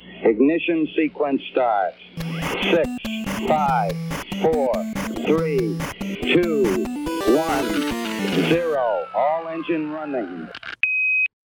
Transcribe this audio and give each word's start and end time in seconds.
Ignition 0.00 0.86
sequence 0.94 1.42
starts. 1.50 1.98
Six, 2.70 2.88
five, 3.48 3.92
four, 4.40 4.72
three, 5.26 5.76
two, 6.22 6.62
one, 7.34 7.68
zero. 8.48 9.06
All 9.12 9.48
engine 9.48 9.90
running. 9.90 10.48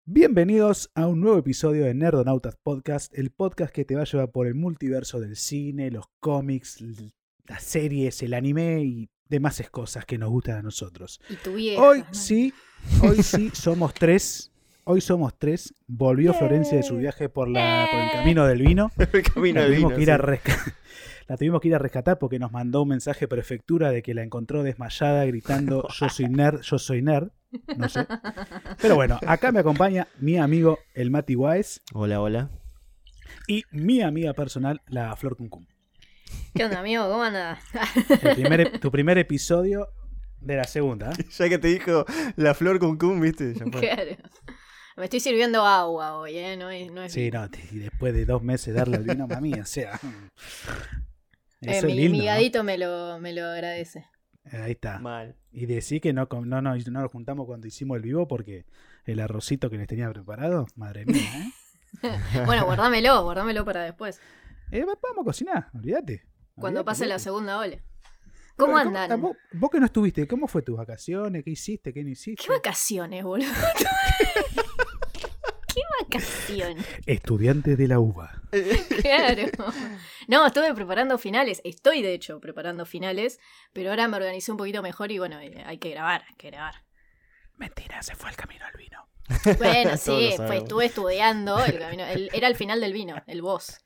Bienvenidos 0.06 0.88
a 0.94 1.08
un 1.08 1.20
nuevo 1.20 1.38
episodio 1.38 1.84
de 1.84 1.94
Nerdonautas 1.94 2.56
Podcast, 2.62 3.12
el 3.18 3.32
podcast 3.32 3.74
que 3.74 3.84
te 3.84 3.96
va 3.96 4.02
a 4.02 4.04
llevar 4.04 4.30
por 4.30 4.46
el 4.46 4.54
multiverso 4.54 5.18
del 5.18 5.34
cine, 5.34 5.90
los 5.90 6.06
cómics, 6.20 6.80
las 7.48 7.62
series, 7.64 8.22
el 8.22 8.34
anime 8.34 8.84
y 8.84 9.10
demás 9.28 9.68
cosas 9.70 10.04
que 10.04 10.16
nos 10.16 10.30
gustan 10.30 10.58
a 10.58 10.62
nosotros. 10.62 11.20
Y 11.28 11.34
tu 11.34 11.54
vieja. 11.54 11.82
Hoy 11.82 12.00
¿no? 12.02 12.14
sí, 12.14 12.52
hoy 13.02 13.20
sí 13.24 13.50
somos 13.52 13.94
tres. 13.94 14.53
Hoy 14.84 15.00
somos 15.00 15.38
tres. 15.38 15.74
Volvió 15.86 16.34
Florencia 16.34 16.76
de 16.76 16.82
su 16.82 16.96
viaje 16.98 17.28
por, 17.28 17.48
la, 17.48 17.88
por 17.90 18.00
el 18.00 18.10
camino 18.12 18.46
del 18.46 18.60
vino. 18.62 18.90
El 19.12 19.22
camino 19.22 19.60
La 19.60 19.66
del 19.66 19.72
tuvimos, 19.74 19.90
vino, 19.92 19.96
que 19.96 20.02
ir 20.02 20.10
a 20.10 20.16
sí. 20.16 20.22
resca- 20.22 20.74
la 21.28 21.36
tuvimos 21.38 21.60
que 21.62 21.68
ir 21.68 21.74
a 21.74 21.78
rescatar 21.78 22.18
porque 22.18 22.38
nos 22.38 22.52
mandó 22.52 22.82
un 22.82 22.88
mensaje 22.90 23.26
prefectura 23.26 23.90
de 23.90 24.02
que 24.02 24.12
la 24.14 24.22
encontró 24.22 24.62
desmayada 24.62 25.24
gritando 25.24 25.88
yo 25.98 26.08
soy 26.08 26.26
nerd, 26.28 26.60
yo 26.60 26.78
soy 26.78 27.00
nerd. 27.02 27.28
No 27.76 27.88
sé. 27.88 28.06
Pero 28.82 28.96
bueno, 28.96 29.18
acá 29.26 29.52
me 29.52 29.60
acompaña 29.60 30.08
mi 30.18 30.36
amigo 30.38 30.78
el 30.94 31.10
Mati 31.10 31.36
Wise 31.36 31.80
Hola, 31.94 32.20
hola. 32.20 32.50
y 33.46 33.62
mi 33.70 34.02
amiga 34.02 34.34
personal, 34.34 34.82
la 34.88 35.14
Flor 35.16 35.36
Cuncum. 35.36 35.64
¿Qué 36.54 36.64
onda, 36.64 36.80
amigo? 36.80 37.08
¿Cómo 37.08 37.22
anda? 37.22 37.58
El 38.22 38.34
primer 38.34 38.78
tu 38.80 38.90
primer 38.90 39.18
episodio 39.18 39.88
de 40.40 40.56
la 40.56 40.64
segunda. 40.64 41.12
¿eh? 41.12 41.24
Ya 41.38 41.48
que 41.48 41.58
te 41.58 41.68
dijo 41.68 42.04
la 42.36 42.54
flor 42.54 42.78
con 42.80 42.98
cum, 42.98 43.20
viste, 43.20 43.54
ya 43.54 43.64
fue. 43.70 43.80
Claro. 43.80 44.10
Me 44.96 45.04
estoy 45.04 45.20
sirviendo 45.20 45.64
agua 45.64 46.14
hoy, 46.18 46.36
¿eh? 46.38 46.56
No 46.56 46.70
es, 46.70 46.90
no 46.92 47.02
es 47.02 47.12
Sí, 47.12 47.30
no, 47.30 47.48
y 47.72 47.78
después 47.78 48.14
de 48.14 48.24
dos 48.24 48.42
meses 48.42 48.74
darle 48.74 48.96
el 48.98 49.04
vino, 49.04 49.26
mami, 49.26 49.54
o 49.54 49.64
sea. 49.66 49.98
Eh, 51.60 51.78
Eso 51.78 51.86
es 51.86 51.94
mi, 51.94 51.94
lindo, 51.94 52.12
mi 52.12 52.18
¿no? 52.18 52.24
gadito 52.26 52.62
me 52.62 52.76
lo, 52.76 53.18
me 53.20 53.32
lo 53.32 53.46
agradece. 53.46 54.06
Ahí 54.52 54.72
está. 54.72 54.98
Mal. 54.98 55.34
Y 55.50 55.64
decir 55.64 56.02
que 56.02 56.12
no, 56.12 56.28
no, 56.30 56.60
no, 56.60 56.76
no 56.76 57.00
nos 57.00 57.10
juntamos 57.10 57.46
cuando 57.46 57.66
hicimos 57.66 57.96
el 57.96 58.02
vivo 58.02 58.28
porque 58.28 58.66
el 59.06 59.18
arrocito 59.18 59.70
que 59.70 59.78
les 59.78 59.86
tenía 59.86 60.10
preparado, 60.12 60.66
madre 60.76 61.06
mía, 61.06 61.22
¿eh? 62.02 62.10
Bueno, 62.44 62.66
guardámelo, 62.66 63.22
guardámelo 63.22 63.64
para 63.64 63.82
después. 63.84 64.20
Eh, 64.72 64.84
va- 64.84 64.98
vamos 65.02 65.22
a 65.22 65.24
cocinar, 65.24 65.68
olvídate. 65.72 66.26
Cuando 66.56 66.84
pase 66.84 67.06
la 67.06 67.18
segunda 67.18 67.58
ola. 67.58 67.78
¿Cómo 68.56 68.76
andan? 68.76 69.10
ah, 69.12 69.16
vos, 69.16 69.36
vos 69.52 69.70
que 69.70 69.80
no 69.80 69.86
estuviste, 69.86 70.26
¿cómo 70.28 70.46
fue 70.46 70.62
tus 70.62 70.76
vacaciones? 70.76 71.42
¿Qué 71.44 71.50
hiciste? 71.50 71.92
¿Qué 71.92 72.04
no 72.04 72.10
hiciste? 72.10 72.44
¿Qué 72.44 72.52
vacaciones, 72.52 73.24
boludo? 73.24 73.48
¿Qué 75.66 75.80
vacaciones? 76.02 76.86
Estudiante 77.06 77.76
de 77.76 77.88
la 77.88 77.98
UBA. 77.98 78.42
Claro. 79.02 79.42
No, 80.28 80.46
estuve 80.46 80.72
preparando 80.72 81.18
finales. 81.18 81.60
Estoy, 81.64 82.00
de 82.02 82.14
hecho, 82.14 82.40
preparando 82.40 82.86
finales. 82.86 83.40
Pero 83.72 83.90
ahora 83.90 84.06
me 84.08 84.16
organicé 84.16 84.52
un 84.52 84.56
poquito 84.56 84.82
mejor 84.82 85.10
y 85.10 85.18
bueno, 85.18 85.40
eh, 85.40 85.62
hay 85.66 85.78
que 85.78 85.90
grabar, 85.90 86.22
hay 86.28 86.34
que 86.36 86.50
grabar. 86.50 86.76
Mentira, 87.56 88.02
se 88.02 88.14
fue 88.14 88.30
al 88.30 88.36
camino 88.36 88.64
al 88.64 88.76
vino. 88.78 89.08
Bueno, 89.58 89.90
sí, 89.96 90.32
sabemos. 90.36 90.56
estuve 90.62 90.84
estudiando. 90.86 91.62
el 91.64 91.78
camino- 91.78 92.06
el- 92.06 92.30
era 92.32 92.46
el 92.46 92.54
final 92.56 92.80
del 92.80 92.92
vino, 92.92 93.16
el 93.26 93.42
boss. 93.42 93.78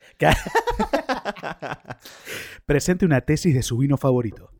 Presente 2.65 3.05
una 3.05 3.21
tesis 3.21 3.53
de 3.55 3.63
su 3.63 3.77
vino 3.77 3.97
favorito. 3.97 4.51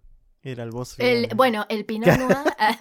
Era 0.42 0.64
el 0.64 0.72
boss. 0.72 0.96
El, 1.00 1.30
bueno, 1.36 1.66
el 1.70 1.86
Pinot 1.86 2.18
Noir. 2.18 2.38
ah, 2.60 2.78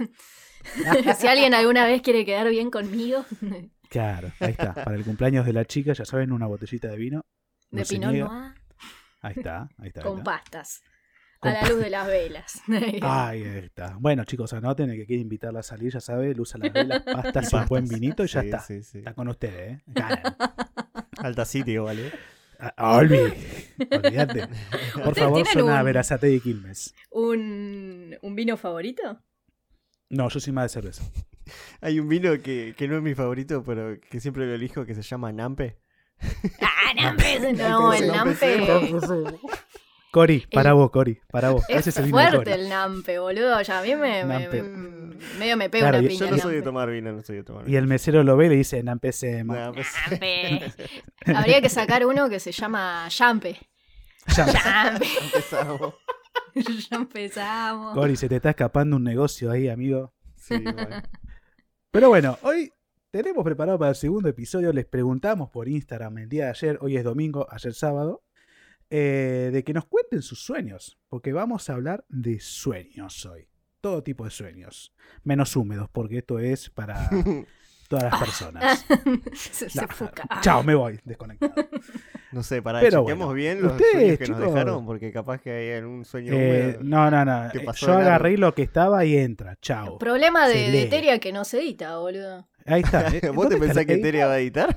si 1.18 1.26
alguien 1.26 1.54
alguna 1.54 1.86
vez 1.86 2.02
quiere 2.02 2.24
quedar 2.24 2.48
bien 2.50 2.70
conmigo, 2.70 3.24
Claro, 3.88 4.30
ahí 4.40 4.50
está. 4.50 4.74
Para 4.74 4.96
el 4.96 5.04
cumpleaños 5.04 5.46
de 5.46 5.54
la 5.54 5.64
chica, 5.64 5.94
ya 5.94 6.04
saben, 6.04 6.30
una 6.32 6.46
botellita 6.46 6.88
de 6.88 6.96
vino. 6.96 7.24
No 7.70 7.78
de 7.80 7.86
Pinot 7.86 8.12
niega. 8.12 8.28
Noir 8.28 8.54
Ahí 9.22 9.34
está, 9.36 9.68
ahí 9.78 9.88
está. 9.88 10.00
ahí 10.00 10.06
con 10.06 10.18
está. 10.18 10.24
pastas. 10.24 10.82
Con 11.40 11.52
A 11.52 11.62
la 11.62 11.68
luz 11.68 11.80
de 11.80 11.90
las 11.90 12.06
velas. 12.06 12.62
Ahí 13.02 13.42
está. 13.42 13.96
Bueno, 13.98 14.24
chicos, 14.24 14.52
anoten 14.52 14.90
el 14.90 14.96
que 14.96 15.06
quiere 15.06 15.22
invitarla 15.22 15.60
a 15.60 15.62
salir, 15.62 15.92
ya 15.92 16.00
sabe, 16.00 16.34
luz 16.34 16.54
a 16.54 16.58
las 16.58 16.72
velas, 16.72 17.02
pastas 17.02 17.52
y 17.52 17.56
un 17.56 17.66
buen 17.66 17.88
vinito 17.88 18.24
y 18.24 18.26
ya 18.26 18.40
Sí, 18.40 18.46
está. 18.46 18.60
Sí, 18.60 18.82
sí. 18.82 18.98
Está 18.98 19.14
con 19.14 19.28
ustedes, 19.28 19.78
¿eh? 19.78 19.82
Ganan. 19.86 20.36
Alta 21.18 21.44
City, 21.44 21.78
¿vale? 21.78 22.12
Ah, 22.58 22.96
Olvi, 22.96 23.16
olvídate. 23.90 24.48
Por 24.94 25.08
¿Ustedes 25.08 25.18
favor, 25.18 25.46
suena 25.46 25.78
a 25.78 25.82
Verazate 25.82 26.32
y 26.32 26.40
Quilmes. 26.40 26.94
¿Un, 27.10 28.16
¿Un 28.20 28.34
vino 28.34 28.56
favorito? 28.56 29.20
No, 30.10 30.28
yo 30.28 30.40
soy 30.40 30.52
más 30.52 30.64
de 30.64 30.68
cerveza. 30.70 31.04
Hay 31.80 32.00
un 32.00 32.08
vino 32.08 32.32
que, 32.42 32.74
que 32.76 32.88
no 32.88 32.96
es 32.96 33.02
mi 33.02 33.14
favorito, 33.14 33.62
pero 33.64 33.98
que 34.00 34.20
siempre 34.20 34.46
lo 34.46 34.54
elijo, 34.54 34.84
que 34.84 34.94
se 34.94 35.02
llama 35.02 35.32
Nampe. 35.32 35.78
Ah, 36.60 36.94
Nampe. 36.94 37.38
No, 37.54 37.92
el 37.92 38.08
Nampe 38.08 38.58
Nampe. 38.58 39.38
Cori, 40.10 40.46
para 40.52 40.70
El- 40.70 40.76
vos, 40.76 40.90
Cori, 40.90 41.20
para 41.30 41.50
vos. 41.50 41.64
Es 41.68 41.86
Ese 41.86 42.00
el 42.02 42.10
fuerte 42.10 42.36
Cori. 42.38 42.50
el 42.52 42.68
Nampe, 42.68 43.18
boludo. 43.18 43.60
Ya 43.62 43.78
a 43.78 43.82
mí 43.82 43.94
me, 43.94 44.24
me- 44.24 44.40
Nampe. 44.40 44.62
me- 44.62 45.16
medio 45.38 45.56
me 45.56 45.68
pega 45.68 45.90
Claro, 45.90 45.98
una 45.98 46.06
y- 46.06 46.08
piña. 46.08 46.20
Yo 46.20 46.30
no 46.30 46.34
el 46.36 46.40
soy 46.40 46.50
de 46.52 46.56
Nampe. 46.58 46.64
tomar 46.68 46.90
vino, 46.90 47.12
no 47.12 47.22
soy 47.22 47.36
de 47.36 47.42
tomar 47.44 47.62
Y 47.64 47.66
vino. 47.66 47.78
el 47.78 47.86
mesero 47.86 48.24
lo 48.24 48.36
ve 48.36 48.46
y 48.46 48.48
le 48.48 48.56
dice, 48.56 48.82
más. 48.82 49.58
Nah, 49.58 49.72
pues- 49.72 49.86
Nampe. 50.10 50.72
Habría 51.36 51.60
que 51.60 51.68
sacar 51.68 52.06
uno 52.06 52.28
que 52.28 52.40
se 52.40 52.52
llama 52.52 53.06
Champe. 53.08 53.58
Ya, 54.36 54.46
Champe. 54.52 55.06
empezamos. 55.24 55.94
ya 56.90 56.96
empezamos. 56.96 57.94
Cori, 57.94 58.16
se 58.16 58.28
te 58.28 58.36
está 58.36 58.50
escapando 58.50 58.96
un 58.96 59.04
negocio 59.04 59.50
ahí, 59.50 59.68
amigo. 59.68 60.14
Sí, 60.36 60.56
bueno. 60.58 61.02
Pero 61.90 62.08
bueno, 62.08 62.38
hoy 62.42 62.72
tenemos 63.10 63.44
preparado 63.44 63.78
para 63.78 63.90
el 63.90 63.96
segundo 63.96 64.28
episodio. 64.28 64.72
Les 64.72 64.86
preguntamos 64.86 65.50
por 65.50 65.68
Instagram 65.68 66.18
el 66.18 66.28
día 66.28 66.44
de 66.44 66.50
ayer, 66.50 66.78
hoy 66.80 66.96
es 66.96 67.04
domingo, 67.04 67.46
ayer 67.50 67.74
sábado, 67.74 68.22
eh, 68.90 69.50
de 69.52 69.64
que 69.64 69.72
nos 69.72 69.86
cuenten 69.86 70.22
sus 70.22 70.40
sueños. 70.42 70.98
Porque 71.08 71.32
vamos 71.32 71.68
a 71.70 71.74
hablar 71.74 72.04
de 72.08 72.40
sueños 72.40 73.24
hoy. 73.26 73.48
Todo 73.80 74.02
tipo 74.02 74.24
de 74.24 74.30
sueños. 74.30 74.92
Menos 75.22 75.54
húmedos, 75.56 75.88
porque 75.90 76.18
esto 76.18 76.38
es 76.38 76.68
para 76.70 77.08
todas 77.88 78.04
las 78.04 78.18
personas. 78.20 78.86
se, 79.34 79.70
se 79.70 79.80
No, 79.80 79.88
fuca. 79.88 80.28
Chao, 80.40 80.62
me 80.62 80.74
voy, 80.74 80.98
desconectado. 81.04 81.54
No 82.30 82.42
sé, 82.42 82.60
para 82.60 82.80
Pero 82.80 83.02
bueno, 83.04 83.32
bien 83.32 83.62
los 83.62 83.72
ustedes, 83.72 83.92
sueños 83.92 84.18
que 84.18 84.24
chicos- 84.26 84.38
nos 84.40 84.52
dejaron, 84.52 84.84
porque 84.84 85.10
capaz 85.10 85.40
que 85.40 85.50
hay 85.50 85.78
algún 85.78 86.04
sueño 86.04 86.34
Eh, 86.34 86.74
húmedo. 86.76 86.80
no, 86.84 87.10
no, 87.10 87.24
no. 87.24 87.50
¿Qué 87.50 87.58
Eh, 87.60 87.64
pasó 87.64 87.86
Yo 87.86 87.94
agarré 87.94 88.36
lo 88.36 88.54
que 88.54 88.60
estaba 88.60 89.02
y 89.06 89.16
entra. 89.16 89.56
Chao. 89.62 89.96
Problema 89.98 90.46
de, 90.46 90.70
de 90.70 90.70
lee. 90.84 90.90
Teria 90.90 91.18
que 91.20 91.32
no 91.32 91.46
se 91.46 91.58
edita, 91.60 91.96
boludo. 91.96 92.46
Ahí 92.66 92.82
está. 92.82 93.04
¿Vos 93.04 93.12
te 93.12 93.18
¿Dónde 93.32 93.54
está 93.54 93.58
pensás 93.66 93.86
que 93.86 93.92
editor? 93.94 94.02
Teria 94.08 94.26
va 94.26 94.32
a 94.34 94.38
editar? 94.40 94.76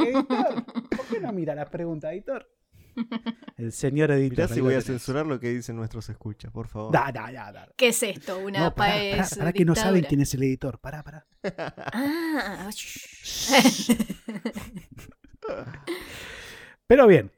Editor, 0.00 0.64
¿por 0.64 1.06
qué 1.06 1.20
no 1.20 1.32
mira 1.32 1.54
las 1.54 1.68
preguntas, 1.70 2.12
editor? 2.12 2.48
El 3.56 3.72
señor 3.72 4.10
editor. 4.10 4.38
Mirá 4.38 4.48
si 4.48 4.60
voy 4.60 4.74
a 4.74 4.80
censurar 4.80 5.26
lo 5.26 5.40
que 5.40 5.50
dicen 5.50 5.76
nuestros 5.76 6.08
escuchas, 6.08 6.52
por 6.52 6.68
favor. 6.68 6.92
Da, 6.92 7.10
da, 7.12 7.30
da, 7.32 7.52
da. 7.52 7.68
¿Qué 7.76 7.88
es 7.88 8.02
esto? 8.02 8.38
Una 8.38 8.60
No, 8.60 8.74
pará, 8.74 8.94
país 8.94 9.16
pará, 9.16 9.28
pará 9.38 9.52
que 9.52 9.64
no 9.64 9.74
saben 9.74 10.04
quién 10.04 10.20
es 10.20 10.32
el 10.34 10.42
editor. 10.42 10.78
Pará, 10.78 11.02
pará. 11.02 11.26
Ah, 11.92 12.70
Pero 16.86 17.06
bien. 17.06 17.30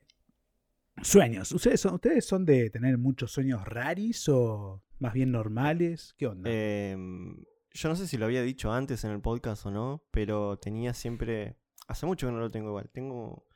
Sueños. 1.03 1.50
¿Ustedes 1.53 1.81
son, 1.81 1.94
¿Ustedes 1.94 2.25
son 2.27 2.44
de 2.44 2.71
tener 2.71 2.98
muchos 2.98 3.32
sueños 3.32 3.65
raris 3.65 4.28
o 4.28 4.82
más 4.98 5.12
bien 5.12 5.32
normales? 5.32 6.15
¿Qué 6.16 6.27
onda? 6.27 6.50
Em, 6.50 7.44
yo 7.72 7.88
no 7.88 7.97
sé 7.97 8.06
si 8.06 8.16
lo 8.16 8.27
había 8.27 8.42
dicho 8.42 8.72
antes 8.72 9.04
en 9.04 9.10
el 9.12 9.21
podcast 9.21 9.65
o 9.66 9.71
no, 9.71 10.04
pero 10.10 10.59
tenía 10.59 10.94
siempre. 10.94 11.56
Hace 11.88 12.06
mucho 12.06 12.27
que 12.27 12.32
no 12.32 12.38
lo 12.38 12.50
tengo 12.50 12.69
igual. 12.69 12.91
Tengo 12.92 13.47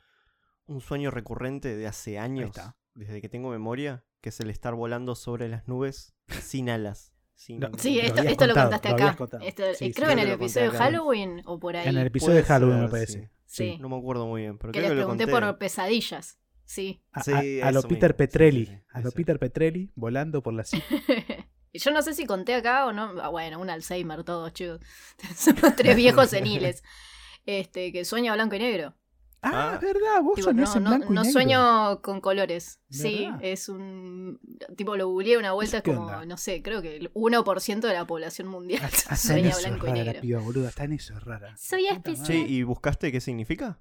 un 0.67 0.81
sueño 0.81 1.11
recurrente 1.11 1.77
de 1.77 1.87
hace 1.87 2.19
años, 2.19 2.47
está. 2.51 2.77
desde 2.95 3.21
que 3.21 3.29
tengo 3.29 3.51
memoria, 3.51 4.05
que 4.21 4.31
es 4.31 4.41
el 4.41 4.51
estar 4.51 4.75
volando 4.75 5.15
sobre 5.15 5.49
las 5.49 5.67
nubes 5.69 6.15
sin 6.43 6.71
alas. 6.71 7.13
Sin... 7.37 7.59
No, 7.61 7.69
Sí, 7.77 7.99
esto, 7.99 8.23
lo 8.23 8.29
contado, 8.37 8.71
contaste 8.71 8.89
lo 8.91 8.95
acá. 8.95 9.17
Esto- 9.45 9.65
Sí, 9.75 9.85
eh, 9.87 9.89
sí, 9.89 9.93
creo 9.93 10.07
que 10.07 10.13
en 10.13 10.19
el 10.21 10.31
episodio 10.31 10.71
de. 10.71 10.79
Halloween 10.79 11.43
o 11.47 11.59
por 11.59 11.77
ahí. 11.77 11.89
en 11.89 11.99
el 11.99 12.07
episodio 12.07 12.37
de 12.37 12.43
Halloween, 12.45 12.81
me 12.83 12.89
parece. 12.89 13.31
Sí. 13.45 13.77
No 13.81 13.89
me 13.89 13.97
acuerdo 13.99 14.27
muy 14.27 14.43
bien, 14.43 14.57
pero 14.59 14.73
que 14.73 14.79
creo 14.79 14.83
les 14.83 14.91
que 14.91 14.95
lo 15.01 15.01
pregunté 15.09 15.31
conté. 15.31 15.47
por 15.49 15.59
pesadillas. 15.59 16.39
Sí. 16.65 17.03
A, 17.13 17.23
Sí, 17.23 17.61
a- 17.61 17.69
a 17.69 17.73
lo 17.73 17.83
Peter 17.83 18.11
mismo. 18.11 18.17
Petrelli. 18.19 18.65
Sí, 18.67 18.73
sí, 18.73 18.77
sí, 18.79 18.85
a 18.93 19.01
lo 19.01 19.09
eso. 19.09 19.17
Peter 19.17 19.39
Petrelli 19.39 19.93
volando 19.97 20.43
por 20.43 20.55
la 20.55 20.65
Yo 21.75 21.91
no 21.91 22.03
sé 22.03 22.15
si 22.15 22.25
conté 22.25 22.55
acá 22.55 22.87
o 22.87 22.93
no. 22.93 23.21
Ah, 23.21 23.29
bueno, 23.31 23.59
un 23.61 23.69
Alzheimer 23.69 24.23
todos, 24.23 24.53
chicos. 24.53 24.81
Somos 25.37 25.75
tres 25.77 25.97
viejos 25.97 26.31
seniles. 26.31 26.83
Este, 27.47 27.93
que 27.93 28.05
sueña 28.05 28.33
blanco 28.35 28.55
y 28.55 28.61
negro. 28.61 28.95
Ah, 29.45 29.73
Ah. 29.73 29.75
es 29.77 29.81
verdad, 29.83 30.23
vos 30.23 30.35
Tipo, 30.37 30.49
soñás 30.49 30.71
no, 30.71 30.77
en 30.79 30.85
no, 30.85 30.91
blanco 30.91 31.07
y 31.13 31.15
no 31.15 31.23
negro. 31.23 31.33
sueño 31.33 32.03
con 32.03 32.21
colores. 32.21 32.81
Sí, 32.91 33.29
es 33.41 33.69
un. 33.69 34.41
Tipo, 34.77 34.97
lo 34.97 35.09
googleé 35.09 35.37
una 35.39 35.53
vuelta, 35.53 35.79
es 35.79 35.83
¿Qué 35.83 35.93
como, 35.95 36.07
onda? 36.07 36.25
no 36.27 36.37
sé, 36.37 36.63
creo 36.63 36.81
que 36.83 36.97
el 36.97 37.13
1% 37.15 37.87
de 37.89 37.95
la 37.95 38.07
población 38.07 38.49
mundial 38.49 38.89
sueña 39.17 39.51
eso 39.51 39.69
blanco 39.69 39.87
y 39.87 39.91
la 39.91 40.05
negro. 40.05 40.21
piba, 40.21 40.41
boluda. 40.41 40.69
Está 40.71 40.85
en 40.85 40.93
eso, 40.95 41.15
es 41.15 41.23
rara. 41.25 41.57
Soy 41.57 41.87
especial. 41.87 42.27
Che, 42.27 42.37
¿y 42.39 42.63
buscaste 42.63 43.13
qué 43.13 43.21
significa? 43.21 43.79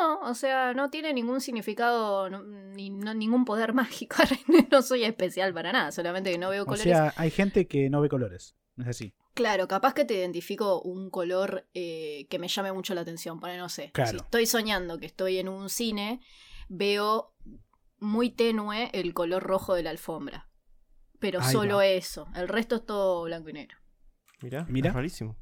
No, 0.00 0.20
o 0.28 0.34
sea, 0.34 0.74
no 0.74 0.90
tiene 0.90 1.12
ningún 1.14 1.40
significado, 1.40 2.28
no- 2.28 2.42
ni 2.42 2.90
no- 2.90 3.14
ningún 3.14 3.44
poder 3.44 3.72
mágico. 3.72 4.16
no 4.70 4.82
soy 4.82 5.04
especial 5.04 5.54
para 5.54 5.72
nada, 5.72 5.92
solamente 5.92 6.30
que 6.32 6.38
no 6.38 6.50
veo 6.50 6.64
O 6.64 6.66
colores. 6.66 6.84
sea, 6.84 7.14
hay 7.16 7.30
gente 7.30 7.66
que 7.68 7.88
no 7.88 8.00
ve 8.00 8.08
colores. 8.08 8.56
No 8.74 8.84
es 8.84 8.90
así. 8.90 9.14
Claro, 9.36 9.68
capaz 9.68 9.92
que 9.92 10.06
te 10.06 10.14
identifico 10.14 10.80
un 10.80 11.10
color 11.10 11.68
eh, 11.74 12.26
que 12.30 12.38
me 12.38 12.48
llame 12.48 12.72
mucho 12.72 12.94
la 12.94 13.02
atención. 13.02 13.38
Para 13.38 13.58
no 13.58 13.68
sé. 13.68 13.90
Claro. 13.92 14.10
Si 14.12 14.16
estoy 14.16 14.46
soñando 14.46 14.98
que 14.98 15.04
estoy 15.04 15.36
en 15.36 15.50
un 15.50 15.68
cine, 15.68 16.22
veo 16.70 17.34
muy 17.98 18.30
tenue 18.30 18.88
el 18.94 19.12
color 19.12 19.42
rojo 19.42 19.74
de 19.74 19.82
la 19.82 19.90
alfombra. 19.90 20.48
Pero 21.18 21.42
Ahí 21.42 21.52
solo 21.52 21.76
va. 21.76 21.86
eso. 21.86 22.26
El 22.34 22.48
resto 22.48 22.76
es 22.76 22.86
todo 22.86 23.24
blanco 23.24 23.50
y 23.50 23.52
negro. 23.52 23.76
Mirá, 24.40 24.64
Mirá. 24.70 24.88
es 24.88 24.94
rarísimo. 24.94 25.36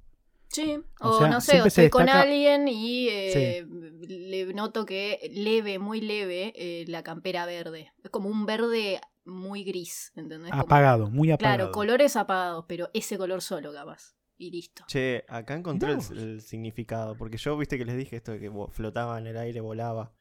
Sí, 0.49 0.77
O 1.01 1.11
o, 1.11 1.19
sea, 1.21 1.29
no 1.29 1.41
sé, 1.41 1.63
o 1.63 1.67
estoy 1.67 1.89
con 1.89 2.09
alguien 2.09 2.67
y 2.67 3.09
eh, 3.09 3.65
le 4.09 4.53
noto 4.55 4.85
que 4.87 5.31
leve, 5.33 5.79
muy 5.79 6.01
leve, 6.01 6.53
eh, 6.57 6.85
la 6.89 7.05
campera 7.05 7.47
verde. 7.47 7.93
Es 8.03 8.11
como 8.11 8.29
un 8.29 8.45
verde 8.45 9.01
muy 9.25 9.65
gris, 9.65 10.13
¿entendés? 10.17 10.53
Apagado, 10.53 11.11
muy 11.11 11.31
apagado. 11.31 11.57
Claro, 11.57 11.73
colores 11.73 12.17
apagados, 12.17 12.65
pero 12.69 12.91
ese 12.93 13.17
color 13.19 13.43
solo, 13.43 13.73
capaz. 13.73 14.17
Y 14.37 14.51
listo. 14.51 14.85
Che, 14.89 15.25
acá 15.29 15.55
encontré 15.55 15.93
el, 15.93 16.41
significado. 16.41 17.17
Porque 17.17 17.37
yo, 17.37 17.57
viste 17.57 17.79
que 17.79 17.85
les 17.85 17.97
dije 17.97 18.17
esto 18.17 18.33
de 18.33 18.41
que 18.41 18.51
flotaba 18.71 19.19
en 19.19 19.27
el 19.27 19.37
aire, 19.37 19.61
volaba 19.61 20.13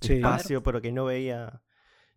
Sí. 0.00 0.14
espacio, 0.14 0.62
pero 0.62 0.82
que 0.82 0.92
no 0.92 1.04
veía. 1.04 1.62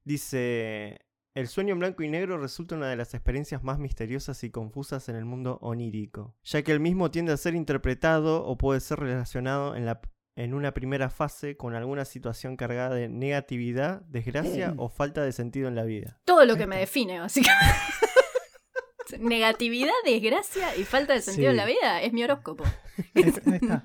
Dice. 0.03 1.01
El 1.35 1.49
sueño 1.49 1.73
en 1.73 1.79
blanco 1.79 2.01
y 2.01 2.07
negro 2.07 2.37
resulta 2.37 2.75
una 2.75 2.87
de 2.87 2.95
las 2.95 3.13
experiencias 3.13 3.61
más 3.61 3.77
misteriosas 3.77 4.41
y 4.45 4.51
confusas 4.51 5.09
en 5.09 5.17
el 5.17 5.25
mundo 5.25 5.59
onírico, 5.61 6.33
ya 6.45 6.61
que 6.61 6.71
el 6.71 6.79
mismo 6.79 7.11
tiende 7.11 7.33
a 7.33 7.37
ser 7.37 7.55
interpretado 7.55 8.45
o 8.45 8.57
puede 8.57 8.79
ser 8.79 8.99
relacionado 8.99 9.75
en, 9.75 9.85
la, 9.85 9.99
en 10.35 10.53
una 10.53 10.73
primera 10.73 11.09
fase 11.09 11.55
con 11.55 11.75
alguna 11.75 12.05
situación 12.05 12.57
cargada 12.57 12.93
de 12.95 13.07
negatividad, 13.07 14.01
desgracia 14.01 14.73
o 14.77 14.89
falta 14.89 15.23
de 15.23 15.31
sentido 15.31 15.67
en 15.67 15.75
la 15.75 15.83
vida. 15.83 16.19
Todo 16.25 16.45
lo 16.45 16.57
que 16.57 16.67
me 16.67 16.77
define, 16.77 17.19
básicamente. 17.19 17.65
Negatividad, 19.19 19.93
desgracia 20.03 20.75
y 20.75 20.83
falta 20.83 21.13
de 21.13 21.21
sentido 21.21 21.47
Sí. 21.47 21.51
en 21.51 21.57
la 21.57 21.65
vida 21.65 22.01
es 22.01 22.11
mi 22.11 22.23
horóscopo. 22.23 22.63
Ahí, 23.15 23.23
está. 23.23 23.83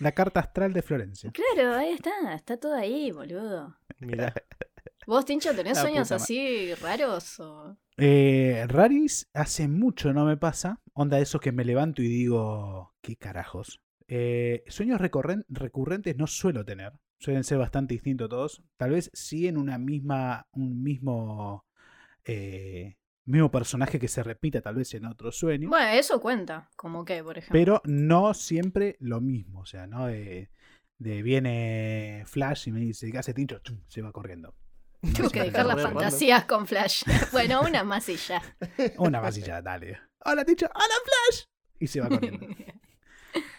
La 0.00 0.12
carta 0.12 0.40
astral 0.40 0.72
de 0.72 0.82
Florencia. 0.82 1.30
Claro, 1.30 1.74
ahí 1.74 1.92
está, 1.92 2.34
está 2.34 2.56
todo 2.56 2.74
ahí, 2.74 3.12
boludo. 3.12 3.76
Mirá. 3.98 4.34
¿Vos, 5.06 5.24
Tincho, 5.24 5.54
tenés 5.54 5.76
La 5.76 5.82
sueños 5.82 6.10
así 6.10 6.74
raros? 6.76 7.38
O... 7.40 7.76
Eh, 7.98 8.64
Raris 8.66 9.28
hace 9.34 9.68
mucho 9.68 10.12
no 10.12 10.24
me 10.24 10.36
pasa. 10.36 10.80
Onda 10.94 11.18
esos 11.20 11.40
que 11.40 11.52
me 11.52 11.64
levanto 11.64 12.00
y 12.02 12.08
digo, 12.08 12.94
¿qué 13.02 13.16
carajos? 13.16 13.82
Eh, 14.12 14.64
sueños 14.66 15.00
recurrentes 15.00 16.16
no 16.16 16.26
suelo 16.26 16.64
tener. 16.64 16.92
Suelen 17.20 17.44
ser 17.44 17.58
bastante 17.58 17.94
distintos 17.94 18.28
todos. 18.28 18.62
Tal 18.76 18.90
vez 18.90 19.08
sí 19.14 19.46
en 19.46 19.56
una 19.56 19.78
misma, 19.78 20.48
un 20.50 20.82
mismo, 20.82 21.64
eh, 22.24 22.96
mismo 23.24 23.52
personaje 23.52 24.00
que 24.00 24.08
se 24.08 24.24
repita 24.24 24.62
tal 24.62 24.74
vez 24.74 24.92
en 24.94 25.06
otro 25.06 25.30
sueño. 25.30 25.68
Bueno, 25.68 25.90
eso 25.90 26.20
cuenta. 26.20 26.68
¿Como 26.74 27.04
qué, 27.04 27.22
por 27.22 27.38
ejemplo? 27.38 27.56
pero 27.56 27.82
no 27.84 28.34
siempre 28.34 28.96
lo 28.98 29.20
mismo. 29.20 29.60
O 29.60 29.66
sea, 29.66 29.86
¿no? 29.86 30.06
De, 30.08 30.50
de 30.98 31.22
viene 31.22 32.24
Flash 32.26 32.66
y 32.66 32.72
me 32.72 32.80
dice, 32.80 33.12
¿qué 33.12 33.18
hace 33.18 33.32
Tincho? 33.32 33.60
Chum, 33.60 33.78
Se 33.86 34.02
va 34.02 34.10
corriendo. 34.10 34.56
No 35.02 35.12
Tengo 35.14 35.30
que 35.30 35.42
dejar 35.42 35.66
las 35.66 35.80
fantasías 35.80 36.46
con 36.46 36.66
Flash. 36.66 37.04
bueno, 37.32 37.60
una 37.60 38.00
ya. 38.00 38.42
Una 38.98 39.30
ya, 39.30 39.62
dale. 39.62 40.00
Hola, 40.24 40.44
Tincho. 40.44 40.66
Hola, 40.66 40.94
Flash. 41.04 41.44
Y 41.78 41.86
se 41.86 42.00
va 42.00 42.08
corriendo. 42.08 42.48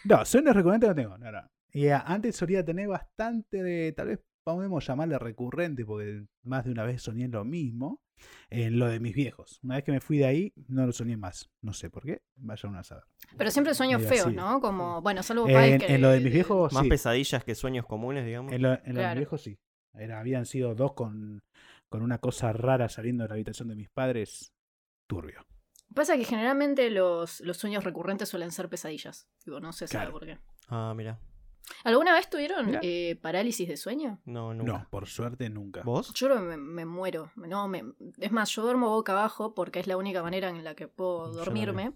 No, 0.05 0.25
sueños 0.25 0.55
recurrentes 0.55 0.89
no 0.89 0.95
tengo, 0.95 1.17
no, 1.17 1.31
no. 1.31 1.41
Y 1.73 1.87
a- 1.87 1.99
antes 2.01 2.35
solía 2.35 2.63
tener 2.65 2.87
bastante 2.87 3.63
de, 3.63 3.91
tal 3.93 4.07
vez 4.07 4.19
podemos 4.43 4.85
llamarle 4.85 5.17
recurrente, 5.19 5.85
porque 5.85 6.25
más 6.43 6.65
de 6.65 6.71
una 6.71 6.83
vez 6.83 7.01
soñé 7.03 7.27
lo 7.27 7.45
mismo, 7.45 8.01
en 8.49 8.77
lo 8.79 8.87
de 8.87 8.99
mis 8.99 9.15
viejos. 9.15 9.59
Una 9.63 9.75
vez 9.75 9.83
que 9.83 9.91
me 9.91 9.99
fui 10.01 10.17
de 10.17 10.25
ahí, 10.25 10.53
no 10.67 10.85
lo 10.85 10.91
soñé 10.91 11.17
más. 11.17 11.49
No 11.61 11.73
sé 11.73 11.89
por 11.89 12.03
qué, 12.03 12.21
vaya 12.35 12.67
uno 12.69 12.79
a 12.79 12.83
saber. 12.83 13.03
Pero 13.37 13.49
siempre 13.51 13.73
sueños 13.73 14.01
feos. 14.03 14.33
¿no? 14.33 14.59
Como, 14.59 15.01
bueno, 15.01 15.23
salvo 15.23 15.45
Páez 15.45 15.73
En, 15.73 15.79
que... 15.79 15.95
en 15.95 16.01
lo 16.01 16.09
de 16.09 16.19
mis 16.19 16.33
viejos, 16.33 16.73
Más 16.73 16.83
sí. 16.83 16.89
pesadillas 16.89 17.43
que 17.43 17.55
sueños 17.55 17.85
comunes, 17.85 18.25
digamos. 18.25 18.51
En 18.53 18.61
lo, 18.63 18.73
en 18.73 18.95
lo 18.95 19.01
de 19.01 19.07
mis 19.07 19.17
viejos, 19.17 19.41
sí. 19.41 19.57
Era, 19.93 20.19
habían 20.19 20.45
sido 20.45 20.73
dos 20.75 20.93
con, 20.93 21.41
con 21.89 22.01
una 22.01 22.17
cosa 22.17 22.53
rara 22.53 22.89
saliendo 22.89 23.23
de 23.23 23.29
la 23.29 23.33
habitación 23.35 23.67
de 23.69 23.75
mis 23.75 23.89
padres. 23.89 24.51
Turbio. 25.07 25.41
Pasa 25.93 26.15
que 26.17 26.23
generalmente 26.25 26.89
los, 26.89 27.41
los 27.41 27.57
sueños 27.57 27.83
recurrentes 27.83 28.29
suelen 28.29 28.51
ser 28.51 28.69
pesadillas. 28.69 29.27
Digo, 29.45 29.59
no 29.59 29.73
sabe 29.73 29.89
Claro. 29.89 30.11
por 30.11 30.25
qué. 30.25 30.37
Ah, 30.69 30.93
mira. 30.95 31.19
¿Alguna 31.83 32.13
vez 32.13 32.29
tuvieron 32.29 32.79
eh, 32.81 33.17
parálisis 33.21 33.67
de 33.67 33.77
sueño? 33.77 34.19
No, 34.25 34.53
nunca. 34.53 34.71
No, 34.71 34.87
por 34.89 35.07
suerte 35.07 35.49
nunca. 35.49 35.83
¿Vos? 35.83 36.13
Yo 36.13 36.27
me, 36.39 36.57
me 36.57 36.85
muero. 36.85 37.31
No, 37.35 37.67
me, 37.67 37.83
es 38.17 38.31
más, 38.31 38.49
yo 38.51 38.63
duermo 38.63 38.89
boca 38.89 39.11
abajo 39.13 39.53
porque 39.53 39.79
es 39.79 39.87
la 39.87 39.95
única 39.97 40.23
manera 40.23 40.49
en 40.49 40.63
la 40.63 40.75
que 40.75 40.87
puedo 40.87 41.31
dormirme. 41.31 41.93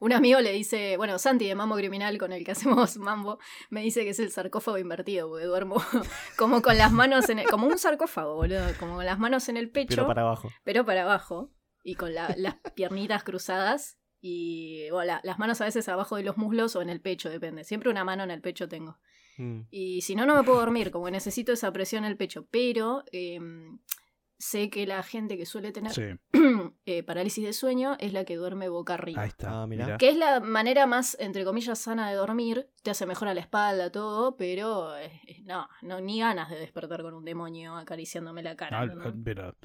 Un 0.00 0.12
amigo 0.12 0.40
le 0.40 0.50
dice, 0.50 0.96
bueno, 0.96 1.18
Santi 1.20 1.46
de 1.46 1.54
Mambo 1.54 1.76
Criminal, 1.76 2.18
con 2.18 2.32
el 2.32 2.44
que 2.44 2.50
hacemos 2.52 2.96
Mambo, 2.98 3.38
me 3.70 3.80
dice 3.82 4.02
que 4.02 4.10
es 4.10 4.18
el 4.18 4.32
sarcófago 4.32 4.76
invertido, 4.78 5.28
porque 5.28 5.44
duermo 5.44 5.76
como 6.36 6.60
con 6.60 6.76
las 6.76 6.90
manos 6.92 7.28
en 7.30 7.38
el, 7.38 7.46
como 7.48 7.68
un 7.68 7.78
sarcófago, 7.78 8.34
boludo, 8.34 8.64
como 8.80 8.96
con 8.96 9.06
las 9.06 9.18
manos 9.20 9.48
en 9.48 9.56
el 9.56 9.70
pecho, 9.70 9.94
Pero 9.94 10.06
para 10.08 10.22
abajo. 10.22 10.50
pero 10.64 10.84
para 10.84 11.02
abajo, 11.02 11.50
y 11.84 11.94
con 11.94 12.12
la- 12.14 12.34
las 12.36 12.56
piernitas 12.74 13.22
cruzadas, 13.22 13.98
y 14.20 14.88
bueno, 14.90 15.04
la- 15.06 15.20
las 15.22 15.38
manos 15.38 15.60
a 15.60 15.66
veces 15.66 15.88
abajo 15.88 16.16
de 16.16 16.22
los 16.24 16.36
muslos 16.38 16.74
o 16.74 16.82
en 16.82 16.88
el 16.90 17.00
pecho, 17.00 17.28
depende. 17.30 17.62
Siempre 17.62 17.90
una 17.90 18.02
mano 18.04 18.24
en 18.24 18.30
el 18.32 18.40
pecho 18.40 18.68
tengo. 18.68 18.98
Mm. 19.36 19.60
Y 19.70 20.00
si 20.02 20.14
no, 20.16 20.26
no 20.26 20.34
me 20.34 20.42
puedo 20.44 20.58
dormir, 20.60 20.90
como 20.90 21.04
que 21.04 21.10
necesito 21.12 21.52
esa 21.52 21.72
presión 21.72 22.04
en 22.04 22.10
el 22.10 22.16
pecho. 22.16 22.46
Pero 22.50 23.04
em, 23.12 23.78
sé 24.44 24.68
que 24.68 24.86
la 24.86 25.02
gente 25.02 25.38
que 25.38 25.46
suele 25.46 25.72
tener 25.72 25.92
Sí, 25.92 26.02
eh, 26.86 27.02
parálisis 27.02 27.42
de 27.44 27.52
sueño 27.54 27.96
es 27.98 28.12
la 28.12 28.24
que 28.26 28.36
duerme 28.36 28.68
boca 28.68 28.94
arriba. 28.94 29.22
ahí 29.22 29.28
está. 29.28 29.62
Ah, 29.62 29.66
mirá. 29.66 29.96
Que 29.96 30.10
es 30.10 30.16
la 30.16 30.40
manera 30.40 30.86
más, 30.86 31.16
entre 31.18 31.44
comillas, 31.44 31.78
sana 31.78 32.10
de 32.10 32.16
dormir. 32.16 32.68
Te 32.82 32.90
hace 32.90 33.06
mejor 33.06 33.28
a 33.28 33.34
la 33.34 33.40
espalda, 33.40 33.90
todo, 33.90 34.36
pero 34.36 34.94
eh, 34.98 35.10
eh, 35.26 35.40
no, 35.44 35.66
no, 35.80 36.00
ni 36.02 36.20
ganas 36.20 36.50
de 36.50 36.58
despertar 36.58 37.00
con 37.00 37.14
un 37.14 37.24
demonio 37.24 37.74
acariciándome 37.76 38.42
la 38.42 38.54
cara. 38.54 38.84
No, 38.84 38.94
¿no? 38.96 39.14
pero 39.24 39.56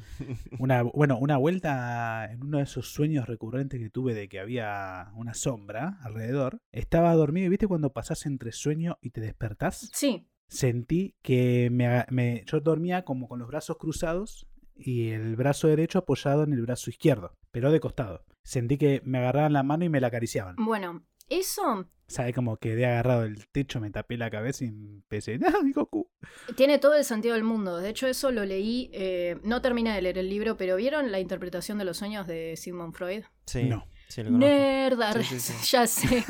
una, 0.59 0.83
bueno, 0.83 1.17
una 1.19 1.35
vuelta 1.37 2.29
en 2.31 2.41
uno 2.43 2.57
de 2.59 2.63
esos 2.63 2.87
sueños 2.93 3.27
recurrentes 3.27 3.79
que 3.81 3.89
tuve 3.89 4.13
de 4.13 4.29
que 4.29 4.39
había 4.39 5.11
una 5.15 5.33
sombra 5.33 5.97
alrededor, 6.03 6.61
estaba 6.71 7.13
dormido 7.15 7.47
y 7.47 7.49
viste 7.49 7.67
cuando 7.67 7.91
pasás 7.91 8.25
entre 8.25 8.53
sueño 8.53 8.97
y 9.01 9.09
te 9.09 9.19
despertás, 9.19 9.89
Sí, 9.93 10.25
sentí 10.47 11.15
que 11.21 11.69
me, 11.71 12.05
me- 12.09 12.43
yo 12.47 12.59
dormía 12.59 13.03
como 13.03 13.27
con 13.27 13.39
los 13.39 13.47
brazos 13.47 13.77
cruzados 13.77 14.47
y 14.79 15.09
el 15.09 15.35
brazo 15.35 15.67
derecho 15.67 15.99
apoyado 15.99 16.43
en 16.43 16.53
el 16.53 16.61
brazo 16.61 16.89
izquierdo, 16.89 17.37
pero 17.51 17.71
de 17.71 17.79
costado. 17.79 18.25
Sentí 18.43 18.77
que 18.77 19.01
me 19.05 19.19
agarraban 19.19 19.53
la 19.53 19.63
mano 19.63 19.85
y 19.85 19.89
me 19.89 20.01
la 20.01 20.07
acariciaban. 20.07 20.55
bueno, 20.57 21.03
eso 21.29 21.87
¿Sabe? 22.09 22.33
Como 22.33 22.57
quedé 22.57 22.87
agarrado 22.87 23.21
del 23.21 23.47
techo, 23.49 23.79
me 23.79 23.91
tapé 23.91 24.17
la 24.17 24.31
cabeza 24.31 24.65
y 24.65 24.69
empecé, 24.69 25.39
¡ah, 25.45 25.59
mi 25.63 25.71
Goku! 25.71 26.09
tiene 26.55 26.79
todo 26.79 26.95
el 26.95 27.05
sentido 27.05 27.35
del 27.35 27.43
mundo. 27.43 27.77
De 27.77 27.89
hecho, 27.89 28.07
eso 28.07 28.31
lo 28.31 28.45
leí, 28.45 28.89
eh, 28.93 29.37
no 29.43 29.61
terminé 29.61 29.93
de 29.93 30.01
leer 30.01 30.17
el 30.17 30.27
libro, 30.27 30.57
pero 30.57 30.75
¿vieron 30.75 31.11
la 31.11 31.19
interpretación 31.19 31.77
de 31.77 31.85
los 31.85 31.97
sueños 31.97 32.25
de 32.25 32.55
Sigmund 32.57 32.95
Freud? 32.95 33.23
Sí. 33.45 33.65
No. 33.65 33.85
Sí, 34.07 34.23
lo 34.23 34.31
conozco. 34.31 34.47
Nerd, 34.47 35.23
Sí, 35.23 35.23
sí, 35.23 35.39
sí. 35.39 35.53
ya 35.71 35.85
sé. 35.85 36.23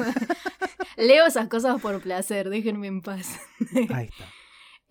Leo 0.98 1.26
esas 1.26 1.48
cosas 1.48 1.82
por 1.82 2.02
placer, 2.02 2.50
déjenme 2.50 2.88
en 2.88 3.02
paz. 3.02 3.40
Ahí 3.94 4.10
está. 4.12 4.26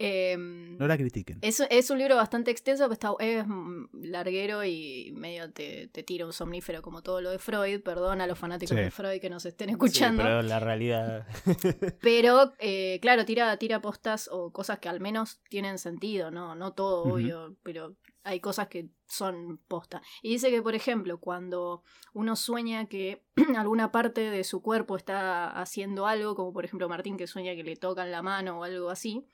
Em, 0.01 0.79
No 0.79 0.87
la 0.87 0.97
critiquen. 0.97 1.39
es, 1.43 1.61
es 1.71 1.91
un 1.91 1.99
libro 1.99 2.15
bastante 2.15 2.51
extenso, 2.53 2.85
pero 2.85 2.93
está, 2.93 3.11
es 3.19 3.45
larguero 3.93 4.65
y 4.65 5.13
medio 5.17 5.51
te, 5.53 5.89
te 5.89 6.03
tira 6.05 6.25
un 6.25 6.33
somnífero 6.33 6.83
como 6.83 7.03
todo 7.03 7.21
lo 7.21 7.31
de 7.31 7.39
Freud. 7.39 7.83
Perdón 7.83 8.21
a 8.21 8.27
los 8.27 8.39
fanáticos 8.39 8.77
Sí. 8.77 8.83
de 8.85 8.91
Freud 8.91 9.21
que 9.21 9.29
nos 9.31 9.45
estén 9.45 9.69
Sí, 9.69 9.73
escuchando. 9.73 10.23
pero 10.23 10.43
la 10.43 10.61
realidad. 10.61 11.27
Pero, 12.01 12.53
eh, 12.59 12.99
claro, 13.03 13.25
tira, 13.25 13.57
tira 13.59 13.81
postas 13.81 14.29
o 14.33 14.53
cosas 14.53 14.79
que 14.79 14.89
al 14.89 15.01
menos 15.01 15.41
tienen 15.49 15.79
sentido, 15.79 16.31
¿no? 16.31 16.55
No 16.55 16.73
todo, 16.75 17.03
obvio, 17.15 17.57
pero 17.63 17.97
hay 18.23 18.41
cosas 18.41 18.69
que 18.69 18.91
son 19.09 19.59
posta. 19.69 20.01
Y 20.23 20.31
dice 20.31 20.51
que, 20.51 20.63
por 20.63 20.75
ejemplo, 20.75 21.19
cuando 21.19 21.83
uno 22.13 22.37
sueña 22.37 22.87
que 22.87 23.25
alguna 23.57 23.91
parte 23.91 24.21
de 24.31 24.45
su 24.45 24.63
cuerpo 24.63 24.97
está 24.97 25.51
haciendo 25.51 26.07
algo, 26.07 26.35
como 26.37 26.53
por 26.53 26.65
ejemplo 26.65 26.89
Martín 26.89 27.17
que 27.17 27.27
sueña 27.27 27.55
que 27.55 27.65
le 27.65 27.77
tocan 27.77 28.11
la 28.11 28.23
mano 28.23 28.61
o 28.61 28.65
algo 28.65 28.91
así, 28.91 29.27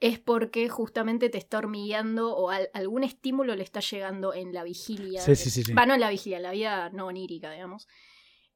es 0.00 0.18
porque 0.18 0.68
justamente 0.68 1.28
te 1.30 1.38
está 1.38 1.58
hormigueando 1.58 2.34
o 2.36 2.50
al- 2.50 2.68
algún 2.74 3.02
estímulo 3.04 3.54
le 3.56 3.62
está 3.62 3.80
llegando 3.80 4.34
en 4.34 4.52
la 4.52 4.62
vigilia. 4.64 5.20
Sí, 5.22 5.34
sí, 5.36 5.50
sí, 5.50 5.62
sí. 5.64 5.72
Va, 5.72 5.86
no 5.86 5.94
en 5.94 6.00
la 6.00 6.10
vigilia, 6.10 6.36
en 6.36 6.42
la 6.42 6.50
vida 6.52 6.90
no 6.90 7.06
onírica, 7.06 7.50
digamos, 7.50 7.88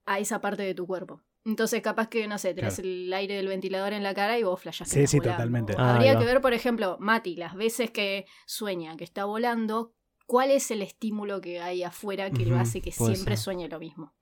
a 0.05 0.19
esa 0.19 0.41
parte 0.41 0.63
de 0.63 0.75
tu 0.75 0.87
cuerpo. 0.87 1.23
Entonces, 1.47 1.81
capaz 1.81 2.09
que, 2.09 2.29
no 2.29 2.37
sé, 2.37 2.53
tenés 2.53 2.75
Claro. 2.75 2.89
el 2.91 3.13
aire 3.15 3.35
del 3.37 3.49
ventilador 3.49 3.95
en 3.95 4.03
la 4.03 4.13
cara 4.15 4.39
y 4.39 4.43
vos 4.43 4.61
flashás 4.61 4.89
que 4.89 4.95
Sí, 5.01 5.07
sí, 5.07 5.17
volando. 5.17 5.37
totalmente. 5.39 5.75
Ah, 5.79 5.95
Habría 5.95 6.19
que 6.19 6.25
ver, 6.27 6.43
por 6.43 6.53
ejemplo, 6.53 6.99
Mati, 7.01 7.37
las 7.37 7.55
veces 7.55 7.91
que 7.91 8.27
sueña 8.47 8.97
que 8.99 9.05
está 9.05 9.25
volando, 9.25 9.95
¿cuál 10.27 10.51
es 10.51 10.71
el 10.71 10.83
estímulo 10.83 11.41
que 11.41 11.61
hay 11.61 11.83
afuera 11.83 12.31
que 12.31 12.45
lo 12.45 12.57
hace 12.59 12.83
que 12.83 12.93
siempre 12.93 13.37
ser. 13.37 13.39
sueñe 13.39 13.69
lo 13.69 13.79
mismo? 13.81 14.13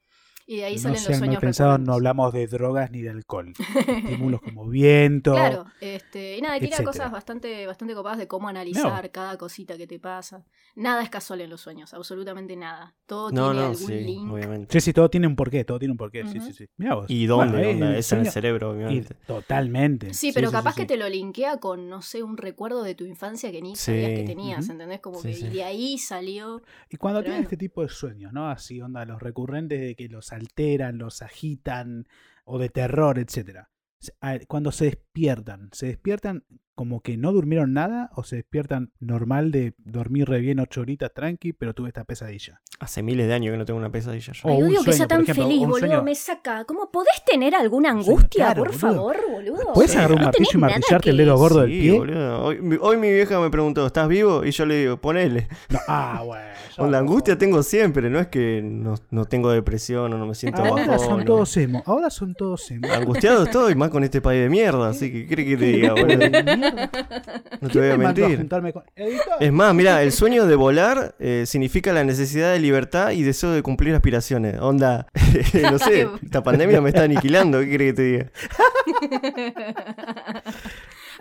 Y 0.50 0.56
de 0.56 0.64
ahí 0.64 0.76
no 0.76 0.80
salen 0.80 1.04
los 1.06 1.16
sueños 1.18 1.40
pensados, 1.42 1.78
no 1.78 1.92
hablamos 1.92 2.32
de 2.32 2.46
drogas 2.46 2.90
ni 2.90 3.02
de 3.02 3.10
alcohol. 3.10 3.52
Estímulos 3.86 4.40
como 4.40 4.66
viento. 4.66 5.32
Claro, 5.34 5.66
este, 5.78 6.38
y 6.38 6.40
nada, 6.40 6.54
tira 6.58 6.68
etcétera. 6.76 6.86
cosas 6.90 7.12
bastante, 7.12 7.66
bastante 7.66 7.94
copadas 7.94 8.16
de 8.16 8.28
cómo 8.28 8.48
analizar 8.48 9.10
cada 9.10 9.36
cosita 9.36 9.76
que 9.76 9.86
te 9.86 9.98
pasa. 10.00 10.46
Nada 10.74 11.02
es 11.02 11.10
casual 11.10 11.42
en 11.42 11.50
los 11.50 11.60
sueños, 11.60 11.92
absolutamente 11.92 12.56
nada. 12.56 12.94
Todo 13.04 13.30
No, 13.30 13.50
tiene 13.50 13.60
no, 13.66 13.70
algún 13.72 13.86
sí, 13.86 14.00
link. 14.00 14.32
obviamente. 14.32 14.72
Sí, 14.72 14.80
sí, 14.86 14.92
todo 14.94 15.10
tiene 15.10 15.26
un 15.26 15.36
porqué, 15.36 15.64
todo 15.66 15.78
tiene 15.78 15.92
un 15.92 15.98
porqué. 15.98 16.26
Sí, 16.26 16.40
sí, 16.40 16.54
sí. 16.54 16.66
Mirá 16.78 16.94
vos. 16.94 17.04
¿Y 17.10 17.26
dónde? 17.26 17.58
Bueno, 17.58 17.70
onda? 17.70 17.90
el 17.90 17.96
es 17.96 18.10
en 18.12 18.20
el 18.20 18.30
cerebro, 18.30 18.72
y 18.72 18.76
obviamente. 18.76 19.14
totalmente. 19.26 20.14
Sí, 20.14 20.32
pero 20.32 20.48
sí, 20.48 20.52
capaz 20.54 20.72
sí, 20.72 20.76
que 20.76 20.82
sí. 20.84 20.88
te 20.88 20.96
lo 20.96 21.08
linkea 21.10 21.58
con, 21.58 21.90
no 21.90 22.00
sé, 22.00 22.22
un 22.22 22.38
recuerdo 22.38 22.82
de 22.82 22.94
tu 22.94 23.04
infancia 23.04 23.52
que 23.52 23.60
ni 23.60 23.76
Sí, 23.76 23.82
sabías 23.92 24.10
que 24.20 24.24
tenías, 24.24 24.64
ujú. 24.64 24.72
¿entendés? 24.72 25.00
Como 25.00 25.20
Sí, 25.20 25.28
que 25.28 25.34
sí. 25.34 25.46
y 25.46 25.50
de 25.50 25.64
ahí 25.64 25.98
salió. 25.98 26.62
Y 26.88 26.96
cuando 26.96 27.20
Tremendo. 27.20 27.42
este 27.44 27.56
tipo 27.58 27.82
de 27.82 27.88
sueños, 27.90 28.32
¿no? 28.32 28.48
Así, 28.48 28.80
onda, 28.80 29.04
los 29.04 29.20
recurrentes 29.20 29.78
de 29.80 29.94
que 29.94 30.08
los 30.08 30.32
alteran, 30.38 30.98
los 30.98 31.22
agitan, 31.22 32.06
o 32.44 32.58
de 32.58 32.68
terror, 32.70 33.18
a- 34.20 34.38
Cuando 34.48 34.72
se 34.72 34.86
despiertan, 35.22 35.68
¿se 35.72 35.86
despiertan 35.86 36.44
como 36.74 37.00
que 37.00 37.16
no 37.16 37.32
durmieron 37.32 37.72
nada 37.72 38.08
o 38.14 38.22
se 38.22 38.36
despiertan 38.36 38.92
normal 39.00 39.50
de 39.50 39.74
dormir 39.78 40.28
re 40.28 40.38
bien 40.38 40.60
ocho 40.60 40.80
horitas 40.82 41.12
tranqui, 41.12 41.52
pero 41.52 41.74
tuve 41.74 41.88
esta 41.88 42.04
pesadilla? 42.04 42.60
Hace 42.78 43.02
miles 43.02 43.26
de 43.26 43.34
años 43.34 43.50
que 43.52 43.58
no 43.58 43.64
tengo 43.64 43.80
una 43.80 43.90
pesadilla 43.90 44.32
yo. 44.32 44.48
O 44.48 44.52
Ay, 44.52 44.62
odio 44.62 44.84
que 44.84 44.92
sea 44.92 45.08
tan 45.08 45.22
ejemplo, 45.22 45.44
feliz, 45.44 45.58
boludo. 45.66 45.78
sueño- 45.80 46.02
Me 46.04 46.14
saca. 46.14 46.64
¿Cómo 46.66 46.92
podés 46.92 47.24
tener 47.26 47.56
alguna 47.56 47.90
angustia, 47.90 48.44
claro, 48.54 48.62
por 48.62 48.68
boludo. 48.68 48.78
favor, 48.94 49.16
boludo? 49.28 49.72
¿Puedes 49.74 49.90
Sí. 49.90 49.96
agarrar 49.96 50.12
un 50.14 50.18
No 50.20 50.24
martillo 50.26 50.50
y 50.54 50.56
martillarte 50.58 51.10
el 51.10 51.16
dedo 51.16 51.36
gordo 51.36 51.60
del 51.62 51.72
Sí, 51.72 51.80
pie? 51.80 51.98
boludo. 51.98 52.44
Hoy, 52.44 52.60
mi- 52.62 52.76
hoy 52.80 52.96
mi 52.96 53.10
vieja 53.12 53.40
me 53.40 53.50
preguntó, 53.50 53.84
¿estás 53.84 54.06
vivo? 54.06 54.44
Y 54.44 54.52
yo 54.52 54.64
le 54.64 54.76
digo, 54.76 54.96
ponele. 55.00 55.48
No, 55.70 55.78
ah, 55.88 56.22
bueno. 56.24 56.44
Con 56.78 56.92
la 56.92 56.98
angustia 56.98 57.36
tengo 57.36 57.64
siempre, 57.64 58.08
no 58.08 58.20
es 58.20 58.28
que 58.28 58.62
no, 58.62 58.94
no 59.10 59.24
tengo 59.24 59.50
depresión 59.50 60.12
o 60.12 60.16
no 60.16 60.26
me 60.28 60.36
siento 60.36 60.62
Ahora 60.62 60.86
bajón. 60.86 61.08
son 61.08 61.18
no. 61.18 61.24
todos 61.24 61.56
emo. 61.56 61.82
Ahora 61.86 62.08
son 62.08 62.34
todos 62.36 62.70
emo. 62.70 62.86
Angustiado 62.92 63.42
estoy, 63.42 63.74
más 63.74 63.90
con 63.90 64.04
este 64.04 64.20
país 64.20 64.42
de 64.42 64.48
mierda, 64.48 64.88
así 64.90 65.07
¿qué 65.12 65.26
crees 65.26 65.48
que 65.48 65.56
te 65.56 65.64
diga, 65.64 65.92
boludo? 65.94 66.16
No 67.60 67.68
te 67.68 67.70
¿Quién 67.70 67.84
voy 67.84 67.90
a 67.90 67.96
mentir. 67.98 68.48
Es 69.40 69.52
más, 69.52 69.74
mira, 69.74 70.02
el 70.02 70.12
sueño 70.12 70.46
de 70.46 70.54
volar 70.56 71.14
eh, 71.18 71.44
significa 71.46 71.92
la 71.92 72.04
necesidad 72.04 72.52
de 72.52 72.58
libertad 72.60 73.10
y 73.10 73.22
deseo 73.22 73.50
de 73.52 73.62
cumplir 73.62 73.94
aspiraciones. 73.94 74.58
Onda, 74.60 75.06
no 75.70 75.78
sé, 75.78 76.08
esta 76.22 76.42
pandemia 76.42 76.80
me 76.80 76.90
está 76.90 77.02
aniquilando, 77.04 77.60
¿qué 77.60 77.74
crees 77.76 77.92
que 77.92 77.96
te 77.96 78.02
diga? 78.02 78.30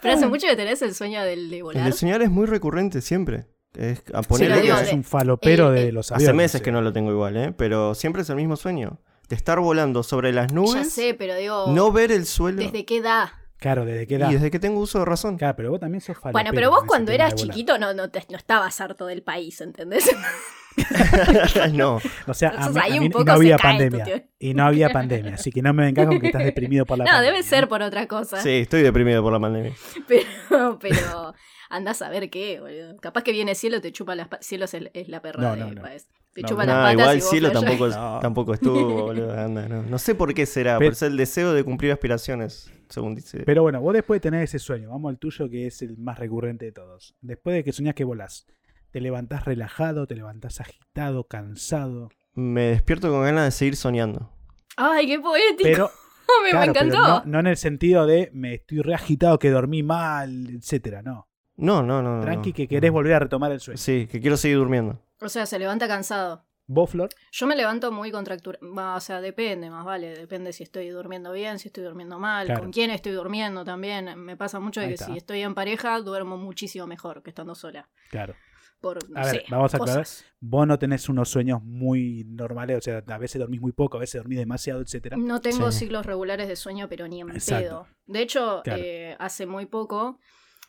Pero 0.02 0.14
hace 0.16 0.28
mucho 0.28 0.48
que 0.48 0.56
tenés 0.56 0.82
el 0.82 0.94
sueño 0.94 1.24
del 1.24 1.50
de 1.50 1.58
El 1.58 1.64
volar. 1.64 1.86
de 1.86 1.92
soñar 1.92 2.22
es 2.22 2.30
muy 2.30 2.46
recurrente 2.46 3.02
siempre. 3.02 3.46
Es 3.76 4.02
a 4.14 4.24
Sí, 4.24 4.46
de- 4.46 4.90
un 4.94 5.04
falopero 5.04 5.70
el- 5.70 5.76
de 5.76 5.88
el- 5.90 5.96
los 5.96 6.12
hace 6.12 6.26
aviones. 6.26 6.36
meses 6.36 6.60
sí. 6.60 6.64
que 6.66 6.72
no 6.72 6.82
lo 6.82 6.94
tengo 6.94 7.12
igual, 7.12 7.36
¿eh? 7.38 7.54
Pero 7.58 7.94
siempre 7.96 8.22
es 8.22 8.30
el 8.30 8.36
mismo 8.36 8.56
sueño. 8.56 9.00
De 9.30 9.36
estar 9.36 9.60
volando 9.60 10.04
sobre 10.04 10.32
las 10.32 10.48
Ya 10.48 10.56
nubes, 10.56 10.92
sé, 10.94 11.14
pero 11.14 11.36
digo, 11.36 11.66
no 11.70 11.92
ver 11.92 12.12
el 12.12 12.26
suelo. 12.26 12.62
¿desde 12.62 12.86
qué 12.86 12.98
edad? 12.98 13.30
Claro, 13.60 13.86
desde 13.86 14.06
que 14.08 14.16
era. 14.16 14.30
Y 14.30 14.36
desde 14.36 14.52
que 14.52 14.60
tengo 14.60 14.80
uso 14.80 15.00
de 15.00 15.06
razón. 15.06 15.38
Claro, 15.38 15.56
pero 15.56 15.72
vos 15.72 15.80
también 15.80 16.00
sos 16.02 16.16
falopero. 16.18 16.32
Bueno, 16.34 16.52
pero 16.54 16.70
vos 16.70 16.84
cuando 16.88 17.12
eras 17.12 17.34
chiquito 17.36 17.78
no, 17.80 17.94
no, 17.94 18.10
te- 18.10 18.24
no 18.30 18.38
estabas 18.38 18.80
harto 18.82 19.06
del 19.08 19.24
país, 19.24 19.60
¿entendés? 19.62 20.10
no. 21.74 22.00
O 22.28 22.34
sea, 22.34 22.50
a 22.50 22.70
mí, 22.70 22.80
a 22.80 23.24
no 23.24 23.32
había 23.34 23.58
pandemia. 23.58 24.26
Y 24.40 24.54
no 24.54 24.64
había 24.66 24.90
pandemia. 24.90 25.36
Así 25.36 25.52
que 25.52 25.62
no 25.62 25.74
me 25.74 25.86
vengas 25.86 26.08
con 26.08 26.20
que 26.20 26.28
estás 26.28 26.44
deprimido 26.44 26.86
por 26.86 26.98
la 26.98 27.06
no, 27.06 27.10
pandemia. 27.12 27.32
debe 27.32 27.44
ser 27.44 27.68
por 27.68 27.82
otra 27.82 28.08
cosa. 28.08 28.42
Sí, 28.42 28.50
estoy 28.60 28.84
deprimido 28.84 29.22
por 29.24 29.34
la 29.34 29.40
pandemia. 29.40 29.74
Pero, 30.08 30.80
pero 30.80 31.34
andás 31.70 32.02
a 32.02 32.10
ver 32.10 32.30
qué, 32.30 32.60
boludo. 32.62 32.96
Capaz 33.02 33.24
que 33.24 33.32
viene 33.32 33.56
cielo, 33.56 33.82
te 33.82 33.92
chupa 33.92 34.16
las 34.16 34.28
patas. 34.28 34.46
Cielo 34.46 34.66
es, 34.66 34.74
el- 34.74 34.92
es 34.94 35.10
la 35.10 35.22
perra 35.22 35.42
No, 35.42 35.52
de 35.56 35.58
no, 35.62 35.72
no. 35.74 35.82
Paez. 35.82 36.08
Te 36.34 36.42
No, 36.44 36.48
chupa 36.48 36.66
no. 36.66 36.74
las 36.74 36.78
No, 36.78 36.82
patas. 36.84 36.94
igual 36.94 37.18
y 37.18 37.20
vos 37.22 37.30
cielo 37.30 37.52
tampoco, 37.52 37.88
No. 37.88 38.20
tampoco 38.22 38.54
estuvo, 38.54 39.02
boludo. 39.08 39.34
anda, 39.38 39.68
no. 39.68 39.82
no 39.84 39.98
sé 39.98 40.16
por 40.16 40.34
qué 40.34 40.46
será, 40.46 40.78
Pero- 40.78 40.92
por 40.92 40.96
ser 40.96 41.12
el 41.12 41.18
deseo 41.18 41.54
de 41.54 41.64
cumplir 41.64 41.92
aspiraciones, 41.92 42.72
según 42.90 43.16
dice. 43.16 43.44
Pero 43.46 43.62
bueno, 43.64 43.82
vos 43.82 43.94
después 43.94 44.18
de 44.18 44.22
tener 44.22 44.44
ese 44.44 44.60
sueño, 44.60 44.90
vamos 44.90 45.10
al 45.10 45.20
tuyo 45.20 45.50
que 45.50 45.68
es 45.68 45.82
el 45.82 45.98
más 45.98 46.20
recurrente 46.20 46.66
de 46.66 46.72
todos. 46.72 47.16
Después 47.22 47.56
de 47.56 47.64
que 47.64 47.72
soñás 47.72 47.96
que 47.96 48.04
volás, 48.04 48.46
te 48.92 49.02
levantás 49.02 49.46
relajado, 49.46 50.08
te 50.08 50.16
levantás 50.16 50.62
agitado, 50.62 51.26
cansado. 51.26 52.10
Me 52.34 52.68
despierto 52.68 53.10
con 53.12 53.24
ganas 53.24 53.46
de 53.46 53.52
seguir 53.52 53.76
soñando. 53.76 54.32
Ay, 54.76 55.08
qué 55.08 55.20
poético. 55.20 55.64
Pero, 55.64 55.92
me, 56.44 56.50
claro, 56.52 56.68
me 56.68 56.74
pero 56.74 56.86
encantó. 56.88 57.08
no, 57.08 57.24
no 57.26 57.40
en 57.40 57.48
el 57.48 57.58
sentido 57.58 58.06
de 58.06 58.30
me 58.34 58.56
estoy 58.56 58.82
reagitado, 58.82 59.40
que 59.40 59.50
dormí 59.50 59.84
mal, 59.84 60.50
etcétera, 60.50 61.02
no. 61.02 61.28
No, 61.56 61.82
no, 61.82 62.02
no. 62.04 62.22
Tranqui, 62.22 62.50
no. 62.52 62.56
que 62.56 62.68
querés 62.68 62.92
volver 62.92 63.14
a 63.14 63.20
retomar 63.20 63.52
el 63.52 63.60
sueño. 63.60 63.78
Sí, 63.78 64.08
que 64.10 64.22
quiero 64.22 64.38
seguir 64.38 64.58
durmiendo. 64.58 65.02
O 65.20 65.30
sea, 65.30 65.46
se 65.48 65.58
levanta 65.58 65.88
cansado. 65.88 66.46
¿Vos, 66.70 66.90
Flor? 66.92 67.10
Yo 67.32 67.48
me 67.48 67.56
levanto 67.56 67.92
muy 67.92 68.12
contracturado. 68.12 68.66
O 68.96 69.00
sea, 69.00 69.22
depende, 69.22 69.70
más 69.70 69.86
vale. 69.86 70.14
Depende 70.18 70.52
si 70.52 70.64
estoy 70.64 70.90
durmiendo 70.90 71.32
bien, 71.32 71.60
si 71.60 71.70
estoy 71.70 71.84
durmiendo 71.86 72.20
mal, 72.20 72.46
Claro. 72.46 72.62
con 72.62 72.72
quién 72.72 72.92
estoy 72.92 73.14
durmiendo 73.14 73.64
también. 73.64 74.20
Me 74.20 74.36
pasa 74.36 74.60
mucho 74.60 74.82
de 74.82 74.90
que 74.90 74.98
si 74.98 75.16
estoy 75.18 75.42
en 75.42 75.56
pareja, 75.56 76.00
duermo 76.02 76.38
muchísimo 76.38 76.86
mejor 76.86 77.24
que 77.24 77.30
estando 77.30 77.56
sola. 77.56 77.90
Claro. 78.10 78.36
Por, 78.82 79.10
no 79.10 79.18
A 79.20 79.24
ver, 79.26 79.32
sé, 79.38 79.44
vamos 79.50 79.74
a 79.74 79.78
aclarar. 79.78 80.04
cosas. 80.04 80.26
Vos 80.40 80.68
no 80.68 80.78
tenés 80.78 81.10
unos 81.10 81.30
sueños 81.30 81.64
muy 81.64 82.26
normales, 82.28 82.78
o 82.78 82.82
sea, 82.82 83.04
a 83.08 83.18
veces 83.18 83.40
dormís 83.40 83.60
muy 83.60 83.72
poco, 83.72 83.98
a 83.98 84.02
veces 84.02 84.20
dormís 84.22 84.38
demasiado, 84.38 84.82
etcétera. 84.82 85.18
No 85.18 85.42
tengo 85.42 85.72
Sí. 85.72 85.80
ciclos 85.80 86.06
regulares 86.06 86.48
de 86.48 86.56
sueño, 86.56 86.88
pero 86.88 87.08
ni 87.08 87.22
en 87.22 87.30
Exacto. 87.32 87.64
pedo. 87.64 87.88
De 88.06 88.22
hecho, 88.22 88.62
Claro. 88.64 88.84
eh, 88.86 89.16
hace 89.18 89.48
muy 89.48 89.66
poco, 89.66 90.20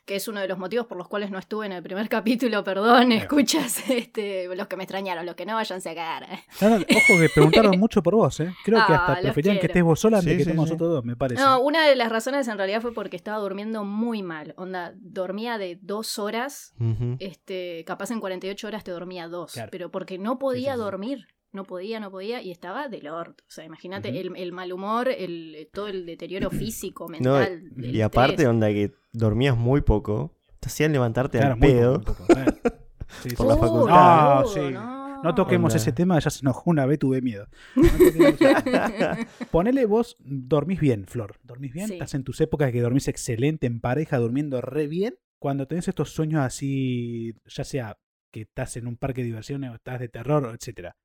que 0.09 0.17
es 0.17 0.27
uno 0.27 0.41
de 0.41 0.49
los 0.49 0.57
motivos 0.59 0.87
por 0.87 0.97
los 0.97 1.07
cuales 1.07 1.31
no 1.31 1.39
estuve 1.39 1.67
en 1.67 1.73
el 1.73 1.83
primer 1.83 2.09
capítulo, 2.19 2.65
perdón, 2.65 3.13
escuchas, 3.13 3.89
este, 3.91 4.49
los 4.57 4.67
que 4.67 4.77
me 4.77 4.85
extrañaron, 4.85 5.27
los 5.27 5.35
que 5.35 5.45
no 5.45 5.55
váyanse 5.55 5.91
a 5.91 5.95
cagar. 5.95 6.27
No, 6.63 6.71
no, 6.71 6.77
ojo 6.77 7.19
que 7.21 7.29
preguntaron 7.35 7.77
mucho 7.79 8.03
por 8.03 8.15
vos, 8.15 8.41
¿eh? 8.41 8.55
Creo 8.65 8.79
que 8.87 8.93
Ah, 8.95 8.97
hasta 8.97 9.13
los 9.17 9.21
preferían 9.21 9.59
que 9.59 9.67
estés 9.67 9.83
vos 9.83 10.01
sola 10.01 10.19
antes 10.19 10.33
Sí, 10.33 10.39
que 10.39 10.45
sí, 10.45 10.51
estemos 10.51 10.67
sí. 10.67 10.73
nosotros 10.73 10.95
dos, 10.95 11.05
me 11.05 11.15
parece. 11.15 11.43
No, 11.43 11.61
una 11.61 11.87
de 11.87 11.95
las 11.95 12.09
razones 12.11 12.49
en 12.49 12.57
realidad 12.57 12.81
fue 12.81 12.95
porque 12.95 13.17
estaba 13.17 13.37
durmiendo 13.39 13.85
muy 13.85 14.23
mal. 14.23 14.55
Onda, 14.57 14.95
dormía 14.97 15.59
de 15.59 15.79
dos 15.83 16.19
horas, 16.19 16.73
este, 17.19 17.85
capaz 17.87 18.11
en 18.11 18.21
48 18.21 18.67
horas 18.67 18.85
te 18.85 18.91
dormía 18.91 19.29
dos, 19.29 19.53
Claro. 19.53 19.69
pero 19.71 19.91
porque 19.91 20.17
no 20.19 20.39
podía 20.39 20.73
sí, 20.73 20.79
sí. 20.79 20.83
dormir. 20.85 21.29
No 21.53 21.65
podía, 21.65 21.99
no 22.01 22.11
podía, 22.11 22.43
y 22.43 22.51
estaba 22.51 22.89
del 22.89 23.09
orto. 23.09 23.43
O 23.47 23.51
sea, 23.51 23.65
imagínate 23.65 24.09
el, 24.21 24.37
el 24.37 24.53
mal 24.53 24.73
humor, 24.73 25.09
el, 25.09 25.69
todo 25.73 25.89
el 25.89 26.05
deterioro 26.07 26.51
físico, 26.51 27.05
No, 27.05 27.11
mental. 27.39 27.71
el 27.77 27.97
y 27.97 28.03
aparte, 28.03 28.33
estrés. 28.33 28.49
onda, 28.49 28.69
que 28.69 28.93
dormías 29.13 29.57
muy 29.57 29.81
poco, 29.81 30.37
te 30.61 30.69
hacían 30.69 30.93
levantarte 30.93 31.39
Claro, 31.39 31.55
al 31.55 31.61
pedo. 31.61 32.01
poco, 32.03 32.13
muy 32.13 32.27
poco, 32.27 32.27
claro. 32.35 32.53
Sí, 33.23 33.31
Por 33.31 33.47
sí, 33.47 33.49
la 33.49 33.55
sí. 33.55 33.61
facultad. 33.61 34.45
Sí. 34.53 34.61
no. 34.75 34.99
No 35.21 35.35
toquemos 35.35 35.73
Onda. 35.73 35.83
ese 35.83 35.91
tema, 35.93 36.19
ya 36.21 36.31
se 36.31 36.41
enojó 36.45 36.71
una 36.71 36.87
vez, 36.87 37.01
tuve 37.01 37.21
miedo. 37.21 37.49
No 37.75 37.83
Ponele 39.51 39.85
vos, 39.87 40.17
dormís 40.21 40.79
bien, 40.79 41.07
Flor. 41.07 41.37
¿Dormís 41.43 41.73
bien? 41.73 41.89
Sí. 41.89 41.95
Estás 41.95 42.15
en 42.15 42.23
tus 42.25 42.41
épocas 42.41 42.71
que 42.71 42.81
dormís 42.81 43.09
excelente 43.09 43.67
en 43.67 43.81
pareja, 43.81 44.19
durmiendo 44.19 44.61
re 44.61 44.87
bien. 44.87 45.17
Cuando 45.41 45.67
tenés 45.67 45.89
estos 45.89 46.11
sueños 46.13 46.41
así, 46.43 47.35
ya 47.47 47.65
sea 47.65 47.99
que 48.31 48.43
estás 48.43 48.77
en 48.77 48.87
un 48.87 48.97
parque 48.97 49.23
de 49.23 49.27
diversiones 49.27 49.71
o 49.71 49.75
estás 49.75 49.99
de 50.01 50.09
terror, 50.09 50.53
etcétera, 50.55 50.97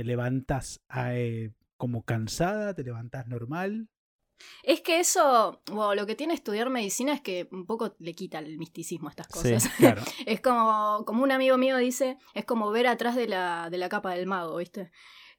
¿te 0.00 0.04
levantás 0.04 0.80
eh, 0.96 1.50
como 1.76 2.04
cansada? 2.04 2.72
¿Te 2.72 2.82
levantás 2.82 3.26
normal? 3.26 3.90
Es 4.62 4.80
que 4.80 4.98
eso, 4.98 5.60
bueno, 5.66 5.94
lo 5.94 6.06
que 6.06 6.14
tiene 6.14 6.32
estudiar 6.32 6.70
medicina 6.70 7.12
es 7.12 7.20
que 7.20 7.50
un 7.52 7.66
poco 7.66 7.94
le 7.98 8.14
quita 8.14 8.38
el 8.38 8.56
misticismo 8.56 9.08
a 9.08 9.10
estas 9.10 9.26
Sí. 9.26 9.32
cosas. 9.52 9.68
Claro. 9.76 10.00
Es 10.26 10.40
como, 10.40 11.04
como 11.04 11.22
un 11.22 11.32
amigo 11.32 11.58
mío 11.58 11.76
dice, 11.76 12.16
es 12.32 12.46
como 12.46 12.70
ver 12.70 12.86
atrás 12.86 13.14
de 13.14 13.28
la, 13.28 13.68
de 13.70 13.76
la 13.76 13.90
capa 13.90 14.14
del 14.14 14.24
mago, 14.26 14.56
¿viste? 14.56 14.90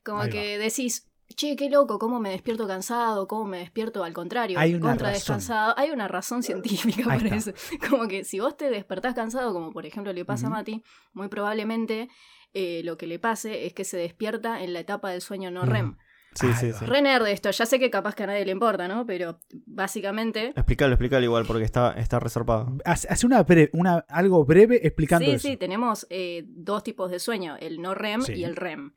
Como 0.04 0.22
Ahí 0.22 0.30
que 0.30 0.60
decís, 0.60 1.10
che, 1.36 1.56
qué 1.56 1.68
loco, 1.72 1.98
cómo 1.98 2.20
me 2.20 2.30
despierto 2.30 2.68
cansado, 2.68 3.28
cómo 3.28 3.46
me 3.46 3.58
despierto 3.58 4.04
al 4.04 4.14
contrario, 4.14 4.60
Hay 4.60 4.76
una 4.76 4.90
contra 4.90 5.08
razón. 5.08 5.14
descansado. 5.38 5.74
Hay 5.76 5.90
una 5.90 6.08
razón 6.08 6.44
científica 6.44 7.12
Ahí 7.12 7.20
para 7.24 7.36
está. 7.38 7.52
eso. 7.52 7.54
Como 7.90 8.08
que 8.08 8.24
si 8.24 8.40
vos 8.40 8.56
te 8.56 8.70
despertás 8.70 9.16
cansado, 9.16 9.54
como 9.54 9.72
por 9.72 9.88
ejemplo 9.88 10.14
le 10.14 10.24
pasa 10.24 10.46
a 10.46 10.50
Mati, 10.52 10.84
muy 11.14 11.30
probablemente 11.30 12.10
eh, 12.54 12.82
lo 12.84 12.98
que 12.98 13.08
le 13.08 13.20
pase 13.20 13.66
es 13.66 13.74
que 13.74 13.84
se 13.84 13.98
despierta 13.98 14.62
en 14.64 14.74
la 14.74 14.80
etapa 14.82 15.10
del 15.12 15.22
sueño 15.22 15.52
no 15.52 15.62
Ujú. 15.62 15.72
REM. 15.72 15.98
Sí, 16.34 16.48
Ahí 16.48 16.54
sí, 16.54 16.72
va. 16.72 16.80
sí. 16.80 16.86
Re 16.86 17.02
nerd 17.02 17.28
esto, 17.28 17.52
ya 17.52 17.66
sé 17.66 17.78
que 17.78 17.90
capaz 17.92 18.16
que 18.16 18.24
a 18.24 18.28
nadie 18.28 18.46
le 18.46 18.52
importa, 18.52 18.88
¿no? 18.88 19.06
Pero 19.06 19.40
básicamente... 19.66 20.54
Explicalo, 20.56 20.94
explicalo 20.94 21.26
igual, 21.26 21.46
porque 21.46 21.66
está, 21.66 21.92
está 21.94 22.20
resarpado. 22.20 22.78
Hace 22.86 23.08
hace 23.10 23.26
una, 23.26 23.46
bre- 23.46 23.70
una 23.74 24.06
algo 24.08 24.46
breve 24.46 24.80
explicando 24.88 25.26
Sí, 25.26 25.32
eso. 25.32 25.48
sí, 25.50 25.58
tenemos 25.58 26.08
eh, 26.10 26.44
dos 26.48 26.84
tipos 26.84 27.12
de 27.12 27.20
sueño, 27.20 27.58
el 27.60 27.82
no 27.82 27.96
REM 27.96 28.22
Sí. 28.22 28.34
y 28.34 28.44
el 28.46 28.56
REM. 28.56 28.94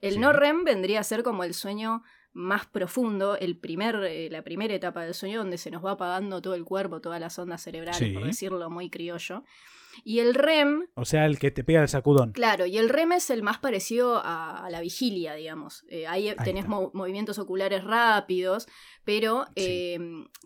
El 0.00 0.14
Sí. 0.14 0.18
no 0.20 0.32
REM 0.32 0.62
vendría 0.64 1.00
a 1.00 1.04
ser 1.04 1.22
como 1.22 1.42
el 1.42 1.54
sueño 1.54 2.02
más 2.32 2.66
profundo, 2.66 3.36
el 3.36 3.56
primer, 3.58 3.96
eh, 4.04 4.28
la 4.30 4.42
primera 4.42 4.74
etapa 4.74 5.02
del 5.04 5.14
sueño 5.14 5.38
donde 5.38 5.56
se 5.58 5.70
nos 5.70 5.82
va 5.84 5.92
apagando 5.92 6.42
todo 6.42 6.54
el 6.54 6.64
cuerpo, 6.64 7.00
todas 7.00 7.18
las 7.18 7.38
ondas 7.38 7.62
cerebrales, 7.62 7.98
Sí. 7.98 8.10
por 8.12 8.24
decirlo 8.26 8.68
muy 8.70 8.90
criollo. 8.90 9.42
Y 10.04 10.18
el 10.20 10.34
REM, 10.34 10.86
O 10.94 11.04
sea, 11.04 11.26
el 11.26 11.38
que 11.38 11.50
te 11.50 11.64
pega 11.64 11.82
el 11.82 11.88
sacudón. 11.88 12.32
claro, 12.32 12.66
y 12.66 12.78
el 12.78 12.88
REM 12.88 13.12
es 13.12 13.30
el 13.30 13.42
más 13.42 13.58
parecido 13.58 14.16
a, 14.16 14.64
a 14.64 14.70
la 14.70 14.80
vigilia, 14.80 15.34
digamos. 15.34 15.84
Eh, 15.88 16.06
ahí 16.06 16.34
tenés 16.44 16.66
mo- 16.68 16.90
movimientos 16.94 17.38
oculares 17.38 17.84
rápidos, 17.84 18.66
pero 19.04 19.44
Sí. 19.48 19.52
eh, 19.56 19.98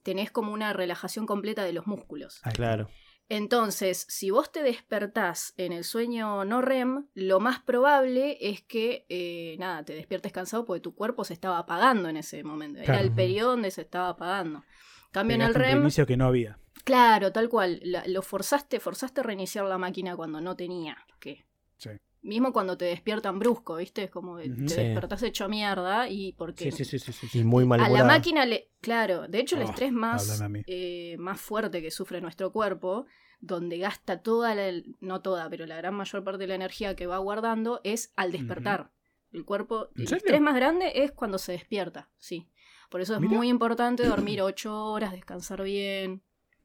tenés 0.03 0.31
como 0.31 0.53
una 0.53 0.73
relajación 0.73 1.27
completa 1.27 1.65
de 1.65 1.73
los 1.73 1.87
músculos. 1.87 2.37
Está. 2.37 2.51
Claro. 2.51 2.89
Entonces, 3.33 4.07
si 4.09 4.31
vos 4.31 4.51
te 4.51 4.61
despertás 4.65 5.55
en 5.57 5.73
el 5.73 5.85
sueño 5.85 6.45
no 6.45 6.63
REM, 6.63 7.07
lo 7.15 7.39
más 7.39 7.61
probable 7.61 8.37
es 8.41 8.61
que, 8.63 9.07
eh, 9.09 9.55
nada, 9.61 9.85
te 9.85 9.95
despiertes 9.95 10.33
cansado 10.33 10.65
porque 10.65 10.81
tu 10.81 10.97
cuerpo 10.97 11.23
se 11.25 11.35
estaba 11.35 11.59
apagando 11.59 12.09
en 12.09 12.17
ese 12.17 12.43
momento. 12.43 12.81
Era 12.81 13.01
el 13.01 13.13
periodo 13.13 13.51
donde 13.53 13.71
se 13.71 13.83
estaba 13.83 14.09
apagando. 14.09 14.65
Cambio 15.13 15.37
en 15.37 15.43
el 15.43 15.49
un 15.51 15.55
REM, 15.55 15.75
reinicio 15.79 16.07
que 16.07 16.17
no 16.17 16.27
había. 16.27 16.59
Claro, 16.83 17.33
tal 17.33 17.49
cual, 17.49 17.81
la- 17.83 18.05
lo 18.07 18.23
forzaste, 18.23 18.81
forzaste 18.81 19.21
a 19.21 19.25
reiniciar 19.25 19.65
la 19.67 19.79
máquina 19.79 20.17
cuando 20.17 20.41
no 20.41 20.57
tenía 20.57 20.97
que. 21.19 21.45
Sí. 21.77 21.91
Mismo 22.23 22.53
cuando 22.53 22.77
te 22.77 22.85
despiertan 22.85 23.39
brusco, 23.39 23.77
¿viste? 23.77 24.05
Es 24.05 24.11
como 24.11 24.37
que 24.37 24.51
Ujú. 24.51 24.67
te 24.67 24.75
Sí. 24.75 24.81
despertás 24.83 25.23
hecho 25.23 25.49
mierda 25.49 26.09
y 26.09 26.33
porque 26.35 26.71
Sí, 26.71 26.85
sí, 26.85 26.99
sí, 26.99 27.13
sí, 27.13 27.29
sí, 27.29 27.45
muy 27.45 27.65
a 27.65 27.89
la 27.89 28.05
máquina 28.05 28.45
le. 28.45 28.69
Claro, 28.81 29.27
de 29.29 29.41
hecho, 29.41 29.57
el 29.57 29.63
Oh, 29.63 29.71
estrés 29.71 29.93
más, 29.93 30.43
eh, 30.67 31.17
más 31.19 31.41
fuerte 31.41 31.81
que 31.83 31.91
sufre 31.91 32.21
nuestro 32.21 32.53
cuerpo, 32.53 33.07
donde 33.41 33.79
gasta 33.79 34.23
toda 34.23 34.55
la. 34.55 34.71
No 35.01 35.23
toda, 35.23 35.49
pero 35.49 35.65
la 35.67 35.77
gran 35.77 35.95
mayor 35.95 36.23
parte 36.25 36.39
de 36.39 36.47
la 36.49 36.55
energía 36.57 36.95
que 36.95 37.07
va 37.07 37.17
guardando 37.19 37.81
es 37.85 38.13
al 38.17 38.33
despertar. 38.33 38.91
El 39.33 39.45
cuerpo. 39.45 39.89
¿En 39.95 40.03
El 40.03 40.09
serio? 40.09 40.25
estrés 40.25 40.41
más 40.41 40.55
grande 40.57 40.93
es 40.97 41.13
cuando 41.13 41.39
se 41.39 41.53
despierta, 41.53 42.11
sí. 42.19 42.49
Por 42.91 43.01
eso 43.01 43.15
es 43.15 43.21
Mira. 43.21 43.33
muy 43.37 43.49
importante 43.49 44.05
dormir 44.05 44.43
ocho 44.43 44.85
horas, 44.87 45.13
descansar 45.13 45.63
bien. 45.63 46.23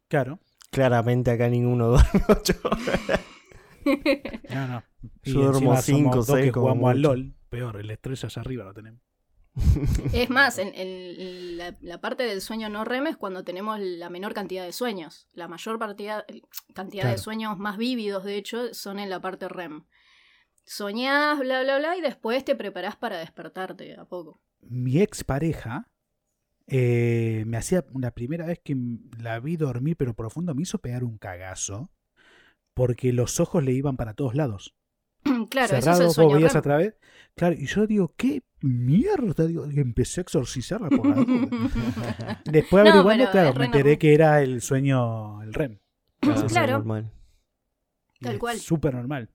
Claro. 0.07 0.39
Claramente 0.71 1.31
acá 1.31 1.47
ninguno 1.49 1.87
duerme 1.89 2.21
ocho 2.27 2.53
horas. 2.63 3.21
No, 4.49 4.67
no. 4.67 4.83
Y 5.23 5.33
Yo 5.33 5.41
duermo 5.41 5.73
encima 5.75 5.81
somos 5.81 5.85
cinco, 5.85 6.15
dos 6.17 6.25
seis 6.27 6.45
que 6.45 6.51
como 6.51 6.67
jugamos 6.67 6.91
al. 6.91 7.01
LOL. 7.01 7.35
Peor, 7.49 7.77
el 7.79 7.89
estrés 7.91 8.23
allá 8.23 8.41
arriba 8.41 8.63
lo 8.65 8.73
tenemos. 8.73 9.01
Es 10.13 10.29
más, 10.29 10.57
en, 10.57 10.73
en 10.75 11.57
la, 11.57 11.77
la 11.81 12.01
parte 12.01 12.23
del 12.23 12.41
sueño 12.41 12.67
no 12.69 12.83
REM 12.83 13.07
es 13.07 13.15
cuando 13.17 13.43
tenemos 13.45 13.79
la 13.79 14.09
menor 14.09 14.33
cantidad 14.33 14.65
de 14.65 14.73
sueños. 14.73 15.29
La 15.33 15.47
mayor 15.47 15.79
partida- 15.79 16.25
cantidad 16.73 17.09
de 17.09 17.17
sueños 17.17 17.57
más 17.57 17.77
vívidos, 17.77 18.23
de 18.25 18.35
hecho, 18.35 18.73
son 18.73 18.99
en 18.99 19.09
la 19.09 19.21
parte 19.21 19.47
REM. 19.47 19.85
Soñás, 20.65 21.39
bla, 21.39 21.61
bla, 21.61 21.77
bla, 21.77 21.95
y 21.95 22.01
después 22.01 22.43
te 22.43 22.55
preparás 22.55 22.95
para 22.95 23.17
despertarte 23.19 23.95
a 23.97 24.05
poco. 24.05 24.41
Mi 24.61 24.99
expareja 24.99 25.87
eh, 26.67 27.43
me 27.45 27.57
hacía 27.57 27.85
la 27.99 28.11
primera 28.11 28.45
vez 28.45 28.59
que 28.63 28.75
la 29.19 29.39
vi 29.39 29.57
dormir, 29.57 29.95
pero 29.97 30.13
profundo, 30.13 30.55
me 30.55 30.63
hizo 30.63 30.79
pegar 30.79 31.03
un 31.03 31.17
cagazo. 31.17 31.89
Porque 32.73 33.13
los 33.13 33.39
ojos 33.39 33.63
le 33.63 33.71
iban 33.71 33.95
para 33.97 34.13
todos 34.15 34.35
lados. 34.35 34.75
claro, 35.49 35.69
Cerrados, 35.69 35.99
eso 36.01 36.11
es 36.11 36.17
el 36.17 36.23
vos 36.25 36.33
veías 36.35 36.55
a 36.55 36.61
través. 36.61 36.95
Claro, 37.35 37.55
y 37.57 37.65
yo 37.67 37.87
digo, 37.87 38.13
¿qué 38.17 38.43
mierda? 38.61 39.45
Digo, 39.45 39.69
y 39.71 39.79
empecé 39.79 40.19
a 40.19 40.23
exorcizarla 40.23 40.89
por 40.89 41.07
la 41.07 41.15
duda. 41.15 42.41
Después 42.45 42.83
No, 42.83 42.89
averiguando, 42.91 43.31
claro, 43.31 43.53
me 43.57 43.65
enteré 43.65 43.83
normal. 43.83 43.97
que 43.99 44.13
era 44.13 44.41
el 44.41 44.61
sueño, 44.61 45.41
el 45.41 45.53
REM. 45.53 45.79
Es 46.21 46.43
Claro. 46.51 46.73
normal. 46.73 47.11
Y 48.19 48.25
Tal 48.25 48.33
es 48.33 48.39
cual. 48.39 48.57
Súper 48.59 48.93
normal. 48.95 49.29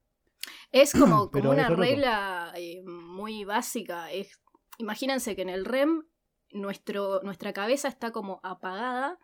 Es 0.70 0.92
como, 0.92 1.30
como 1.32 1.50
una 1.50 1.68
regla 1.70 2.52
eh, 2.56 2.82
muy 2.84 3.44
básica. 3.44 4.10
Es, 4.12 4.38
imagínense 4.78 5.34
que 5.34 5.42
en 5.42 5.48
el 5.48 5.64
REM 5.64 6.02
nuestro, 6.52 7.20
nuestra 7.22 7.52
cabeza 7.52 7.88
está 7.88 8.10
como 8.12 8.40
apagada 8.42 9.18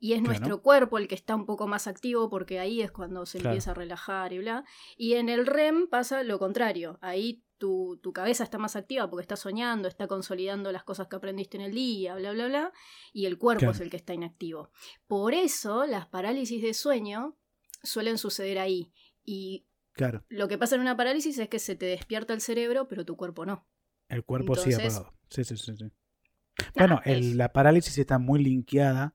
y 0.00 0.12
es 0.12 0.20
Claro. 0.20 0.28
nuestro 0.38 0.62
cuerpo 0.62 0.98
el 0.98 1.08
que 1.08 1.14
está 1.16 1.34
un 1.34 1.44
poco 1.46 1.66
más 1.66 1.86
activo 1.88 2.30
porque 2.30 2.60
ahí 2.60 2.82
es 2.82 2.92
cuando 2.92 3.26
se 3.26 3.38
Claro. 3.38 3.54
empieza 3.54 3.72
a 3.72 3.74
relajar 3.74 4.32
y 4.32 4.38
bla. 4.38 4.64
Y 4.96 5.14
en 5.14 5.28
el 5.28 5.46
REM 5.46 5.88
pasa 5.88 6.22
lo 6.22 6.38
contrario. 6.38 6.98
Ahí 7.02 7.42
tu, 7.58 7.98
tu 8.00 8.12
cabeza 8.12 8.44
está 8.44 8.58
más 8.58 8.76
activa 8.76 9.10
porque 9.10 9.22
está 9.22 9.34
soñando, 9.34 9.88
está 9.88 10.06
consolidando 10.06 10.70
las 10.70 10.84
cosas 10.84 11.08
que 11.08 11.16
aprendiste 11.16 11.56
en 11.56 11.64
el 11.64 11.72
día, 11.74 12.14
bla, 12.14 12.30
bla, 12.32 12.46
bla. 12.46 12.72
Y 13.12 13.26
el 13.26 13.36
cuerpo 13.38 13.60
Claro. 13.60 13.72
es 13.72 13.80
el 13.80 13.90
que 13.90 13.96
está 13.96 14.14
inactivo. 14.14 14.70
Por 15.08 15.34
eso 15.34 15.84
las 15.86 16.06
parálisis 16.06 16.62
de 16.62 16.74
sueño 16.74 17.36
suelen 17.82 18.18
suceder 18.18 18.58
ahí. 18.60 18.92
Y 19.24 19.66
Claro, 19.92 20.24
lo 20.28 20.46
que 20.46 20.58
pasa 20.58 20.76
en 20.76 20.82
una 20.82 20.96
parálisis 20.96 21.36
es 21.40 21.48
que 21.48 21.58
se 21.58 21.74
te 21.74 21.86
despierta 21.86 22.32
el 22.32 22.40
cerebro, 22.40 22.86
pero 22.86 23.04
tu 23.04 23.16
cuerpo 23.16 23.44
no. 23.44 23.66
el 24.08 24.24
cuerpo 24.24 24.54
Entonces- 24.56 24.76
apagado. 24.96 25.12
Sí, 25.28 25.44
sí, 25.44 25.56
sí. 25.58 25.76
sí. 25.76 25.84
Nah, 26.58 26.70
Bueno, 26.76 27.00
el- 27.04 27.36
la 27.36 27.52
parálisis 27.52 27.96
está 27.98 28.18
muy 28.18 28.42
linkeada 28.42 29.14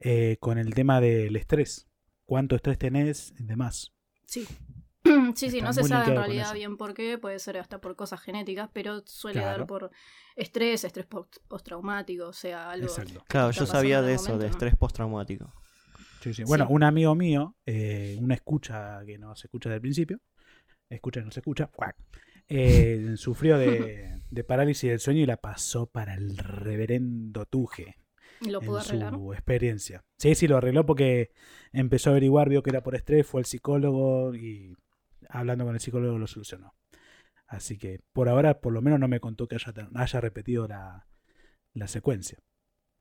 eh, 0.00 0.36
con 0.40 0.58
el 0.58 0.74
tema 0.74 1.00
del 1.00 1.34
estrés. 1.36 1.86
¿Cuánto 2.26 2.56
estrés 2.56 2.78
tenés 2.78 3.32
y 3.38 3.44
demás? 3.44 3.92
Sí. 4.26 4.46
Sí, 5.34 5.50
sí, 5.50 5.58
Está 5.58 5.66
no 5.66 5.72
se 5.74 5.84
sabe 5.84 6.06
en 6.10 6.16
realidad 6.16 6.54
bien 6.54 6.78
por 6.78 6.94
qué, 6.94 7.18
puede 7.18 7.38
ser 7.38 7.58
hasta 7.58 7.78
por 7.78 7.94
cosas 7.94 8.20
genéticas, 8.22 8.70
pero 8.72 9.02
suele 9.06 9.40
Claro. 9.40 9.58
dar 9.58 9.66
por 9.66 9.90
estrés, 10.34 10.82
estrés 10.84 11.04
post- 11.06 11.36
postraumático, 11.46 12.26
o 12.28 12.32
sea, 12.32 12.70
algo. 12.70 12.86
Exacto. 12.86 13.22
Claro, 13.28 13.50
yo 13.50 13.66
sabía 13.66 14.00
de 14.00 14.14
eso, 14.14 14.38
de 14.38 14.46
estrés 14.46 14.74
postraumático. 14.76 15.52
Sí, 16.22 16.32
sí. 16.32 16.42
Bueno, 16.44 16.66
Sí. 16.66 16.72
un 16.72 16.82
amigo 16.84 17.14
mío, 17.14 17.54
eh, 17.66 18.16
una 18.18 18.34
escucha 18.34 19.00
que 19.04 19.18
no 19.18 19.36
se 19.36 19.46
escucha 19.48 19.68
desde 19.68 19.76
el 19.76 19.82
principio, 19.82 20.20
escucha 20.88 21.20
que 21.20 21.26
no 21.26 21.32
se 21.32 21.40
escucha, 21.40 21.66
cuac, 21.66 21.96
eh, 22.48 23.14
sufrió 23.16 23.58
de, 23.58 24.20
de 24.30 24.44
parálisis 24.44 24.90
del 24.90 25.00
sueño 25.00 25.20
y 25.20 25.26
la 25.26 25.36
pasó 25.38 25.86
para 25.86 26.14
el 26.14 26.36
reverendo 26.36 27.46
Tuje 27.46 27.96
Lo 28.40 28.60
puedo 28.60 28.78
en 28.80 28.84
arreglar. 28.86 29.14
su 29.14 29.32
experiencia. 29.32 30.04
Sí, 30.18 30.34
sí, 30.34 30.46
lo 30.48 30.56
arregló 30.56 30.84
porque 30.86 31.30
empezó 31.72 32.10
a 32.10 32.12
averiguar, 32.12 32.48
vio 32.48 32.62
que 32.62 32.70
era 32.70 32.82
por 32.82 32.94
estrés, 32.94 33.26
fue 33.26 33.40
al 33.40 33.46
psicólogo 33.46 34.34
y 34.34 34.74
hablando 35.28 35.64
con 35.64 35.74
el 35.74 35.80
psicólogo 35.80 36.18
lo 36.18 36.26
solucionó. 36.26 36.74
Así 37.46 37.78
que 37.78 38.00
por 38.12 38.28
ahora, 38.28 38.60
por 38.60 38.72
lo 38.72 38.82
menos 38.82 38.98
no 39.00 39.08
me 39.08 39.20
contó 39.20 39.46
que 39.46 39.56
haya, 39.56 39.72
haya 39.94 40.20
repetido 40.20 40.66
la, 40.66 41.06
la 41.72 41.86
secuencia. 41.88 42.38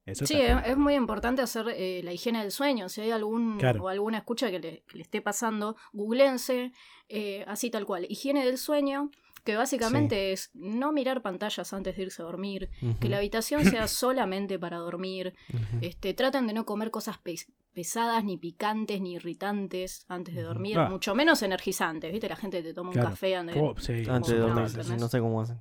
Eso 0.06 0.26
Sí, 0.26 0.36
es, 0.42 0.58
es 0.68 0.76
muy 0.78 0.96
importante 0.96 1.42
hacer 1.42 1.66
eh, 1.70 2.02
la 2.04 2.12
higiene 2.12 2.42
del 2.42 2.52
sueño. 2.52 2.90
Si 2.90 3.00
hay 3.00 3.12
algún 3.12 3.58
Claro. 3.58 3.84
o 3.84 3.88
alguna 3.88 4.18
escucha 4.18 4.52
que 4.52 4.60
le, 4.60 4.84
que 4.84 4.98
le 4.98 5.04
esté 5.04 5.22
pasando, 5.22 5.78
googlense, 5.94 6.74
eh, 7.08 7.46
así 7.48 7.70
tal 7.72 7.86
cual. 7.86 8.06
Higiene 8.10 8.46
del 8.46 8.58
sueño, 8.58 9.12
que 9.44 9.56
básicamente 9.56 10.32
es 10.32 10.52
no 10.54 10.92
mirar 10.94 11.22
pantallas 11.22 11.74
antes 11.74 11.96
de 11.98 12.04
irse 12.04 12.22
a 12.22 12.26
dormir, 12.26 12.70
que 13.00 13.10
la 13.10 13.18
habitación 13.18 13.64
sea 13.66 13.88
solamente 13.88 14.58
para 14.60 14.78
dormir, 14.78 15.34
este, 15.82 16.14
traten 16.14 16.48
de 16.48 16.54
no 16.54 16.66
comer 16.66 16.92
cosas 16.92 17.18
pes- 17.18 17.52
pesadas, 17.74 18.24
ni 18.24 18.38
picantes, 18.38 19.02
ni 19.02 19.14
irritantes 19.16 20.06
antes 20.08 20.36
de 20.36 20.44
dormir, 20.44 20.78
Ah. 20.80 20.90
mucho 20.90 21.14
menos 21.16 21.42
energizantes, 21.44 22.12
¿viste? 22.12 22.30
La 22.30 22.36
gente 22.36 22.62
te 22.64 22.74
toma 22.74 22.92
un 22.92 22.96
café 22.96 23.36
antes 23.36 23.56
de... 23.56 23.62
Oh, 23.62 23.76
sí, 23.78 24.04
Antes 24.10 24.32
de 24.32 24.38
dormir, 24.40 24.70
no 25.00 25.08
sé 25.10 25.20
cómo 25.20 25.42
hacen. 25.42 25.60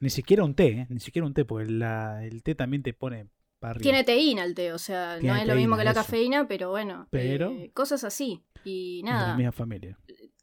Ni 0.00 0.10
siquiera 0.10 0.44
un 0.44 0.54
té, 0.54 0.66
¿eh? 0.68 0.86
ni 0.90 1.00
siquiera 1.00 1.26
un 1.26 1.34
té, 1.34 1.44
porque 1.44 1.70
la- 1.72 2.24
el 2.24 2.42
té 2.44 2.54
también 2.54 2.82
te 2.84 2.92
pone 2.92 3.26
para 3.58 3.72
arriba. 3.72 3.82
Tiene 3.82 4.04
teína 4.04 4.44
el 4.44 4.54
té, 4.54 4.72
o 4.72 4.78
sea, 4.78 5.18
Tiene 5.18 5.34
no 5.34 5.40
es 5.40 5.46
lo 5.48 5.54
mismo 5.56 5.76
que 5.76 5.82
la 5.84 5.90
eso. 5.90 6.00
cafeína, 6.00 6.46
pero 6.46 6.70
bueno, 6.70 7.08
Pero- 7.10 7.50
eh, 7.50 7.72
cosas 7.74 8.04
así. 8.04 8.44
Y 8.64 8.98
de 9.02 9.10
nada, 9.10 9.28
la 9.30 9.36
misma 9.36 9.52
familia. 9.52 9.98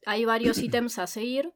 hay 0.06 0.26
varios 0.26 0.58
ítems 0.64 1.00
a 1.00 1.08
seguir 1.08 1.54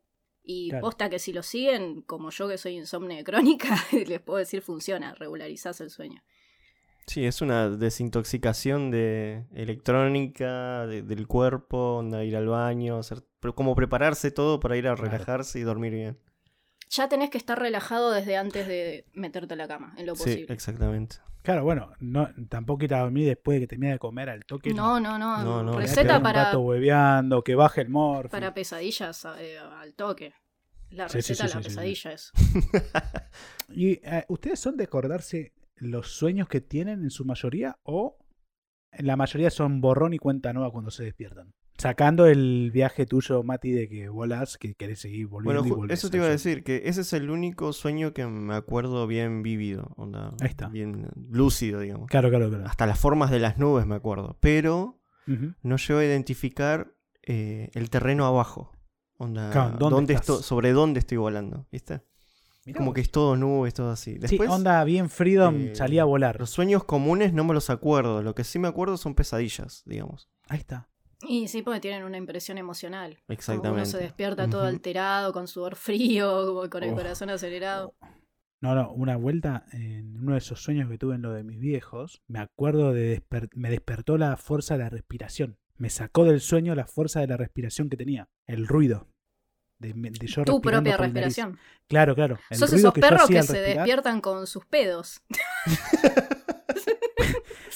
y 0.51 0.69
Claro. 0.69 0.81
posta 0.88 1.09
que 1.12 1.19
si 1.19 1.31
lo 1.31 1.43
siguen, 1.43 2.01
como 2.01 2.31
yo 2.31 2.47
que 2.47 2.57
soy 2.57 2.75
insomne 2.77 3.23
crónica, 3.23 3.69
les 4.07 4.19
puedo 4.19 4.39
decir 4.39 4.63
funciona, 4.63 5.13
regularizás 5.13 5.79
el 5.79 5.91
sueño. 5.91 6.23
Sí, 7.05 7.23
es 7.25 7.41
una 7.43 7.69
desintoxicación 7.69 8.89
de 8.89 9.45
electrónica, 9.53 10.88
de- 10.88 11.03
del 11.03 11.27
cuerpo, 11.27 11.97
onda, 11.97 12.23
ir 12.23 12.35
al 12.35 12.47
baño, 12.47 12.97
hacer, 12.97 13.23
pero 13.39 13.53
como 13.53 13.75
prepararse 13.75 14.31
todo 14.31 14.59
para 14.59 14.75
ir 14.75 14.88
a 14.88 14.95
Claro. 14.95 15.12
relajarse 15.12 15.59
y 15.59 15.63
dormir 15.63 15.93
bien. 15.93 16.17
Ya 16.89 17.08
tenés 17.08 17.30
que 17.30 17.38
estar 17.38 17.58
relajado 17.60 18.12
desde 18.12 18.36
antes 18.36 18.67
de 18.67 19.06
meterte 19.13 19.54
a 19.54 19.58
la 19.58 19.67
cama, 19.67 19.93
en 19.97 20.06
lo 20.06 20.15
Sí, 20.15 20.23
posible. 20.23 20.54
exactamente. 20.54 21.17
Claro, 21.43 21.63
bueno, 21.63 21.91
no, 21.99 22.30
tampoco 22.49 22.84
ir 22.86 22.93
a 22.93 22.99
dormir 23.02 23.28
después 23.28 23.56
de 23.56 23.62
que 23.62 23.67
termine 23.67 23.93
de 23.93 23.99
comer 23.99 24.30
al 24.30 24.43
toque. 24.45 24.73
No, 24.73 24.99
no, 24.99 25.17
no, 25.17 25.43
No, 25.43 25.63
no, 25.63 25.80
receta 25.80 26.17
un 26.17 26.23
para, 26.23 26.45
rato 26.45 26.60
hueveando, 26.62 27.43
que 27.43 27.56
baje 27.56 27.82
el 27.82 27.89
morfo. 27.89 28.30
para 28.30 28.54
pesadillas 28.54 29.25
eh, 29.39 29.58
al 29.58 29.93
toque. 29.93 30.34
La 30.91 31.08
Sí, 31.08 31.21
sí, 31.21 31.34
receta 31.34 31.47
sí, 31.47 31.49
de 31.49 31.49
la 31.49 31.63
sí, 31.63 31.69
sí, 31.69 31.69
pesadilla 31.69 32.12
es. 32.13 32.32
¿Y 33.75 33.91
eh, 34.04 34.25
ustedes 34.28 34.60
son 34.60 34.75
de 34.75 34.86
acordarse 34.86 35.54
los 35.75 36.08
sueños 36.12 36.47
que 36.49 36.62
tienen 36.62 37.04
en 37.04 37.12
su 37.12 37.23
mayoría 37.25 37.78
o 37.84 38.17
en 38.91 39.06
la 39.08 39.15
mayoría 39.15 39.52
son 39.52 39.82
borrón 39.82 40.13
y 40.13 40.17
cuenta 40.17 40.52
nueva 40.52 40.71
cuando 40.71 40.91
se 40.91 41.04
despiertan? 41.04 41.54
Sacando 41.79 42.27
el 42.27 42.71
viaje 42.71 43.05
tuyo, 43.05 43.41
Mati, 43.41 43.71
de 43.71 43.87
que 43.87 44.09
volás, 44.09 44.57
que 44.57 44.75
querés 44.75 44.99
seguir 44.99 45.27
volviendo 45.27 45.61
Bueno, 45.61 45.75
y 45.75 45.79
volvés 45.79 45.97
eso 45.99 46.09
te 46.09 46.17
iba 46.17 46.25
a 46.25 46.29
decir, 46.29 46.63
que 46.63 46.83
ese 46.85 47.01
es 47.01 47.13
el 47.13 47.29
único 47.29 47.71
sueño 47.73 48.13
que 48.13 48.25
me 48.27 48.53
acuerdo 48.53 49.07
bien 49.07 49.41
vívido, 49.43 49.93
onda, 49.95 50.33
Ahí 50.41 50.49
está. 50.49 50.67
bien 50.67 51.07
lúcido, 51.29 51.79
digamos. 51.79 52.09
Claro, 52.09 52.29
claro, 52.29 52.49
claro. 52.49 52.65
Hasta 52.67 52.85
las 52.85 52.99
formas 52.99 53.31
de 53.31 53.39
las 53.39 53.57
nubes 53.57 53.85
me 53.85 53.95
acuerdo, 53.95 54.37
pero 54.41 54.99
no 55.61 55.77
llego 55.77 55.99
a 55.99 56.05
identificar 56.05 56.93
eh, 57.23 57.69
el 57.73 57.89
terreno 57.89 58.25
abajo. 58.25 58.71
Onda, 59.17 59.49
Claro, 59.51 59.77
¿dónde 59.77 60.17
sobre 60.23 60.71
dónde 60.71 60.99
estoy 60.99 61.17
volando, 61.17 61.67
¿viste? 61.71 62.01
Mirá 62.65 62.77
Como 62.77 62.87
vos. 62.91 62.95
que 62.95 63.01
es 63.01 63.11
todo 63.11 63.35
nubes, 63.35 63.73
todo 63.73 63.91
así. 63.91 64.17
Sí, 64.25 64.37
onda 64.47 64.83
bien 64.83 65.09
Freedom, 65.09 65.55
eh, 65.55 65.75
salía 65.75 66.01
a 66.01 66.05
volar. 66.05 66.37
los 66.39 66.49
sueños 66.49 66.83
comunes 66.83 67.33
no 67.33 67.43
me 67.43 67.53
los 67.53 67.69
acuerdo. 67.69 68.21
Lo 68.21 68.35
que 68.35 68.43
sí 68.43 68.59
me 68.59 68.67
acuerdo 68.67 68.97
son 68.97 69.15
pesadillas, 69.15 69.83
digamos. 69.85 70.29
Ahí 70.47 70.59
está. 70.59 70.89
Y 71.27 71.47
sí, 71.49 71.62
porque 71.62 71.79
tienen 71.82 72.03
una 72.03 72.17
impresión 72.17 72.58
emocional. 72.58 73.17
Como 73.25 73.34
Exactamente. 73.34 73.69
uno 73.82 73.86
se 73.86 73.97
despierta 73.97 74.49
todo 74.49 74.63
alterado, 74.63 75.34
con 75.34 75.47
sudor 75.47 75.75
frío, 75.75 76.45
como 76.47 76.69
con 76.69 76.84
el 76.84 76.91
Oh. 76.93 76.95
corazón 76.95 77.29
acelerado. 77.29 77.93
No, 78.62 78.75
no, 78.75 78.91
una 78.91 79.15
vuelta 79.17 79.65
en 79.73 80.17
uno 80.17 80.34
de 80.34 80.39
esos 80.39 80.62
sueños 80.62 80.89
que 80.89 80.97
tuve 80.97 81.15
en 81.15 81.21
lo 81.21 81.32
de 81.34 81.43
mis 81.43 81.60
viejos, 81.60 82.21
me 82.27 82.39
acuerdo 82.39 82.93
de 82.93 83.17
desper- 83.21 83.49
me 83.55 83.69
despertó 83.69 84.17
la 84.17 84.36
fuerza 84.38 84.75
de 84.77 84.84
la 84.84 84.89
respiración. 84.89 85.58
Me 85.77 85.89
sacó 85.89 86.25
del 86.25 86.41
sueño 86.41 86.75
la 86.75 86.86
fuerza 86.86 87.21
de 87.21 87.27
la 87.27 87.38
respiración 87.38 87.89
que 87.89 87.95
tenía, 87.97 88.27
el 88.47 88.67
ruido. 88.67 89.08
De, 89.77 89.93
de 89.93 90.27
yo 90.27 90.43
Tu 90.43 90.60
propia 90.62 90.97
respiración. 90.97 91.58
Claro, 91.88 92.13
claro. 92.15 92.38
El 92.49 92.58
Sos 92.58 92.69
ruido 92.71 92.89
esos 92.89 92.93
que 92.93 92.99
yo 93.01 93.08
perros 93.08 93.21
hacía 93.23 93.34
que 93.36 93.39
al 93.39 93.45
se 93.45 93.53
respirar, 93.53 93.77
despiertan 93.77 94.19
con 94.21 94.45
sus 94.45 94.65
pedos. 94.65 95.21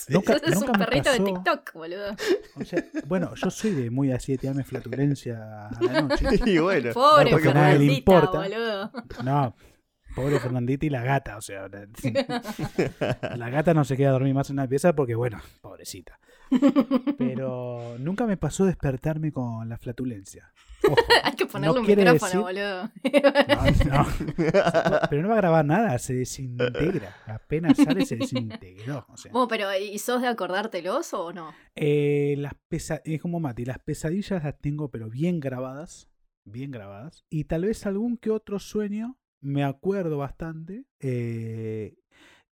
Nunca, 0.10 0.34
nunca 0.46 0.72
un 0.72 0.80
me 0.80 0.86
perrito 0.86 1.12
de 1.12 1.18
pasó- 1.20 1.26
TikTok, 1.26 1.74
boludo. 1.74 2.16
o 2.56 2.64
sea, 2.66 2.84
bueno, 3.08 3.34
yo 3.36 3.50
soy 3.50 3.72
de 3.72 3.90
muy 3.90 4.12
así 4.12 4.34
de 4.34 4.38
tirarme 4.40 4.64
flatulencia 4.64 5.68
a 5.68 5.78
la 5.82 6.02
noche. 6.02 6.26
y 6.46 6.58
bueno, 6.58 6.94
Pobre 6.94 7.32
porque 7.32 7.50
a 7.50 7.54
nadie 7.54 7.80
le 7.80 7.94
importa. 7.94 8.40
boludo. 8.40 8.92
No, 9.24 9.56
pobre 10.16 10.40
Fernandita 10.40 10.86
y 10.86 10.90
la 10.90 11.04
gata, 11.04 11.38
o 11.38 11.42
sea, 11.42 11.68
la, 11.70 11.88
la 13.38 13.50
gata 13.50 13.74
no 13.74 13.84
se 13.84 13.98
queda 13.98 14.10
a 14.10 14.14
dormir 14.14 14.34
más 14.34 14.50
en 14.50 14.58
la 14.58 14.68
pieza 14.68 14.94
porque, 14.94 15.16
bueno, 15.16 15.40
pobrecita. 15.62 16.20
Pero 17.18 17.96
nunca 18.00 18.26
me 18.26 18.38
pasó 18.38 18.66
despertarme 18.66 19.32
con 19.32 19.68
la 19.70 19.78
flatulencia. 19.78 20.52
Hay 21.24 21.34
que 21.34 21.46
ponerle 21.46 21.76
no 21.76 21.82
un 21.82 21.88
micrófono, 21.88 22.42
boludo. 22.42 22.84
no, 22.84 24.04
no. 24.04 24.08
Pero 25.10 25.22
no 25.22 25.30
va 25.30 25.34
a 25.36 25.38
grabar 25.38 25.66
nada, 25.66 25.98
se 26.00 26.14
desintegra. 26.14 27.16
Apenas 27.26 27.78
sale, 27.78 28.06
se 28.06 28.18
desintegró. 28.18 29.06
O 29.10 29.18
sea, 29.18 29.32
pero 29.50 29.68
¿y 29.78 29.98
sos 30.00 30.22
de 30.22 30.28
acordártelos 30.28 31.14
o 31.14 31.32
no? 31.34 31.54
Eh, 31.76 32.36
las 32.38 32.54
pesa 32.68 33.02
es 33.04 33.22
como 33.22 33.40
Mati, 33.40 33.66
las 33.66 33.80
pesadillas 33.80 34.44
las 34.44 34.60
tengo 34.60 34.90
pero 34.90 35.10
bien 35.10 35.40
grabadas, 35.40 36.10
bien 36.44 36.72
grabadas. 36.72 37.26
Y 37.30 37.46
tal 37.46 37.66
vez 37.66 37.86
algún 37.86 38.18
que 38.18 38.30
otro 38.32 38.60
sueño 38.60 39.18
me 39.42 39.64
acuerdo 39.64 40.18
bastante. 40.18 40.86
eh, 41.00 41.96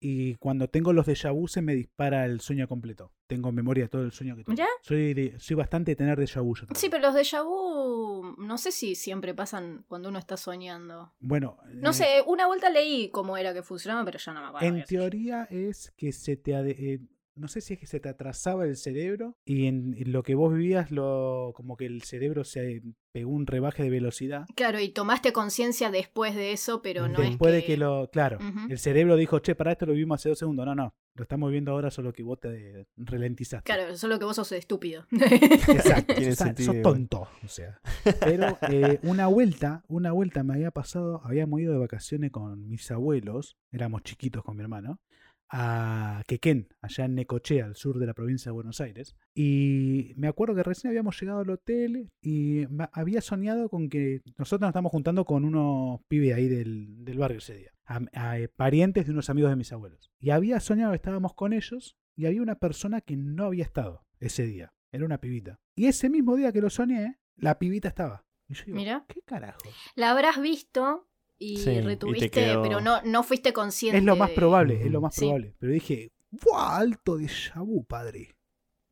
y 0.01 0.35
cuando 0.37 0.69
tengo 0.69 0.93
los 0.93 1.07
déjà 1.07 1.33
vu 1.33 1.49
se 1.49 1.61
me 1.63 1.75
dispara 1.75 2.25
el 2.25 2.41
sueño 2.41 2.69
completo. 2.69 3.13
Tengo 3.27 3.53
memoria 3.53 3.85
de 3.85 3.89
todo 3.89 4.03
el 4.03 4.13
sueño 4.13 4.37
que 4.37 4.45
tengo. 4.45 4.55
¿Mirá? 4.55 4.69
Soy, 4.83 5.13
de- 5.15 5.39
soy 5.39 5.57
bastante 5.57 5.93
de 5.93 5.97
tener 5.97 6.19
déjà 6.19 6.41
vu 6.43 6.55
yo. 6.55 6.67
Sí, 6.75 6.89
pero 6.89 7.03
los 7.09 7.15
déjà 7.15 7.43
vu 7.45 8.35
no 8.39 8.59
sé 8.59 8.71
si 8.73 8.95
siempre 8.95 9.35
pasan 9.35 9.85
cuando 9.89 10.09
uno 10.09 10.19
está 10.19 10.37
soñando. 10.37 11.13
Bueno, 11.21 11.59
No 11.75 11.91
eh, 11.91 11.95
sé, 11.95 12.07
una 12.27 12.47
vuelta 12.47 12.71
leí 12.71 13.11
cómo 13.11 13.37
era 13.37 13.53
que 13.53 13.63
funcionaba, 13.63 14.05
pero 14.05 14.19
ya 14.19 14.33
no 14.33 14.41
me 14.41 14.47
acuerdo. 14.49 14.67
En 14.79 14.85
teoría 14.85 15.45
es 15.51 15.93
que 15.97 16.13
se 16.13 16.37
te... 16.37 16.53
eh, 16.53 17.01
no 17.39 17.49
sé 17.49 17.61
si 17.61 17.75
es 17.75 17.81
que 17.81 17.87
se 17.87 18.01
te 18.01 18.09
atrasaba 18.09 18.65
el 18.65 18.77
cerebro 18.77 19.37
y 19.45 19.67
en, 19.67 19.95
en 19.97 20.13
lo 20.13 20.23
que 20.23 20.35
vos 20.35 20.53
vivías, 20.53 20.91
lo, 20.91 21.53
como 21.55 21.77
que 21.77 21.87
el 21.87 22.03
cerebro 22.03 22.45
se 22.45 22.83
pegó 23.13 23.31
un 23.31 23.47
rebaje 23.47 23.83
de 23.83 23.91
velocidad. 23.91 24.47
Claro, 24.55 24.81
y 24.81 24.91
tomaste 24.91 25.33
conciencia 25.33 25.91
después 25.91 26.35
de 26.35 26.53
eso, 26.53 26.83
pero 26.83 27.09
no 27.09 27.21
Después 27.21 27.55
es 27.55 27.61
de 27.63 27.67
que 27.67 27.77
lo... 27.77 28.11
Claro, 28.11 28.39
el 28.69 28.79
cerebro 28.79 29.17
dijo, 29.17 29.39
che, 29.39 29.55
para 29.55 29.73
esto 29.73 29.87
lo 29.87 29.93
vimos 29.95 30.21
hace 30.21 30.29
dos 30.29 30.39
segundos. 30.39 30.67
No, 30.67 30.75
no, 30.75 30.95
lo 31.15 31.23
estamos 31.23 31.51
viendo 31.51 31.73
ahora, 31.73 31.91
solo 31.91 32.13
que 32.13 32.23
vos 32.23 32.39
te 32.39 32.87
ralentizaste. 32.97 33.65
Claro, 33.65 33.97
solo 33.97 34.19
que 34.19 34.25
vos 34.25 34.37
sos 34.37 34.53
estúpido. 34.53 35.07
Exacto, 35.11 36.15
sos- 36.63 36.83
tonto, 36.83 37.29
o 37.45 37.49
sea. 37.49 37.81
Pero 38.21 38.59
eh, 38.71 38.99
una 39.03 39.27
vuelta, 39.27 39.85
una 39.89 40.13
vuelta 40.13 40.43
me 40.43 40.55
había 40.55 40.71
pasado, 40.71 41.21
habíamos 41.25 41.61
ido 41.61 41.73
de 41.73 41.79
vacaciones 41.79 42.31
con 42.31 42.69
mis 42.69 42.91
abuelos, 42.91 43.57
éramos 43.73 44.03
chiquitos 44.03 44.45
con 44.45 44.57
mi 44.57 44.63
hermano, 44.63 45.01
a 45.51 46.23
Quequén, 46.27 46.69
allá 46.81 47.05
en 47.05 47.15
Necochea, 47.15 47.65
al 47.65 47.77
sur 47.77 47.99
de 47.99 48.07
la 48.07 48.15
provincia 48.15 48.51
de 48.51 48.55
Buenos 48.55 48.81
Aires. 48.81 49.17
Y 49.35 50.13
me 50.17 50.29
acuerdo 50.29 50.55
que 50.55 50.63
recién 50.63 50.91
habíamos 50.91 51.21
llegado 51.21 51.41
al 51.41 51.51
hotel 51.51 52.11
y 52.21 52.67
había 52.93 53.21
soñado 53.21 53.69
con 53.69 53.89
que 53.89 54.21
nosotros 54.37 54.61
nos 54.63 54.71
estamos 54.71 54.93
juntando 54.93 55.25
con 55.25 55.45
unos 55.45 56.01
pibes 56.09 56.35
ahí 56.35 56.49
del, 56.49 57.05
del 57.05 57.19
barrio 57.19 57.39
ese 57.39 57.55
día, 57.57 57.71
a- 57.87 58.01
a, 58.13 58.39
eh, 58.39 58.49
parientes 58.49 59.07
de 59.07 59.13
unos 59.13 59.31
amigos 59.31 59.51
de 59.51 59.57
mis 59.57 59.73
abuelos. 59.73 60.11
Y 60.19 60.31
había 60.31 60.61
soñado 60.61 60.93
que 60.93 60.97
estábamos 60.97 61.35
con 61.35 61.53
ellos 61.53 61.97
y 62.17 62.27
había 62.27 62.43
una 62.43 62.57
persona 62.59 63.01
que 63.01 63.17
no 63.17 63.45
había 63.45 63.65
estado 63.65 64.05
ese 64.21 64.45
día. 64.47 64.73
Era 64.93 65.05
una 65.05 65.19
pibita. 65.21 65.61
Y 65.77 65.87
ese 65.87 66.11
mismo 66.11 66.35
día 66.37 66.53
que 66.53 66.61
lo 66.61 66.71
soñé, 66.71 67.19
la 67.37 67.59
pibita 67.59 67.89
estaba. 67.89 68.25
Y 68.49 68.55
yo 68.55 68.65
digo, 68.65 68.77
Mira. 68.79 69.05
¿qué 69.07 69.21
carajo? 69.23 69.59
La 69.95 70.11
habrás 70.11 70.41
visto 70.41 71.07
y 71.39 71.57
Sí, 71.59 71.71
y 71.71 71.75
te 71.77 71.83
retuviste, 71.83 72.31
quedó- 72.31 72.63
pero 72.63 72.81
no, 72.81 73.01
no 73.03 73.23
fuiste 73.23 73.53
consciente. 73.53 73.99
Es 73.99 74.05
lo 74.05 74.17
más 74.17 74.31
de- 74.31 74.35
probable, 74.35 74.83
es 74.85 74.91
lo 74.91 75.01
más 75.01 75.15
Sí. 75.15 75.21
probable. 75.23 75.55
Pero 75.59 75.73
dije, 75.73 76.13
¡buah! 76.31 76.77
Alto 76.79 77.17
de 77.17 77.31
vu, 77.57 77.85
padre. 77.85 78.35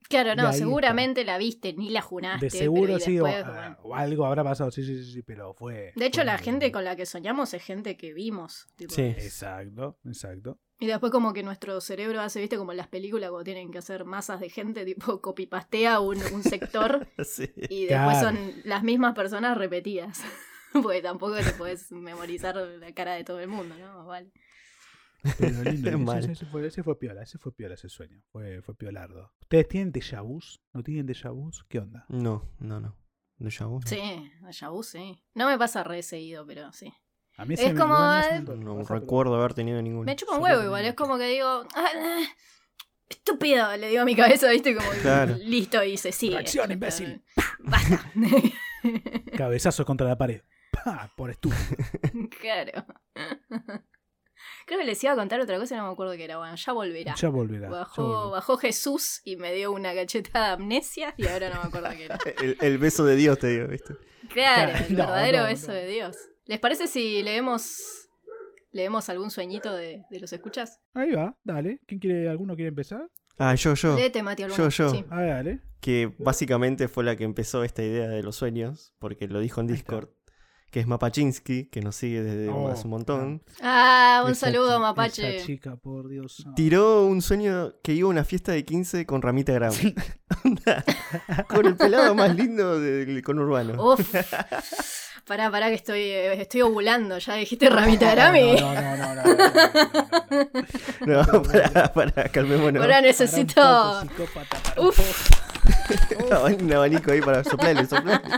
Claro, 0.08 0.36
no, 0.36 0.52
seguramente 0.52 1.24
la 1.24 1.36
viste, 1.36 1.72
ni 1.72 1.90
la 1.90 2.00
junaste. 2.00 2.46
De 2.46 2.50
seguro 2.50 3.00
sí, 3.00 3.14
después, 3.14 3.42
ah, 3.44 3.50
bueno. 3.52 3.76
o 3.82 3.94
algo 3.96 4.24
habrá 4.24 4.44
pasado, 4.44 4.70
sí, 4.70 4.84
sí, 4.84 5.02
sí, 5.04 5.12
sí, 5.14 5.22
pero 5.22 5.52
fue. 5.52 5.92
De 5.96 6.06
hecho, 6.06 6.20
fue 6.20 6.26
la 6.26 6.38
gente 6.38 6.70
con 6.70 6.84
la 6.84 6.94
que 6.94 7.06
soñamos 7.06 7.52
es 7.54 7.62
gente 7.64 7.96
que 7.96 8.14
vimos. 8.14 8.68
tipo. 8.76 8.94
Sí. 8.94 9.02
Exacto, 9.02 9.98
exacto. 10.06 10.60
Y 10.78 10.86
después 10.86 11.10
como 11.10 11.32
que 11.32 11.42
nuestro 11.42 11.80
cerebro 11.80 12.20
hace, 12.20 12.38
viste, 12.38 12.56
como 12.56 12.70
en 12.70 12.76
las 12.76 12.86
películas 12.86 13.30
cuando 13.30 13.42
tienen 13.44 13.72
que 13.72 13.78
hacer 13.78 14.04
masas 14.04 14.38
de 14.38 14.48
gente, 14.48 14.84
tipo 14.84 15.20
copipastea 15.20 15.98
un, 15.98 16.18
un 16.32 16.42
sector 16.44 17.08
Sí. 17.24 17.50
y 17.68 17.86
después 17.86 18.18
Claro. 18.18 18.28
son 18.28 18.38
las 18.64 18.84
mismas 18.84 19.12
personas 19.16 19.58
repetidas. 19.58 20.22
Porque 20.82 21.02
tampoco 21.02 21.36
te 21.36 21.50
puedes 21.52 21.90
memorizar 21.92 22.56
la 22.56 22.92
cara 22.92 23.14
de 23.14 23.24
todo 23.24 23.40
el 23.40 23.48
mundo, 23.48 23.74
¿no? 23.78 24.06
Vale. 24.06 24.30
Pero 25.38 25.62
lindo, 25.64 25.90
ese, 26.18 26.32
ese 26.32 26.46
fue, 26.46 26.66
ese 26.66 26.82
fue 26.82 26.98
piola, 26.98 27.22
ese 27.22 27.38
fue 27.38 27.52
piola 27.52 27.74
ese 27.74 27.88
sueño. 27.88 28.22
Fue, 28.30 28.62
fue 28.62 28.74
piolardo. 28.76 29.32
¿Ustedes 29.40 29.68
tienen 29.68 29.92
déjà 29.92 30.22
vus? 30.22 30.60
¿No 30.72 30.82
tienen 30.82 31.06
déjà 31.06 31.30
vus? 31.32 31.64
¿Qué 31.68 31.78
onda? 31.78 32.04
No, 32.08 32.48
no, 32.58 32.80
no. 32.80 32.96
Déjà 33.38 33.66
vu, 33.66 33.80
no. 33.80 33.86
Sí, 33.86 34.30
déjà 34.42 34.70
vu, 34.70 34.82
sí. 34.82 35.22
No 35.34 35.46
me 35.46 35.58
pasa 35.58 35.82
re 35.84 36.02
seguido, 36.02 36.46
pero 36.46 36.72
sí. 36.72 36.92
A 37.38 37.44
mí 37.44 37.54
Es 37.54 37.74
como, 37.74 37.88
no, 37.88 37.96
no 37.96 38.54
No 38.56 38.76
pasa, 38.76 38.88
pero- 38.88 39.00
recuerdo 39.00 39.34
haber 39.34 39.52
tenido 39.52 39.82
ninguno. 39.82 40.04
Me 40.06 40.16
chupa 40.16 40.36
un 40.36 40.42
huevo 40.42 40.62
igual, 40.62 40.84
es 40.86 40.94
como 40.94 41.18
que 41.18 41.26
digo, 41.28 41.46
"Ah, 41.74 41.88
ah, 41.94 42.24
estúpido, 43.10 43.76
le 43.76 43.88
digo 43.88 44.00
a 44.02 44.04
mi 44.06 44.16
cabeza, 44.16 44.48
viste, 44.50 44.74
como 44.74 44.88
Claro. 45.02 45.36
listo 45.38 45.82
y 45.84 45.96
se 45.98 46.12
sigue. 46.12 46.34
Reacción, 46.36 46.72
imbécil. 46.72 47.22
Basta. 47.58 48.10
Cabezazo 49.36 49.84
contra 49.84 50.06
la 50.06 50.16
pared. 50.16 50.42
¡Pah! 50.84 51.10
Por 51.16 51.30
estúpido. 51.30 51.60
claro. 52.40 52.84
Creo 54.66 54.80
que 54.80 54.84
les 54.84 55.02
iba 55.02 55.12
a 55.12 55.16
contar 55.16 55.40
otra 55.40 55.58
cosa 55.58 55.74
y 55.74 55.78
no 55.78 55.86
me 55.86 55.92
acuerdo 55.92 56.14
qué 56.16 56.24
era. 56.24 56.38
Bueno, 56.38 56.54
ya 56.56 56.72
volverá. 56.72 57.14
Ya 57.14 57.28
volverá. 57.28 57.68
ya 57.68 57.70
Bajó, 57.70 58.02
volverá. 58.06 58.30
bajó 58.32 58.56
Jesús 58.58 59.20
y 59.24 59.36
me 59.36 59.52
dio 59.52 59.72
una 59.72 59.94
cachetada 59.94 60.48
de 60.48 60.52
amnesia 60.54 61.14
y 61.16 61.26
ahora 61.26 61.50
no 61.50 61.60
me 61.62 61.68
acuerdo 61.68 61.88
qué 61.90 62.04
era. 62.04 62.18
El, 62.42 62.56
el 62.60 62.78
beso 62.78 63.04
de 63.04 63.16
Dios, 63.16 63.38
te 63.38 63.48
digo, 63.48 63.68
¿viste? 63.68 63.94
Claro, 64.32 64.72
el 64.88 64.92
No, 64.96 64.98
verdadero 64.98 65.38
no, 65.38 65.44
beso 65.44 65.68
no. 65.68 65.74
de 65.74 65.86
Dios. 65.86 66.16
¿Les 66.46 66.58
parece 66.60 66.86
si 66.88 67.22
leemos 67.22 68.08
leemos 68.72 69.08
algún 69.08 69.30
sueñito 69.30 69.74
de, 69.74 70.04
de 70.10 70.20
los 70.20 70.32
escuchas? 70.32 70.80
Ahí 70.94 71.12
va, 71.12 71.36
dale. 71.44 71.80
¿Quién 71.86 71.98
quiere, 72.00 72.28
alguno 72.28 72.54
quiere 72.56 72.68
empezar? 72.68 73.08
Ah, 73.38 73.54
yo, 73.54 73.74
yo. 73.74 73.96
Léete, 73.96 74.22
Mati, 74.22 74.42
alguno. 74.44 74.68
Yo, 74.68 74.68
yo. 74.68 74.90
Sí. 74.90 75.04
A 75.10 75.16
ver, 75.20 75.28
dale. 75.30 75.60
Que 75.80 76.12
básicamente 76.18 76.88
fue 76.88 77.04
la 77.04 77.16
que 77.16 77.24
empezó 77.24 77.62
esta 77.64 77.82
idea 77.82 78.08
de 78.08 78.22
los 78.22 78.36
sueños, 78.36 78.92
porque 78.98 79.28
lo 79.28 79.40
dijo 79.40 79.60
en. 79.60 79.66
Discord 79.68 80.08
que 80.70 80.80
es 80.80 80.86
Mapachinsky, 80.86 81.66
que 81.66 81.80
nos 81.80 81.96
sigue 81.96 82.22
desde 82.22 82.48
oh, 82.48 82.68
hace 82.68 82.84
un 82.84 82.90
montón. 82.90 83.42
Ah, 83.62 84.24
un 84.26 84.34
saludo, 84.34 84.78
Mapache. 84.80 85.36
Esa 85.36 85.46
chica, 85.46 85.76
por 85.76 86.08
Dios. 86.08 86.44
Tiró 86.54 87.06
un 87.06 87.22
sueño 87.22 87.74
que 87.82 87.92
iba 87.94 88.08
a 88.08 88.10
una 88.10 88.24
fiesta 88.24 88.52
de 88.52 88.64
15 88.64 89.06
con 89.06 89.22
Ramita 89.22 89.52
Grau. 89.52 89.72
Con 91.48 91.66
el 91.66 91.76
pelado 91.76 92.14
más 92.14 92.34
lindo 92.34 92.80
del 92.80 93.22
conurbano. 93.22 93.92
Uf. 93.92 94.14
Pará, 95.26 95.50
pará, 95.50 95.68
que 95.68 95.74
estoy, 95.74 96.00
eh, 96.02 96.40
estoy 96.40 96.62
ovulando. 96.62 97.18
Ya 97.18 97.34
dijiste 97.34 97.68
Ramita 97.68 98.12
Grami. 98.12 98.60
No, 98.60 98.74
no, 98.74 98.96
no, 98.96 99.14
no. 99.14 99.22
No, 101.06 101.22
no, 101.24 101.42
pará, 101.42 101.92
pará, 101.92 102.28
calmémonos. 102.28 102.82
Ahora 102.82 103.00
necesito. 103.00 104.02
Uf. 104.76 105.30
Un 106.60 106.72
abanico 106.72 107.10
ahí 107.10 107.20
para 107.20 107.42
soplarle, 107.44 107.86
soplarle. 107.86 108.28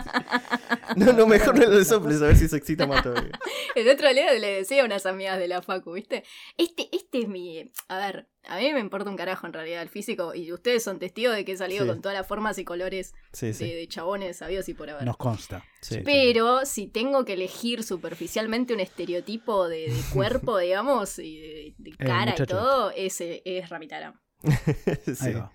No, 0.99 1.13
no, 1.13 1.27
mejor 1.27 1.57
no 1.57 1.65
lo 1.65 1.83
soples, 1.83 2.21
a 2.21 2.27
ver 2.27 2.35
si 2.35 2.47
se 2.47 2.57
excita 2.57 2.85
más 2.87 3.03
todavía. 3.03 3.31
El 3.75 3.87
otro 3.89 4.09
día 4.13 4.33
le 4.33 4.47
decía 4.47 4.81
a 4.81 4.85
unas 4.85 5.05
amigas 5.05 5.39
de 5.39 5.47
la 5.47 5.61
Facu, 5.61 5.93
¿viste? 5.93 6.23
Este, 6.57 6.89
este 6.91 7.19
es 7.21 7.27
mi. 7.27 7.71
A 7.87 7.97
ver, 7.97 8.27
a 8.47 8.57
mí 8.57 8.73
me 8.73 8.79
importa 8.79 9.09
un 9.09 9.15
carajo 9.15 9.47
en 9.47 9.53
realidad 9.53 9.81
el 9.81 9.89
físico 9.89 10.33
y 10.35 10.51
ustedes 10.51 10.83
son 10.83 10.99
testigos 10.99 11.35
de 11.35 11.45
que 11.45 11.53
he 11.53 11.57
salido 11.57 11.83
Sí. 11.85 11.89
con 11.89 12.01
todas 12.01 12.17
las 12.17 12.27
formas 12.27 12.57
y 12.57 12.65
colores 12.65 13.13
Sí, 13.33 13.47
de, 13.47 13.53
sí. 13.53 13.71
de 13.73 13.87
chabones 13.87 14.37
sabidos 14.37 14.67
y 14.69 14.73
por 14.73 14.89
haber. 14.89 15.03
Nos 15.05 15.17
consta. 15.17 15.63
Sí. 15.81 16.01
Pero 16.03 16.65
si 16.65 16.87
tengo 16.87 17.23
que 17.25 17.33
elegir 17.33 17.83
superficialmente 17.83 18.73
un 18.73 18.79
estereotipo 18.79 19.67
de, 19.69 19.89
de 19.91 20.01
cuerpo, 20.13 20.57
digamos, 20.57 21.17
y 21.19 21.39
de, 21.39 21.75
de 21.77 21.91
cara 21.97 22.35
y 22.37 22.43
todo, 22.45 22.91
ese 22.95 23.41
es 23.45 23.69
Ramitaram. 23.69 24.19
Ahí 24.43 25.15
Sí. 25.15 25.33
va. 25.33 25.51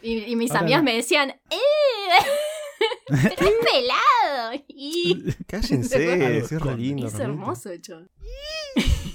Y, 0.00 0.18
y 0.30 0.36
mis 0.36 0.52
Ahora 0.52 0.60
amigas 0.60 0.80
no. 0.80 0.84
me 0.84 0.94
decían, 0.94 1.30
¡eh! 1.50 1.56
¡Pero 3.08 3.22
es 3.48 3.54
pelado! 3.72 4.64
Y 4.68 5.24
Cállense, 5.46 6.36
es 6.38 6.50
re 6.52 6.76
lindo. 6.76 7.06
es 7.06 7.18
hermoso, 7.18 7.70
hecho. 7.70 8.06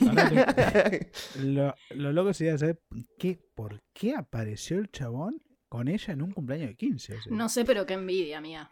Ahora 0.07 0.29
lo, 1.39 1.75
lo 1.91 2.11
loco 2.13 2.33
sería 2.33 2.57
saber 2.57 2.81
qué, 3.17 3.39
por 3.55 3.81
qué 3.93 4.15
apareció 4.15 4.77
el 4.79 4.91
chabón 4.91 5.41
con 5.69 5.87
ella 5.87 6.13
en 6.13 6.21
un 6.21 6.31
cumpleaños 6.31 6.69
de 6.69 6.75
15. 6.75 7.13
o 7.15 7.21
sea, 7.21 7.31
No 7.33 7.49
sé, 7.49 7.65
pero 7.65 7.85
qué 7.85 7.93
envidia, 7.93 8.37
amiga. 8.39 8.69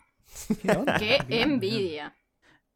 ¿qué 0.62 0.72
onda? 0.72 0.98
¡Qué 0.98 1.18
¿Qué 1.28 1.44
onda? 1.44 1.54
envidia! 1.54 2.16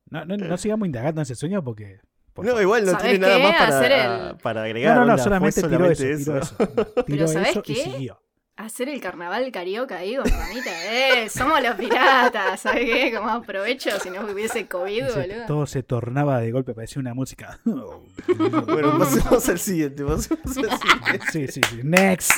No, 0.10 0.26
no, 0.26 0.38
no 0.38 0.58
sigamos 0.58 0.86
indagando 0.86 1.22
en 1.22 1.24
ese 1.24 1.36
sueño 1.36 1.64
porque. 1.64 2.00
por 2.34 2.46
No, 2.46 2.62
igual 2.62 2.86
no 2.86 2.92
¿Sabés 2.92 3.06
tiene 3.12 3.20
nada 3.20 3.38
qué? 3.38 3.44
más 3.44 3.56
para, 3.58 4.30
el- 4.30 4.38
para 4.38 4.64
agregar. 4.64 4.98
no, 4.98 5.06
no, 5.06 5.14
fue 5.16 5.24
solamente 5.24 5.62
tiró 5.64 5.86
eso, 5.90 6.04
solamente 6.04 6.24
tiró 6.24 6.38
eso. 6.38 7.04
Tiró 7.06 7.28
¿sabés 7.28 7.50
eso 7.50 7.60
y 7.60 7.64
qué? 7.64 7.76
siguió. 7.76 8.22
Hacer 8.58 8.88
el 8.88 9.02
carnaval 9.02 9.52
carioca 9.52 9.98
ahí 9.98 10.16
con 10.16 10.24
Ramita, 10.26 10.72
eh, 10.86 11.28
somos 11.30 11.62
los 11.62 11.76
piratas, 11.76 12.62
¿sabes 12.62 12.86
qué? 12.86 13.14
Como 13.14 13.30
aprovecho 13.30 13.90
si 14.00 14.10
no 14.10 14.22
hubiese 14.26 14.66
COVID, 14.68 15.08
Se- 15.10 15.20
boludo. 15.28 15.46
todo 15.46 15.66
se 15.66 15.84
tornaba 15.84 16.40
de 16.40 16.52
golpe, 16.54 16.74
parecía 16.74 17.02
una 17.02 17.14
música. 17.14 17.60
Bueno, 17.66 18.98
pasemos 18.98 19.50
al 19.50 19.60
siguiente. 19.60 20.06
Pasemos 20.06 20.58
al 20.58 20.80
siguiente. 20.80 21.20
sí, 21.34 21.48
sí, 21.50 21.62
sí. 21.70 21.82
Next. 21.84 22.32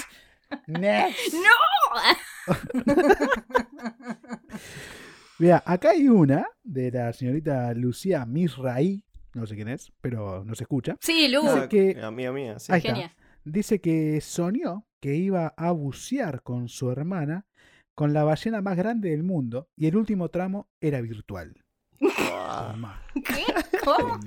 Next. 0.65 1.35
Mira, 5.39 5.61
acá 5.65 5.91
hay 5.91 6.07
una 6.07 6.47
de 6.63 6.91
la 6.91 7.13
señorita 7.13 7.73
Lucía 7.75 8.25
Misraí, 8.25 9.03
no 9.33 9.45
sé 9.45 9.55
quién 9.55 9.67
es, 9.67 9.91
pero 10.01 10.43
no 10.43 10.55
se 10.55 10.63
escucha. 10.63 10.95
Sí, 10.99 11.27
Lu, 11.27 11.41
Dice 11.43 11.67
que- 11.69 12.01
Amiga 12.01 12.31
mía, 12.31 12.57
sí. 12.59 12.71
Ahí 12.71 12.81
está. 12.83 13.11
Dice 13.47 13.79
que 13.79 14.19
soñó 14.19 14.85
que 14.99 15.15
iba 15.15 15.53
a 15.55 15.71
bucear 15.71 16.41
con 16.43 16.67
su 16.67 16.91
hermana 16.91 17.45
con 17.95 18.13
la 18.13 18.25
ballena 18.25 18.61
más 18.61 18.75
grande 18.75 19.11
del 19.11 19.23
mundo 19.23 19.69
y 19.75 19.87
el 19.87 19.95
último 19.95 20.29
tramo 20.29 20.69
era 20.81 20.99
virtual. 21.01 21.63
¿Qué? 21.99 23.45
¿Cómo? 23.83 24.19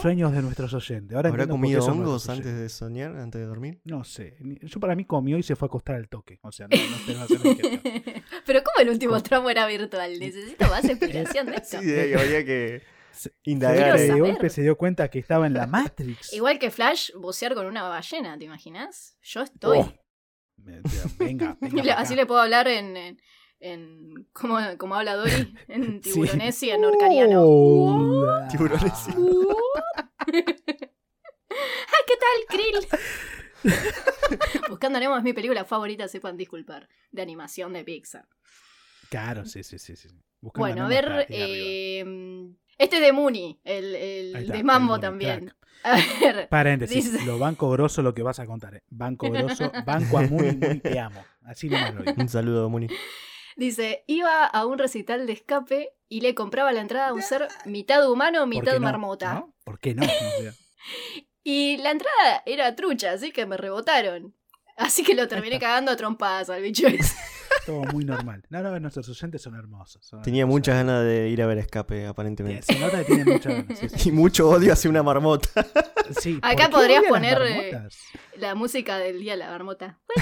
Sueños 0.00 0.32
de 0.32 0.42
nuestros 0.42 0.74
oyentes. 0.74 1.16
Ahora 1.16 1.28
¿Habrá 1.28 1.46
comido 1.46 1.84
hongos 1.84 2.28
antes 2.28 2.56
de 2.56 2.68
soñar, 2.68 3.16
antes 3.16 3.40
de 3.40 3.46
dormir? 3.46 3.80
No 3.84 4.02
sé. 4.02 4.36
Yo 4.62 4.80
para 4.80 4.96
mí 4.96 5.04
comió 5.04 5.38
y 5.38 5.42
se 5.44 5.54
fue 5.54 5.66
a 5.66 5.68
acostar 5.68 5.96
al 5.96 6.08
toque. 6.08 6.38
O 6.42 6.50
sea, 6.50 6.66
no, 6.68 6.76
no 6.76 7.22
hacer 7.22 7.38
Pero 8.46 8.62
¿cómo 8.64 8.80
el 8.80 8.90
último 8.90 9.20
tramo 9.22 9.48
era 9.48 9.66
virtual? 9.66 10.18
Necesito 10.18 10.66
más 10.68 10.84
explicación 10.88 11.46
de 11.46 11.56
esto. 11.56 11.80
Sí, 11.80 11.86
de 11.86 12.00
ahí 12.00 12.12
habría 12.14 12.44
que 12.44 12.82
indagar. 13.44 13.98
De 13.98 14.20
golpe 14.20 14.50
se 14.50 14.62
dio 14.62 14.76
cuenta 14.76 15.08
que 15.08 15.18
estaba 15.18 15.46
en 15.46 15.54
la 15.54 15.66
Matrix. 15.66 16.32
Igual 16.32 16.58
que 16.58 16.70
Flash, 16.70 17.10
bucear 17.14 17.54
con 17.54 17.66
una 17.66 17.82
ballena, 17.88 18.36
¿te 18.38 18.44
imaginas? 18.44 19.16
Yo 19.22 19.42
estoy. 19.42 19.78
Oh. 19.78 19.92
Venga, 21.18 21.56
venga. 21.60 21.94
Así 21.94 22.12
acá. 22.14 22.22
le 22.22 22.26
puedo 22.26 22.40
hablar 22.40 22.68
en. 22.68 22.96
en, 22.96 23.20
en- 23.60 24.28
¿cómo, 24.32 24.58
cómo 24.78 24.94
habla 24.96 25.14
Dory? 25.16 25.54
En 25.68 26.02
Sí. 26.02 26.12
tiburonés 26.12 26.62
y 26.62 26.70
en 26.70 26.80
norcariano. 26.80 27.42
Hola. 27.44 28.48
Tiburones. 28.48 28.92
¡Ay, 31.48 32.04
qué 32.06 32.16
tal, 32.16 32.46
Krill! 32.48 32.88
Buscando 34.68 34.98
Nemo 35.00 35.16
es 35.16 35.22
mi 35.22 35.32
película 35.32 35.64
favorita, 35.64 36.08
sepan 36.08 36.36
disculpar, 36.36 36.88
de 37.10 37.22
animación 37.22 37.72
de 37.72 37.84
Pixar. 37.84 38.26
Claro, 39.08 39.44
sí, 39.46 39.62
sí, 39.62 39.78
sí. 39.78 39.96
sí. 39.96 40.08
Buscando 40.40 40.66
Bueno, 40.66 40.84
a 40.84 40.88
ver, 40.88 41.26
eh, 41.30 42.04
este 42.78 42.96
es 42.96 43.02
de 43.02 43.12
Mooney, 43.12 43.60
el, 43.64 43.94
el 43.94 44.36
está, 44.36 44.52
de 44.54 44.64
Mambo 44.64 44.98
también. 45.00 45.46
crack. 45.46 45.56
A 45.86 45.96
ver, 46.20 46.48
Paréntesis, 46.48 47.12
Dice- 47.12 47.24
lo 47.24 47.38
banco 47.38 47.70
grosso 47.70 48.02
lo 48.02 48.12
que 48.12 48.22
vas 48.22 48.40
a 48.40 48.46
contar. 48.46 48.74
eh. 48.74 48.82
Banco 48.88 49.30
grosso, 49.30 49.70
banco 49.86 50.18
a 50.18 50.22
Muni, 50.22 50.52
Muni, 50.52 50.80
te 50.80 50.98
amo. 50.98 51.22
Así 51.44 51.68
nomás 51.68 51.94
lo 51.94 52.02
digo. 52.02 52.14
Un 52.20 52.28
saludo, 52.28 52.68
Muni. 52.68 52.88
dice, 53.56 54.02
iba 54.08 54.44
a 54.46 54.66
un 54.66 54.78
recital 54.78 55.26
de 55.28 55.32
escape 55.34 55.90
y 56.08 56.22
le 56.22 56.34
compraba 56.34 56.72
la 56.72 56.80
entrada 56.80 57.08
a 57.08 57.12
un 57.12 57.22
ser 57.22 57.46
mitad 57.66 58.10
humano, 58.10 58.40
¿Por 58.40 58.48
mitad 58.48 58.72
qué 58.72 58.80
no? 58.80 58.84
marmota. 58.84 59.34
¿No? 59.34 59.54
¿Por 59.64 59.78
qué 59.78 59.94
no? 59.94 60.02
O 60.04 60.06
sea, 60.42 60.52
Y 61.44 61.76
la 61.76 61.92
entrada 61.92 62.42
era 62.46 62.74
trucha, 62.74 63.12
así 63.12 63.30
que 63.30 63.46
me 63.46 63.56
rebotaron. 63.56 64.34
Así 64.76 65.04
que 65.04 65.14
lo 65.14 65.28
terminé 65.28 65.60
cagando 65.60 65.92
a 65.92 65.96
trompadas 65.96 66.50
al 66.50 66.62
bicho 66.62 66.88
ese. 66.88 67.14
Todo 67.66 67.82
muy 67.92 68.04
normal. 68.04 68.44
No, 68.48 68.62
no, 68.62 68.78
nuestros 68.80 69.08
oyentes 69.08 69.42
son 69.42 69.56
hermosos. 69.56 70.04
son 70.06 70.22
Tenía 70.22 70.42
hermosos. 70.42 70.58
muchas 70.60 70.74
ganas 70.76 71.04
de 71.04 71.28
ir 71.28 71.42
a 71.42 71.46
ver 71.46 71.58
escape, 71.58 72.06
aparentemente. 72.06 72.62
Se 72.62 72.78
nota 72.78 72.98
que 72.98 73.04
tiene 73.04 73.24
muchas 73.32 73.52
ganas. 73.54 73.78
sí, 73.78 73.88
sí. 73.88 74.08
Y 74.08 74.12
mucho 74.12 74.48
odio 74.48 74.72
hacia 74.72 74.88
una 74.88 75.02
marmota. 75.02 75.48
Sí, 76.20 76.38
Acá 76.42 76.70
¿por 76.70 76.86
qué 76.86 77.00
podrías 77.00 77.04
poner, 77.04 77.38
eh? 77.42 77.82
La 78.36 78.54
música 78.54 78.98
del 78.98 79.18
día 79.20 79.32
de 79.32 79.38
la 79.38 79.50
marmota. 79.50 79.98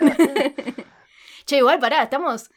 che, 1.44 1.56
igual 1.58 1.78
pará, 1.78 2.02
estamos, 2.02 2.50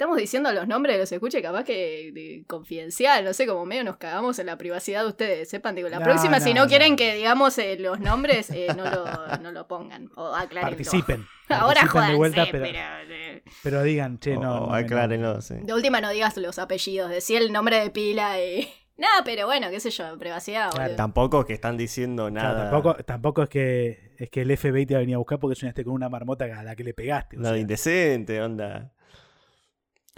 estamos 0.00 0.16
diciendo 0.16 0.50
los 0.52 0.66
nombres 0.66 0.94
de 0.94 1.00
los 1.00 1.12
escuches, 1.12 1.42
capaz 1.42 1.62
que 1.64 2.10
de- 2.14 2.44
confidencial, 2.46 3.22
no 3.22 3.34
sé, 3.34 3.46
como 3.46 3.66
medio 3.66 3.84
nos 3.84 3.98
cagamos 3.98 4.38
en 4.38 4.46
la 4.46 4.56
privacidad 4.56 5.02
de 5.02 5.08
ustedes. 5.08 5.50
Sepan, 5.50 5.74
digo, 5.74 5.90
la 5.90 5.98
No, 5.98 6.04
próxima, 6.04 6.40
si 6.40 6.54
no, 6.54 6.62
no 6.62 6.68
quieren 6.68 6.96
que 6.96 7.14
digamos 7.16 7.58
eh, 7.58 7.76
los 7.78 8.00
nombres, 8.00 8.48
eh, 8.48 8.68
no, 8.74 8.84
lo, 8.90 9.04
no 9.42 9.52
lo 9.52 9.68
pongan. 9.68 10.08
O 10.16 10.34
aclaren. 10.34 10.70
Participen. 10.70 11.26
Ahora 11.50 11.82
participen 11.82 11.90
jodanse, 11.90 12.12
de 12.12 12.16
vuelta, 12.16 12.46
pero... 12.50 12.64
pero, 12.64 12.78
eh, 13.12 13.42
pero 13.62 13.82
digan, 13.82 14.18
che, 14.20 14.38
no. 14.38 14.64
Oh, 14.64 14.72
aclárenlo, 14.72 15.42
sí. 15.42 15.56
De 15.60 15.74
última 15.74 16.00
no 16.00 16.08
digas 16.08 16.34
los 16.38 16.58
apellidos, 16.58 17.10
decía 17.10 17.38
el 17.38 17.52
nombre 17.52 17.78
de 17.78 17.90
pila 17.90 18.40
y... 18.42 18.66
No, 18.96 19.06
pero 19.24 19.46
bueno, 19.46 19.68
qué 19.70 19.80
sé 19.80 19.90
yo, 19.90 20.18
privacidad. 20.18 20.70
Claro. 20.72 20.94
Tampoco 20.94 21.44
que 21.46 21.54
están 21.54 21.78
diciendo 21.78 22.28
Claro, 22.30 22.48
nada. 22.54 22.70
tampoco, 22.70 23.02
tampoco 23.04 23.42
es 23.44 23.48
que 23.48 24.12
es 24.18 24.28
que 24.28 24.42
el 24.42 24.54
FBI 24.56 24.84
te 24.84 24.92
va 24.94 24.98
a 24.98 25.00
venir 25.00 25.14
a 25.14 25.18
buscar 25.18 25.38
porque 25.38 25.56
soñaste 25.56 25.84
con 25.84 25.94
una 25.94 26.10
marmota 26.10 26.44
a 26.44 26.62
la 26.62 26.76
que 26.76 26.84
le 26.84 26.92
pegaste. 26.92 27.36
Nada 27.38 27.50
sea. 27.52 27.58
indecente, 27.60 28.42
onda. 28.42 28.92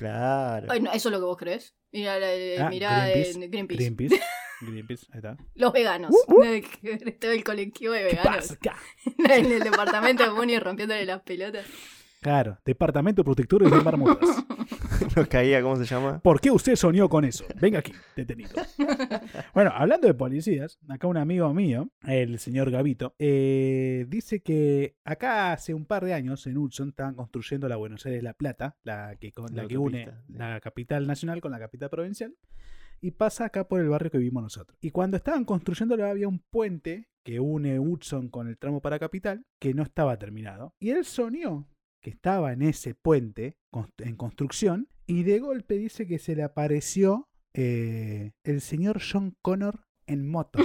Claro. 0.02 0.66
Ay, 0.70 0.80
no, 0.80 0.92
¿Eso 0.92 1.08
es 1.08 1.12
lo 1.12 1.18
que 1.18 1.24
vos 1.24 1.36
crees? 1.36 1.74
Mira, 1.92 2.18
la, 2.18 2.66
Ah, 2.66 2.70
mirá 2.70 3.06
Greenpeace, 3.08 3.30
en 3.44 3.50
Greenpeace. 3.50 3.82
Greenpeace. 3.84 4.20
Greenpeace, 4.60 5.06
ahí 5.12 5.18
está. 5.18 5.36
Los 5.54 5.72
veganos. 5.72 6.10
Todo 7.20 7.32
el 7.32 7.44
colectivo 7.44 7.92
de 7.94 8.00
¿Qué 8.08 8.16
veganos. 8.16 8.58
en 9.30 9.52
el 9.52 9.60
departamento 9.60 10.22
de 10.24 10.30
Bunny 10.30 10.58
rompiéndole 10.58 11.04
las 11.06 11.22
pelotas. 11.22 11.66
Claro, 12.20 12.58
Departamento 12.64 13.24
Protector 13.24 13.68
de 13.68 13.80
Marmotas. 13.82 14.44
Nos 15.16 15.28
caía, 15.28 15.62
¿cómo 15.62 15.76
se 15.76 15.84
llama? 15.84 16.20
¿Por 16.20 16.40
qué 16.40 16.50
usted 16.50 16.76
soñó 16.76 17.08
con 17.08 17.24
eso? 17.24 17.44
Venga 17.60 17.78
aquí, 17.80 17.92
detenido. 18.16 18.50
Bueno, 19.54 19.70
hablando 19.74 20.06
de 20.06 20.14
policías, 20.14 20.78
acá 20.88 21.06
un 21.06 21.16
amigo 21.16 21.52
mío, 21.52 21.90
el 22.06 22.38
señor 22.38 22.70
Gavito, 22.70 23.14
eh, 23.18 24.06
dice 24.08 24.40
que 24.42 24.96
acá 25.04 25.52
hace 25.52 25.74
un 25.74 25.84
par 25.84 26.04
de 26.04 26.14
años 26.14 26.46
en 26.46 26.56
Hudson 26.56 26.88
estaban 26.90 27.14
construyendo 27.14 27.68
la 27.68 27.76
Buenos 27.76 28.04
Aires 28.06 28.22
La 28.22 28.32
Plata, 28.34 28.76
la 28.82 29.16
que, 29.20 29.32
con- 29.32 29.54
la 29.54 29.62
La 29.62 29.68
que 29.68 29.78
une 29.78 30.04
sí. 30.06 30.32
la 30.34 30.60
capital 30.60 31.06
nacional 31.06 31.40
con 31.40 31.52
la 31.52 31.58
capital 31.58 31.90
provincial, 31.90 32.34
y 33.00 33.10
pasa 33.12 33.46
acá 33.46 33.66
por 33.68 33.80
el 33.80 33.88
barrio 33.88 34.10
que 34.10 34.18
vivimos 34.18 34.42
nosotros. 34.42 34.78
Y 34.80 34.90
cuando 34.90 35.16
estaban 35.16 35.44
construyéndolo 35.44 36.06
había 36.06 36.28
un 36.28 36.38
puente 36.38 37.08
que 37.24 37.38
une 37.40 37.78
Hudson 37.78 38.28
con 38.28 38.48
el 38.48 38.58
tramo 38.58 38.80
para 38.80 38.98
capital 38.98 39.44
que 39.58 39.74
no 39.74 39.82
estaba 39.82 40.16
terminado. 40.18 40.74
Y 40.80 40.90
él 40.90 41.04
soñó 41.04 41.68
que 42.02 42.10
estaba 42.10 42.52
en 42.52 42.60
ese 42.62 42.94
puente 42.94 43.56
en 43.98 44.16
construcción 44.16 44.88
y 45.06 45.22
de 45.22 45.38
golpe 45.38 45.74
dice 45.78 46.06
que 46.06 46.18
se 46.18 46.36
le 46.36 46.42
apareció 46.42 47.28
eh, 47.54 48.32
el 48.44 48.60
señor 48.60 49.00
John 49.00 49.36
Connor 49.40 49.86
en 50.06 50.28
moto. 50.30 50.58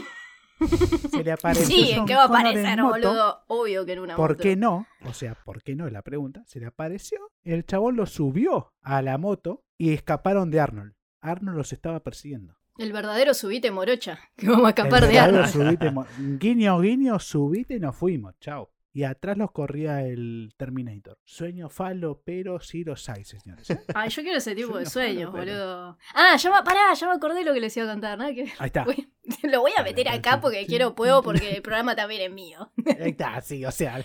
Se 1.11 1.23
le 1.23 1.31
apareció 1.33 1.65
Sí, 1.65 1.91
¿en 1.91 2.05
qué 2.05 2.15
va 2.15 2.23
a 2.23 2.25
aparecer, 2.27 2.81
moto. 2.81 2.89
boludo? 2.89 3.43
Obvio 3.47 3.85
que 3.85 3.93
en 3.93 3.99
una 3.99 4.15
¿Por 4.15 4.31
moto. 4.31 4.43
qué 4.43 4.55
no? 4.55 4.87
O 5.05 5.13
sea, 5.13 5.35
¿por 5.45 5.61
qué 5.63 5.75
no? 5.75 5.85
Es 5.87 5.93
la 5.93 6.01
pregunta. 6.01 6.43
Se 6.47 6.59
le 6.59 6.65
apareció, 6.65 7.19
el 7.43 7.65
chabón 7.65 7.95
lo 7.95 8.05
subió 8.05 8.73
a 8.81 9.01
la 9.01 9.17
moto 9.17 9.63
y 9.77 9.93
escaparon 9.93 10.49
de 10.49 10.59
Arnold. 10.59 10.93
Arnold 11.21 11.57
los 11.57 11.71
estaba 11.73 11.99
persiguiendo. 12.01 12.55
El 12.77 12.93
verdadero 12.93 13.33
subite 13.33 13.71
morocha. 13.71 14.19
Que 14.35 14.47
vamos 14.49 14.65
a 14.65 14.69
escapar 14.69 15.03
El 15.05 15.09
de 15.11 15.19
Arnold. 15.19 15.47
subite 15.47 15.91
guiño, 16.39 16.79
guiño, 16.79 17.19
subite 17.19 17.75
y 17.75 17.79
nos 17.79 17.95
fuimos. 17.95 18.35
Chao. 18.39 18.71
Y 18.97 19.03
atrás 19.03 19.37
los 19.37 19.51
corría 19.51 20.01
el 20.01 20.55
Terminator. 20.57 21.19
Sueño 21.23 21.69
falo, 21.69 22.23
pero 22.25 22.59
sí 22.59 22.83
los 22.83 23.07
hay, 23.09 23.23
señores. 23.25 23.69
¿eh? 23.69 23.79
Ay, 23.93 24.09
yo 24.09 24.23
quiero 24.23 24.39
ese 24.39 24.55
tipo 24.55 24.75
de 24.75 24.87
sueños, 24.87 25.29
pero- 25.31 25.51
boludo. 25.53 25.97
Ah, 26.15 26.35
ya 26.35 26.49
me, 26.49 26.63
pará, 26.63 26.95
ya 26.95 27.05
me 27.05 27.13
acordé 27.13 27.43
lo 27.43 27.53
que 27.53 27.59
les 27.59 27.77
iba 27.77 27.85
a 27.85 27.91
contar, 27.91 28.17
¿no? 28.17 28.25
Que 28.29 28.51
Ahí 28.57 28.65
está. 28.65 28.83
voy- 28.85 29.13
lo 29.43 29.61
voy 29.61 29.71
a 29.77 29.83
meter 29.83 30.09
acá 30.09 30.41
porque 30.41 30.65
quiero, 30.65 30.95
puedo, 30.95 31.21
porque 31.21 31.57
el 31.57 31.61
programa 31.61 31.95
también 31.95 32.23
es 32.23 32.31
mío. 32.31 32.71
Ahí 32.99 33.11
está, 33.11 33.39
sí, 33.41 33.63
o 33.65 33.71
sea. 33.71 34.01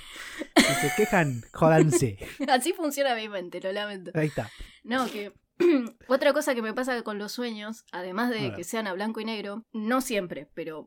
Si 0.56 0.62
se 0.62 0.92
quejan, 0.94 1.42
jódanse. 1.54 2.18
Así 2.46 2.74
funciona 2.74 3.14
mi 3.14 3.30
mente, 3.30 3.62
lo 3.62 3.72
lamento. 3.72 4.10
Ahí 4.12 4.26
está. 4.26 4.50
No, 4.84 5.06
que 5.06 5.32
otra 6.06 6.34
cosa 6.34 6.54
que 6.54 6.60
me 6.60 6.74
pasa 6.74 7.00
con 7.00 7.16
los 7.16 7.32
sueños, 7.32 7.86
además 7.92 8.28
de 8.28 8.52
que 8.52 8.62
sean 8.62 8.86
a 8.86 8.92
blanco 8.92 9.20
y 9.20 9.24
negro, 9.24 9.64
no 9.72 10.02
siempre, 10.02 10.50
pero 10.52 10.86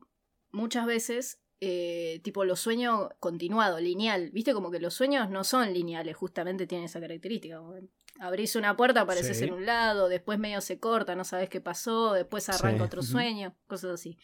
muchas 0.51 0.85
veces, 0.85 1.41
eh, 1.61 2.19
tipo 2.23 2.43
los 2.45 2.59
sueños 2.59 3.09
continuado, 3.19 3.79
lineal. 3.79 4.29
Viste 4.31 4.53
como 4.53 4.71
que 4.71 4.79
los 4.79 4.93
sueños 4.93 5.29
no 5.29 5.43
son 5.43 5.73
lineales, 5.73 6.15
justamente 6.15 6.67
tienen 6.67 6.85
esa 6.85 6.99
característica. 6.99 7.59
Abrís 8.19 8.55
una 8.55 8.77
puerta, 8.77 9.01
apareces 9.01 9.37
Sí. 9.37 9.43
en 9.45 9.53
un 9.53 9.65
lado, 9.65 10.07
después 10.09 10.39
medio 10.39 10.61
se 10.61 10.79
corta, 10.79 11.15
no 11.15 11.23
sabes 11.23 11.49
qué 11.49 11.61
pasó, 11.61 12.13
después 12.13 12.47
arranca 12.49 12.77
Sí. 12.79 12.83
otro 12.83 13.01
sueño, 13.03 13.55
cosas 13.67 13.91
así. 13.91 14.17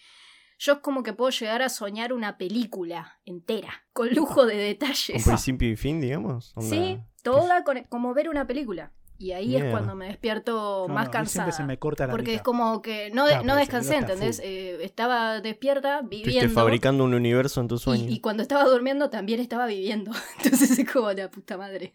Yo 0.60 0.74
es 0.74 0.80
como 0.80 1.02
que 1.04 1.14
puedo 1.14 1.32
llegar 1.32 1.62
a 1.64 1.70
soñar 1.70 2.14
una 2.14 2.38
película 2.38 3.20
entera, 3.26 3.86
con 3.94 4.10
lujo 4.14 4.46
de 4.46 4.54
Un 4.54 4.60
detalles. 4.60 5.24
principio 5.26 5.70
y 5.70 5.76
fin, 5.76 6.00
digamos. 6.00 6.54
Onda- 6.56 6.70
Sí, 6.70 7.00
toda 7.24 7.64
con- 7.64 7.84
como 7.86 8.14
ver 8.14 8.30
una 8.30 8.46
película. 8.46 8.94
Y 9.22 9.34
ahí 9.34 9.56
es 9.56 9.66
cuando 9.72 9.96
me 9.96 10.08
despierto 10.08 10.86
No, 10.88 10.94
más 10.94 11.06
no, 11.06 11.12
cansada. 11.12 11.52
se 11.52 11.64
me 11.64 11.78
corta 11.78 12.08
la 12.08 12.12
porque 12.12 12.32
mitad. 12.32 12.36
es 12.38 12.42
como 12.42 12.82
que 12.82 13.12
no, 13.12 13.28
Claro, 13.28 13.44
no 13.44 13.56
descansé, 13.56 13.98
¿entendés? 13.98 14.40
Eh, 14.44 14.84
estaba 14.84 15.42
despierta, 15.42 16.02
viviendo. 16.02 16.54
fabricando 16.54 17.04
un 17.04 17.14
universo 17.14 17.62
en 17.62 17.68
tu 17.68 17.78
sueño. 17.78 18.10
Y, 18.10 18.14
y 18.16 18.20
cuando 18.20 18.42
estaba 18.42 18.64
durmiendo 18.66 19.10
también 19.12 19.40
estaba 19.40 19.68
viviendo. 19.68 20.12
Entonces 20.44 20.78
es 20.80 20.92
como 20.92 21.12
la 21.12 21.30
puta 21.30 21.56
madre. 21.58 21.94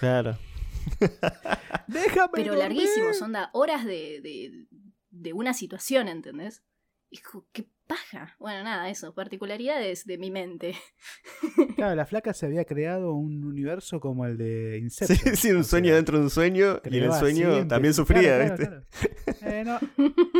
Claro. 0.00 0.36
Déjame. 1.86 2.30
Pero 2.32 2.54
dormir. 2.54 2.58
larguísimos, 2.58 3.22
onda, 3.22 3.50
horas 3.52 3.84
de, 3.84 4.20
de, 4.20 4.66
de 5.10 5.32
una 5.32 5.54
situación, 5.54 6.08
¿entendés? 6.08 6.62
Como, 7.30 7.46
¿qué 7.52 7.68
paja. 7.86 8.34
Bueno, 8.38 8.64
nada, 8.64 8.88
eso, 8.90 9.14
particularidades 9.14 10.04
de 10.04 10.18
mi 10.18 10.30
mente. 10.30 10.74
Claro, 11.76 11.94
la 11.94 12.06
flaca 12.06 12.32
se 12.32 12.46
había 12.46 12.64
creado 12.64 13.12
un 13.14 13.44
universo 13.44 14.00
como 14.00 14.24
el 14.24 14.38
de 14.38 14.76
Sí, 14.78 14.82
Inception. 15.04 15.36
sí, 15.36 15.50
un 15.52 15.60
O 15.60 15.64
sueño 15.64 15.86
sea, 15.88 15.96
dentro 15.96 16.18
de 16.18 16.24
un 16.24 16.30
sueño 16.30 16.80
y 16.84 16.96
en 16.98 17.04
el 17.04 17.12
sueño 17.12 17.46
siempre- 17.50 17.64
también 17.66 17.92
sufría, 17.94 18.20
claro, 18.38 18.56
¿viste? 18.56 18.66
claro. 18.66 19.54
Eh, 19.54 19.64
no, 19.64 19.78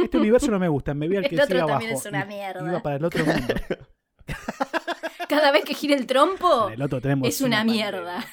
este 0.03 0.17
universo 0.19 0.51
no 0.51 0.59
me 0.59 0.69
gusta, 0.69 0.95
me 0.95 1.07
voy 1.09 1.17
al 1.19 1.23
que 1.29 1.35
El 1.35 1.41
otro 1.43 1.59
también 1.67 1.91
abajo. 1.91 2.01
es 2.01 2.07
una 2.07 2.25
mierda. 2.25 2.69
Iba 2.69 2.83
para 2.83 2.97
el 2.97 3.05
otro 3.05 3.25
mundo. 3.27 3.55
Cada 5.29 5.51
vez 5.53 5.65
que 5.65 5.75
gira 5.75 5.95
el 5.97 6.07
trompo, 6.07 6.69
el 6.71 6.81
otro 6.83 7.01
tenemos 7.01 7.29
es 7.29 7.41
una 7.41 7.65
mierda. 7.65 8.25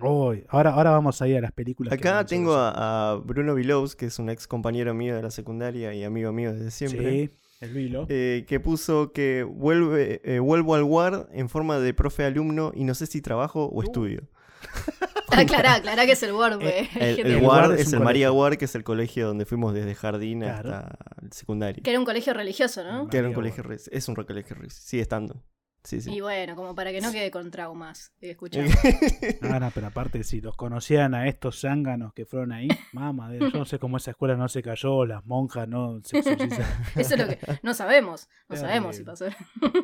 Uy, 0.00 0.44
ahora, 0.48 0.70
ahora 0.70 0.90
vamos 0.90 1.22
a 1.22 1.28
ir 1.28 1.38
a 1.38 1.40
las 1.40 1.52
películas. 1.52 1.92
Acá 1.92 2.26
tengo 2.26 2.54
a, 2.54 3.12
a 3.12 3.14
Bruno 3.16 3.54
Vilows, 3.54 3.94
que 3.96 4.06
es 4.06 4.18
un 4.18 4.28
ex 4.28 4.46
compañero 4.48 4.92
mío 4.92 5.14
de 5.14 5.22
la 5.22 5.30
secundaria 5.30 5.94
y 5.94 6.02
amigo 6.04 6.32
mío 6.32 6.52
desde 6.52 6.70
siempre. 6.72 7.10
Sí, 7.10 7.30
el 7.64 7.72
Vilo. 7.72 8.06
eh, 8.08 8.44
que 8.48 8.60
puso 8.60 9.12
que 9.12 9.42
vuelve, 9.42 10.20
eh, 10.24 10.38
vuelvo 10.38 10.74
al 10.74 10.82
WAR 10.84 11.28
en 11.32 11.48
forma 11.48 11.78
de 11.78 11.92
profe 11.94 12.24
alumno 12.24 12.72
y 12.74 12.84
no 12.84 12.94
sé 12.94 13.06
si 13.06 13.20
trabajo 13.20 13.66
Uh. 13.66 13.78
o 13.78 13.82
estudio. 13.82 14.28
Aclará, 15.30 15.74
aclará 15.74 16.06
que 16.06 16.12
es 16.12 16.22
el 16.22 16.32
Word, 16.32 16.54
Eh, 16.54 16.56
güey. 16.62 16.88
El, 16.94 17.02
Hay 17.02 17.14
gente 17.16 17.32
el 17.34 17.40
que- 17.40 17.46
WAR 17.46 17.68
WAR 17.70 17.80
es 17.80 17.92
el 17.92 18.00
María 18.00 18.28
colegio. 18.28 18.40
WAR, 18.40 18.58
que 18.58 18.64
es 18.66 18.74
el 18.74 18.84
colegio 18.84 19.26
donde 19.26 19.44
fuimos 19.46 19.74
desde 19.74 19.94
jardín 19.94 20.40
Claro. 20.40 20.74
hasta 20.74 20.96
el 21.22 21.32
secundario. 21.32 21.82
Que 21.82 21.90
era 21.90 21.98
un 21.98 22.04
colegio 22.04 22.32
religioso, 22.34 22.84
¿no? 22.84 23.08
Que 23.08 23.18
era 23.18 23.28
un 23.28 23.34
colegio, 23.34 23.64
es 23.90 24.08
un 24.08 24.14
colegio, 24.14 24.56
re- 24.56 24.70
sigue 24.70 25.02
estando. 25.02 25.42
Sí, 25.84 26.00
sí. 26.00 26.14
Y 26.14 26.20
bueno, 26.22 26.56
como 26.56 26.74
para 26.74 26.90
que 26.92 27.00
no 27.02 27.12
quede 27.12 27.30
con 27.30 27.50
traumas. 27.50 28.12
eh, 28.22 28.30
Escuchá. 28.30 28.64
Ah, 29.42 29.60
no, 29.60 29.70
pero 29.74 29.88
aparte, 29.88 30.24
si 30.24 30.40
los 30.40 30.56
conocían 30.56 31.14
a 31.14 31.28
estos 31.28 31.60
zánganos 31.60 32.14
que 32.14 32.24
fueron 32.24 32.52
ahí, 32.52 32.68
mamá, 32.92 33.30
de- 33.30 33.38
yo 33.40 33.50
no 33.58 33.66
sé 33.66 33.78
cómo 33.78 33.98
esa 33.98 34.12
escuela 34.12 34.34
no 34.34 34.48
se 34.48 34.62
cayó, 34.62 35.04
las 35.04 35.24
monjas 35.26 35.68
no 35.68 36.00
se 36.02 36.18
exorcizaron. 36.18 36.66
Eso 36.96 37.14
es 37.14 37.20
lo 37.20 37.28
que 37.28 37.38
no 37.62 37.74
sabemos. 37.74 38.28
No 38.48 38.56
sabemos 38.56 38.96
si 38.96 39.04
pasó. 39.04 39.26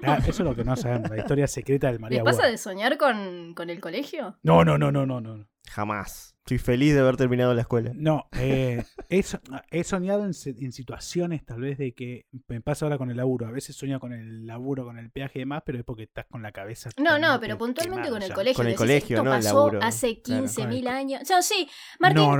Ah, 0.02 0.16
eso 0.20 0.30
es 0.30 0.40
lo 0.40 0.54
que 0.56 0.64
no 0.64 0.74
sabemos, 0.76 1.10
la 1.10 1.18
historia 1.18 1.46
secreta 1.46 1.88
del 1.88 1.98
María 2.00 2.22
¿Les 2.22 2.24
pasa 2.36 2.46
de 2.48 2.56
soñar 2.56 2.96
con, 2.96 3.52
con 3.54 3.68
el 3.70 3.80
colegio? 3.80 4.38
No, 4.42 4.64
no, 4.64 4.78
no, 4.78 4.90
no, 4.90 5.04
no, 5.06 5.20
no. 5.20 5.46
Jamás. 5.70 6.34
Estoy 6.40 6.58
feliz 6.58 6.94
de 6.94 7.00
haber 7.00 7.16
terminado 7.16 7.54
la 7.54 7.60
escuela. 7.60 7.92
No, 7.94 8.24
eh, 8.32 8.82
he, 9.08 9.22
so- 9.22 9.38
he 9.70 9.84
soñado 9.84 10.24
en, 10.24 10.34
si- 10.34 10.56
en 10.64 10.72
situaciones 10.72 11.44
tal 11.44 11.60
vez 11.60 11.78
de 11.78 11.92
que 11.94 12.26
me 12.48 12.60
pasa 12.60 12.84
ahora 12.86 12.98
con 12.98 13.08
el 13.08 13.16
laburo. 13.18 13.46
A 13.46 13.52
veces 13.52 13.76
sueño 13.76 14.00
con 14.00 14.12
el 14.12 14.46
laburo, 14.46 14.84
con 14.84 14.98
el 14.98 15.10
peaje 15.12 15.38
y 15.38 15.42
demás, 15.42 15.62
pero 15.64 15.78
es 15.78 15.84
porque 15.84 16.02
estás 16.04 16.26
con 16.26 16.42
la 16.42 16.50
cabeza. 16.50 16.90
No, 16.96 17.20
no, 17.20 17.38
pero 17.38 17.56
puntualmente 17.56 18.08
con 18.10 18.20
el 18.20 18.30
ya. 18.30 18.34
colegio. 18.34 18.56
Con 18.56 18.66
el 18.66 18.74
colegio, 18.74 19.16
Esto 19.18 19.24
no 19.24 19.32
el 19.36 19.42
pasó 19.44 19.54
laburo. 19.54 19.78
hace 19.80 20.20
Claro. 20.22 20.44
15.000 20.46 20.88
años. 20.88 21.22
O 21.22 21.24
sea, 21.24 21.40
sí, 21.42 21.68
Martín, 22.00 22.22
No, 22.24 22.30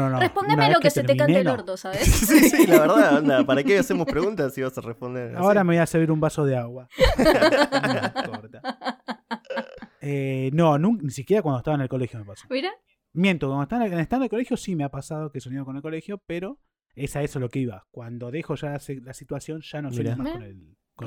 vez 0.57 0.69
lo 0.73 0.79
que, 0.81 0.83
que 0.85 0.91
se 0.91 1.05
te 1.05 1.17
cante 1.17 1.39
el 1.39 1.47
orto, 1.49 1.77
¿sabes? 1.77 2.01
sí, 2.05 2.51
sí, 2.51 2.67
la 2.67 2.81
verdad, 2.81 3.17
anda. 3.19 3.47
¿Para 3.47 3.63
qué 3.63 3.79
hacemos 3.79 4.07
preguntas 4.09 4.53
si 4.55 4.63
vas 4.63 4.77
a 4.77 4.81
responder? 4.81 5.37
así? 5.37 5.45
Ahora 5.45 5.63
me 5.63 5.75
voy 5.75 5.83
a 5.83 5.87
servir 5.87 6.11
un 6.11 6.19
vaso 6.19 6.45
de 6.45 6.57
agua. 6.57 6.89
No 8.19 8.25
importa. 8.25 8.61
Eh, 10.01 10.51
no, 10.53 10.79
ni 10.79 11.11
siquiera 11.11 11.43
cuando 11.43 11.59
estaba 11.59 11.75
en 11.77 11.83
el 11.83 11.89
colegio 11.89 12.19
me 12.19 12.25
pasó. 12.25 12.47
Mira, 12.51 12.71
Miento, 13.13 13.49
cuando 13.49 13.63
estaba 13.65 13.87
en 13.87 13.93
el, 13.93 14.01
estaba 14.01 14.21
en 14.21 14.25
el 14.25 14.31
colegio 14.31 14.57
sí 14.57 14.77
me 14.77 14.85
ha 14.85 14.91
pasado 14.91 15.31
que 15.31 15.39
he 15.39 15.41
soñado 15.41 15.65
con 15.65 15.77
el 15.77 15.83
colegio, 15.83 16.23
pero 16.27 16.61
es 16.95 17.17
a 17.17 17.23
eso 17.23 17.41
lo 17.41 17.49
que 17.49 17.61
iba. 17.61 17.87
Cuando 17.91 18.31
dejo 18.31 18.55
ya 18.55 18.79
la, 19.03 19.15
situación, 19.15 19.61
ya 19.63 19.83
no 19.83 19.91
sueño 19.93 20.17
Mirá. 20.17 20.23
más 20.23 20.33
con 20.33 20.43
el. 20.43 20.77
con. 20.95 21.07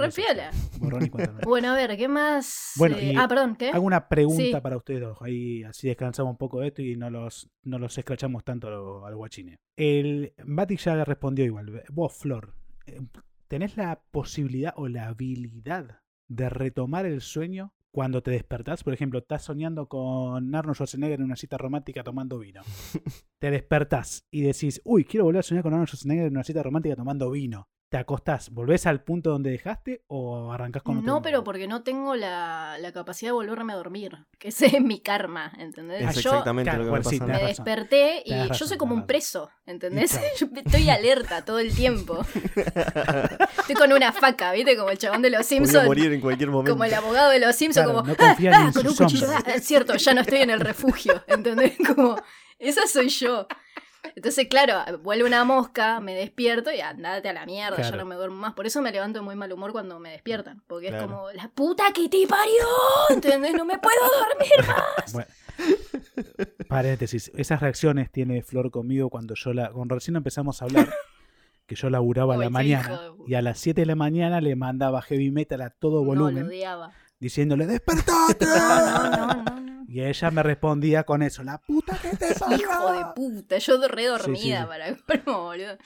Borrón 0.80 1.06
y 1.06 1.10
nueva. 1.18 1.40
Bueno, 1.46 1.70
a 1.72 1.76
ver, 1.76 1.96
¿qué 1.98 2.08
más? 2.08 2.74
Bueno, 2.78 2.98
eh, 2.98 3.14
y 3.14 3.16
Ah, 3.16 3.28
perdón, 3.28 3.56
¿qué? 3.56 3.70
Hago 3.70 3.86
una 3.86 4.10
pregunta 4.10 4.44
Sí. 4.44 4.52
para 4.62 4.76
ustedes 4.78 5.02
dos, 5.02 5.18
ahí 5.22 5.64
así 5.64 5.88
descansamos 5.88 6.32
un 6.32 6.38
poco 6.38 6.60
de 6.62 6.68
esto 6.68 6.82
y 6.82 6.96
no 6.96 7.10
los, 7.10 7.50
no 7.64 7.80
los 7.80 7.98
escrachamos 7.98 8.44
tanto 8.44 9.06
al 9.06 9.16
guachine. 9.16 9.60
El 9.76 10.34
Mati 10.46 10.78
ya 10.78 10.96
le 10.96 11.06
respondió 11.06 11.46
igual. 11.46 11.84
Vos, 11.92 12.14
Flor, 12.18 12.56
eh, 12.86 13.00
¿tenés 13.48 13.78
la 13.78 14.02
posibilidad 14.12 14.74
o 14.78 14.88
la 14.88 15.08
habilidad 15.08 16.00
de 16.28 16.50
retomar 16.50 17.06
el 17.06 17.22
sueño 17.22 17.74
cuando 17.94 18.24
te 18.24 18.32
despertás? 18.32 18.84
Por 18.84 18.94
ejemplo, 18.94 19.20
estás 19.20 19.44
soñando 19.44 19.88
con 19.88 20.54
Arnold 20.54 20.76
Schwarzenegger 20.76 21.20
en 21.20 21.26
una 21.26 21.36
cita 21.36 21.58
romántica 21.58 22.04
tomando 22.04 22.40
vino. 22.40 22.64
te 23.40 23.52
despertás 23.52 24.26
y 24.32 24.42
decís, 24.42 24.82
uy, 24.84 25.06
quiero 25.06 25.26
volver 25.26 25.40
a 25.40 25.44
soñar 25.44 25.64
con 25.64 25.74
Arnold 25.74 25.90
Schwarzenegger 25.90 26.26
en 26.26 26.34
una 26.34 26.44
cita 26.44 26.64
romántica 26.64 26.96
tomando 26.96 27.30
vino. 27.30 27.70
¿Te 27.94 28.00
acostás? 28.00 28.50
¿Volvés 28.50 28.88
al 28.88 29.04
punto 29.04 29.30
donde 29.30 29.52
dejaste 29.52 30.02
o 30.08 30.52
arrancás 30.52 30.82
con 30.82 30.98
otro 30.98 31.06
No, 31.14 31.22
pero 31.22 31.44
porque 31.44 31.68
no 31.68 31.84
tengo 31.84 32.16
la, 32.16 32.76
la 32.80 32.92
capacidad 32.92 33.30
de 33.30 33.34
volverme 33.34 33.74
a 33.74 33.76
dormir. 33.76 34.18
Que 34.40 34.48
ese 34.48 34.66
es 34.66 34.82
mi 34.82 35.00
karma, 35.00 35.54
¿entendés? 35.60 36.04
Ah, 36.04 36.10
Es 36.10 36.16
yo 36.24 36.32
exactamente 36.32 36.72
claro, 36.72 36.80
lo 36.80 36.86
que 36.86 36.90
bueno, 36.90 37.06
me 37.06 37.10
sí, 37.12 37.22
me 37.24 37.48
desperté 37.48 38.24
y 38.26 38.34
yo 38.52 38.66
soy 38.66 38.78
como 38.80 38.96
un 38.96 39.06
preso, 39.06 39.52
¿entendés? 39.68 40.20
Yo 40.40 40.48
estoy 40.56 40.90
alerta 40.90 41.46
todo 41.46 41.60
el 41.60 41.72
tiempo. 41.76 42.26
Estoy 43.60 43.76
con 43.76 43.94
una 43.94 44.12
faca, 44.12 44.52
¿viste? 44.54 44.76
Como 44.76 44.90
el 44.90 44.98
chabón 44.98 45.22
de 45.22 45.30
los 45.30 45.46
Simpsons. 45.46 45.86
morir 45.86 46.12
en 46.12 46.20
cualquier 46.20 46.50
momento. 46.50 46.72
Como 46.74 46.84
el 46.84 46.94
abogado 46.96 47.30
de 47.30 47.40
los 47.40 47.56
Simpsons, 47.56 47.86
Claro, 47.86 48.00
como, 48.00 48.10
no 48.12 48.16
confía 48.18 48.50
ni 48.52 48.56
"Ah, 48.58 48.66
en 48.68 48.74
con 48.74 48.88
un 48.88 48.94
sus 48.96 49.06
cuchillo, 49.06 49.28
sombras". 49.28 49.44
ah, 49.48 49.52
es 49.56 49.66
cierto, 49.66 49.96
ya 49.96 50.14
no 50.16 50.22
estoy 50.22 50.40
en 50.40 50.50
el 50.50 50.60
refugio, 50.62 51.24
¿entendés? 51.28 51.78
Como, 51.96 52.16
esa 52.58 52.82
soy 52.88 53.10
yo. 53.10 53.48
Entonces, 54.16 54.48
claro, 54.50 55.00
vuelve 55.00 55.24
una 55.26 55.44
mosca, 55.46 56.00
me 56.00 56.14
despierto 56.14 56.72
y 56.72 56.82
andate 56.82 57.30
a 57.30 57.34
la 57.34 57.46
mierda, 57.46 57.78
Claro. 57.78 57.92
ya 57.92 57.98
no 57.98 58.06
me 58.06 58.16
duermo 58.16 58.36
más. 58.38 58.54
Por 58.54 58.66
eso 58.68 58.82
me 58.82 58.92
levanto 58.92 59.20
de 59.20 59.26
muy 59.26 59.36
mal 59.36 59.52
humor 59.54 59.72
cuando 59.72 60.00
me 60.00 60.12
despiertan, 60.12 60.62
porque 60.68 60.88
Claro. 60.90 61.04
es 61.06 61.10
como, 61.10 61.32
la 61.32 61.48
puta 61.50 61.86
que 61.94 62.10
te 62.10 62.28
parió, 62.28 62.66
¿entendés? 63.10 63.54
No 63.54 63.66
me 63.66 63.78
puedo 63.80 63.96
dormir 64.30 64.68
más. 64.68 65.14
Bueno, 65.14 65.28
paréntesis, 66.68 67.32
esas 67.36 67.62
reacciones 67.62 68.12
tiene 68.12 68.42
Flor 68.44 68.72
conmigo 68.72 69.10
cuando 69.10 69.36
yo 69.36 69.54
la. 69.54 69.72
Cuando 69.72 69.96
recién 69.96 70.16
empezamos 70.16 70.62
a 70.62 70.66
hablar, 70.66 70.90
que 71.66 71.76
yo 71.76 71.90
laburaba 71.90 72.36
a 72.36 72.38
la 72.38 72.50
mañana 72.50 73.02
hijo 73.06 73.24
y 73.28 73.36
a 73.36 73.42
las 73.42 73.60
7 73.60 73.82
de 73.82 73.86
la 73.88 73.96
mañana 73.96 74.42
le 74.42 74.56
mandaba 74.56 75.02
heavy 75.02 75.32
metal 75.32 75.62
a 75.62 75.70
todo 75.70 76.00
No, 76.02 76.06
volumen 76.06 76.44
lo 76.44 76.48
odiaba. 76.50 76.92
diciéndole 77.20 77.66
¡Despertate! 77.68 78.46
No, 78.46 79.10
no, 79.10 79.10
no, 79.28 79.44
no. 79.44 79.53
Y 79.94 80.04
ella 80.04 80.32
me 80.32 80.42
respondía 80.44 81.04
con 81.04 81.22
eso, 81.22 81.44
la 81.44 81.58
puta 81.60 81.98
que 82.02 82.10
te 82.18 82.34
parió". 82.36 82.58
Hijo 82.62 82.92
de 82.94 83.06
puta, 83.16 83.58
yo 83.60 83.88
re 83.88 84.06
dormida 84.08 84.40
Sí, 84.42 84.50
sí, 84.90 84.96
sí. 84.96 85.04
para 85.06 85.24
boludo. 85.38 85.78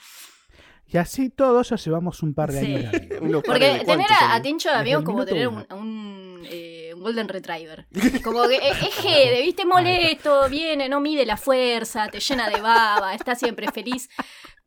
Y 0.90 0.96
así 0.96 1.28
todos 1.28 1.68
ya 1.68 1.76
llevamos 1.76 2.22
un 2.22 2.32
par 2.32 2.50
de 2.50 2.60
Sí. 2.60 2.74
años 2.74 2.94
amigos. 2.94 3.42
Porque 3.46 3.64
de 3.78 3.84
tener 3.84 4.06
a, 4.10 4.34
a. 4.36 4.40
Tincho 4.42 4.70
de 4.70 4.76
Desde 4.76 4.80
amigo 4.94 4.98
el 5.00 5.04
como 5.04 5.26
tener 5.26 5.48
uno. 5.48 5.66
un, 5.72 5.76
un, 5.78 6.42
eh, 6.50 6.92
un 6.94 7.02
Golden 7.02 7.28
Retriever. 7.28 7.86
Como 8.24 8.48
que 8.48 8.56
es, 8.56 8.82
es 8.82 8.94
jede, 8.94 9.42
viste, 9.42 9.66
molesto, 9.66 10.48
viene, 10.48 10.88
no 10.88 11.00
mide 11.00 11.26
la 11.26 11.36
fuerza, 11.36 12.08
te 12.08 12.20
llena 12.20 12.48
de 12.48 12.62
baba, 12.62 13.12
está 13.14 13.34
siempre 13.34 13.70
feliz. 13.70 14.08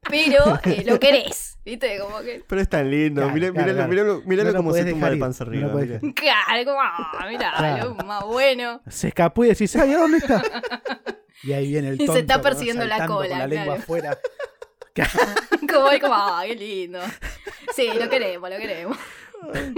Pero 0.09 0.59
eh, 0.65 0.83
lo 0.85 0.99
querés, 0.99 1.57
viste, 1.63 1.99
como 1.99 2.19
que. 2.21 2.43
Pero 2.47 2.61
es 2.61 2.69
tan 2.69 2.89
lindo. 2.89 3.21
Claro, 3.21 3.33
mirá, 3.35 3.51
claro, 3.51 3.87
miralo, 3.87 4.23
claro. 4.23 4.51
No 4.51 4.57
cómo 4.57 4.73
se 4.73 4.85
tumba 4.85 5.09
de 5.09 5.17
panza 5.17 5.45
no 5.45 5.51
arriba. 5.51 5.73
mirá. 5.73 5.99
Claro, 6.15 6.65
como, 6.65 6.79
ah, 6.81 7.25
mirá, 7.29 7.53
Claro. 7.57 7.95
lo 7.97 8.05
más 8.05 8.23
bueno. 8.25 8.81
Se 8.87 9.09
escapó 9.09 9.45
y 9.45 9.49
decís, 9.49 9.75
¡ay, 9.75 9.93
¿dónde 9.93 10.17
está? 10.17 10.41
Y 11.43 11.53
ahí 11.53 11.69
viene 11.69 11.87
el 11.89 11.95
Y 11.95 11.97
se 12.01 12.05
tonto. 12.05 12.19
está 12.19 12.37
¿no? 12.37 12.43
persiguiendo 12.43 12.85
la 12.85 13.07
cola, 13.07 13.29
Con 13.29 13.39
la 13.39 13.47
lengua 13.47 13.65
claro. 13.65 13.81
afuera. 13.81 14.17
Como, 15.71 15.87
como, 16.01 16.13
ah, 16.13 16.43
qué 16.45 16.55
lindo. 16.55 16.99
Sí, 17.73 17.89
lo 17.97 18.09
queremos, 18.09 18.47
lo 18.49 18.57
queremos. 18.57 18.97
Ay. 19.53 19.73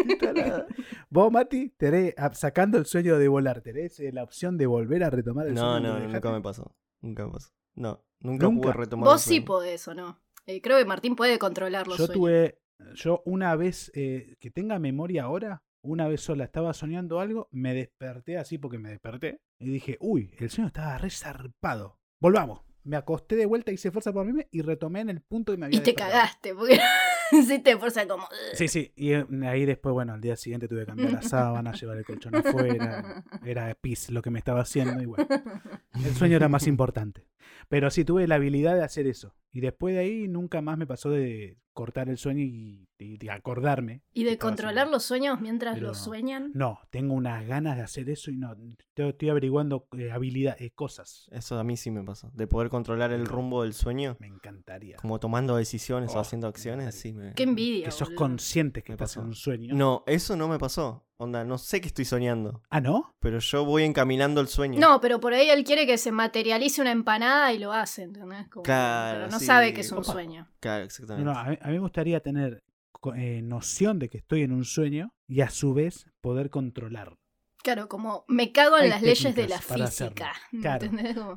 Vos, 1.10 1.32
Mati, 1.32 1.70
tenés, 1.78 2.14
ah, 2.18 2.34
sacando 2.34 2.78
el 2.80 2.86
sueño 2.86 3.18
de 3.20 3.28
volar, 3.30 3.62
¿tenés 3.62 4.00
eh, 4.00 4.12
la 4.12 4.24
opción 4.24 4.58
de 4.58 4.66
volver 4.66 5.04
a 5.04 5.10
retomar 5.10 5.48
el 5.48 5.54
No, 5.54 5.74
sueño? 5.74 5.88
no, 5.88 5.94
donde 6.00 6.08
nunca 6.14 6.32
me 6.32 6.42
pasó. 6.42 6.76
Nunca 7.02 7.26
me 7.28 7.32
pasó. 7.34 7.50
No, 7.76 8.04
nunca, 8.20 8.46
¿Nunca? 8.46 8.62
pude 8.62 8.74
retomar. 8.74 9.10
Vos 9.10 9.22
sí 9.22 9.40
podés, 9.42 9.88
¿o 9.88 9.94
no? 9.94 10.20
Eh, 10.46 10.62
creo 10.62 10.78
que 10.78 10.86
Martín 10.86 11.16
puede 11.16 11.40
controlar 11.40 11.88
los 11.88 11.98
Yo 11.98 12.06
sueños. 12.08 12.22
tuve, 12.22 12.60
yo 12.96 13.22
una 13.26 13.56
vez, 13.56 13.92
eh, 13.96 14.36
que 14.40 14.52
tenga 14.52 14.78
memoria 14.80 15.24
ahora, 15.24 15.64
una 15.82 16.08
vez 16.08 16.22
sola 16.22 16.44
estaba 16.46 16.74
soñando 16.74 17.20
algo, 17.20 17.48
me 17.52 17.74
desperté 17.74 18.38
así 18.38 18.58
porque 18.58 18.78
me 18.78 18.90
desperté 18.90 19.42
y 19.60 19.70
dije, 19.70 19.98
uy, 20.00 20.34
el 20.40 20.50
sueño 20.50 20.68
estaba 20.68 20.98
re 20.98 21.10
zarpado. 21.10 22.00
Volvamos. 22.20 22.62
Me 22.86 22.98
acosté 22.98 23.38
de 23.38 23.46
vuelta, 23.46 23.72
hice 23.72 23.92
fuerza 23.92 24.12
por 24.12 24.26
mí 24.26 24.44
y 24.52 24.62
retomé 24.62 25.00
en 25.02 25.10
el 25.10 25.22
punto 25.22 25.54
que 25.54 25.58
me 25.58 25.66
había 25.68 25.78
Y 25.78 25.82
te 25.82 25.92
despertado. 25.92 26.12
cagaste, 26.12 26.54
porque 26.56 26.80
hiciste 27.40 27.78
fuerza 27.78 28.08
como. 28.08 28.28
Sí, 28.54 28.68
sí, 28.68 28.92
y 28.96 29.14
eh, 29.14 29.26
ahí 29.44 29.66
después, 29.66 29.94
bueno, 29.94 30.14
al 30.14 30.22
día 30.22 30.36
siguiente 30.36 30.68
tuve 30.68 30.82
que 30.82 30.86
cambiar 30.88 31.12
la 31.12 31.22
sábana, 31.22 31.72
llevar 31.80 31.98
el 31.98 32.06
colchón 32.06 32.36
afuera, 32.36 33.24
era 33.46 33.74
pis 33.76 34.10
lo 34.10 34.22
que 34.22 34.30
me 34.30 34.40
estaba 34.40 34.62
haciendo 34.62 35.02
y 35.02 35.06
bueno, 35.06 35.28
el 36.04 36.16
sueño 36.16 36.38
era 36.38 36.50
más 36.50 36.68
importante. 36.68 37.26
Pero 37.70 37.90
sí, 37.90 38.04
tuve 38.06 38.28
la 38.28 38.36
habilidad 38.36 38.76
de 38.76 38.84
hacer 38.84 39.08
eso. 39.08 39.36
Y 39.52 39.62
después 39.62 39.94
de 39.94 40.02
ahí 40.02 40.28
nunca 40.28 40.62
más 40.62 40.78
me 40.78 40.88
pasó 40.88 41.10
de 41.10 41.58
cortar 41.74 42.08
el 42.10 42.18
sueño 42.18 42.42
y, 42.44 42.88
y 42.98 43.18
de 43.18 43.32
acordarme. 43.32 44.02
Y 44.14 44.24
de 44.24 44.38
controlar 44.38 44.88
los 44.88 45.04
sueños 45.04 45.42
mientras 45.42 45.76
Pero 45.76 45.88
los 45.88 45.98
sueñan. 45.98 46.52
No, 46.54 46.80
tengo 46.90 47.14
unas 47.14 47.46
ganas 47.48 47.78
de 47.78 47.84
hacer 47.84 48.10
eso 48.10 48.32
y 48.32 48.38
no, 48.38 48.54
estoy, 48.54 49.10
estoy 49.10 49.30
averiguando 49.30 49.88
eh, 49.98 50.12
habilidades, 50.12 50.72
cosas. 50.74 51.28
Eso 51.32 51.58
a 51.58 51.64
mí 51.64 51.78
sí 51.78 51.90
me 51.92 52.04
pasó. 52.04 52.32
De 52.34 52.48
poder 52.48 52.70
controlar 52.70 53.12
el 53.12 53.26
rumbo 53.26 53.64
del 53.64 53.74
sueño, 53.74 54.18
Me 54.20 54.28
encantaría. 54.28 54.98
como 54.98 55.20
tomando 55.20 55.56
decisiones 55.56 56.12
Oh, 56.14 56.18
o 56.18 56.22
haciendo 56.22 56.48
me 56.48 56.50
acciones, 56.50 56.96
sí 56.96 57.14
me. 57.14 57.23
Qué 57.36 57.44
envidia. 57.44 57.86
Que 57.86 57.92
sos 57.92 58.10
boludo. 58.10 58.16
consciente 58.18 58.82
que 58.84 58.92
Me 58.92 58.96
estás 58.96 59.16
en 59.16 59.22
pasó. 59.22 59.28
un 59.30 59.36
sueño. 59.36 59.74
No, 59.76 60.04
eso 60.08 60.36
no 60.36 60.48
me 60.48 60.60
pasó. 60.60 61.06
Onda, 61.18 61.46
no 61.46 61.58
sé 61.58 61.80
que 61.80 61.88
estoy 61.88 62.04
soñando. 62.06 62.62
Ah, 62.70 62.82
¿no? 62.82 63.16
Pero 63.20 63.40
yo 63.40 63.64
voy 63.64 63.84
encaminando 63.84 64.42
el 64.42 64.48
sueño. 64.48 64.80
No, 64.80 65.00
pero 65.00 65.20
por 65.20 65.34
ahí 65.34 65.50
él 65.50 65.64
quiere 65.64 65.86
que 65.86 65.98
se 65.98 66.12
materialice 66.12 66.82
una 66.82 66.92
empanada 66.92 67.54
y 67.54 67.60
lo 67.60 67.72
hace, 67.72 68.04
¿entendés? 68.04 68.50
Como- 68.50 68.64
Claro, 68.64 69.20
pero 69.20 69.32
no 69.32 69.40
sí. 69.40 69.46
sabe 69.46 69.74
que 69.74 69.82
es 69.82 69.92
un 69.92 70.00
Opa. 70.00 70.12
sueño. 70.12 70.50
Claro, 70.60 70.84
exactamente. 70.84 71.24
no, 71.32 71.38
a, 71.40 71.46
mí, 71.46 71.58
a 71.62 71.68
mí 71.68 71.74
me 71.74 71.80
gustaría 71.80 72.20
tener 72.20 72.62
eh, 73.16 73.42
noción 73.44 74.00
de 74.00 74.10
que 74.10 74.18
estoy 74.18 74.42
en 74.44 74.52
un 74.52 74.66
sueño 74.66 75.14
y 75.28 75.42
a 75.42 75.50
su 75.50 75.74
vez 75.74 76.08
poder 76.22 76.50
controlar. 76.50 77.16
Claro, 77.64 77.88
como 77.88 78.26
me 78.28 78.52
cago 78.52 78.76
en 78.78 78.84
Hay 78.84 78.90
las 78.90 79.02
leyes 79.02 79.34
de 79.36 79.48
la 79.48 79.60
física. 79.62 80.34
Claro. 80.62 80.90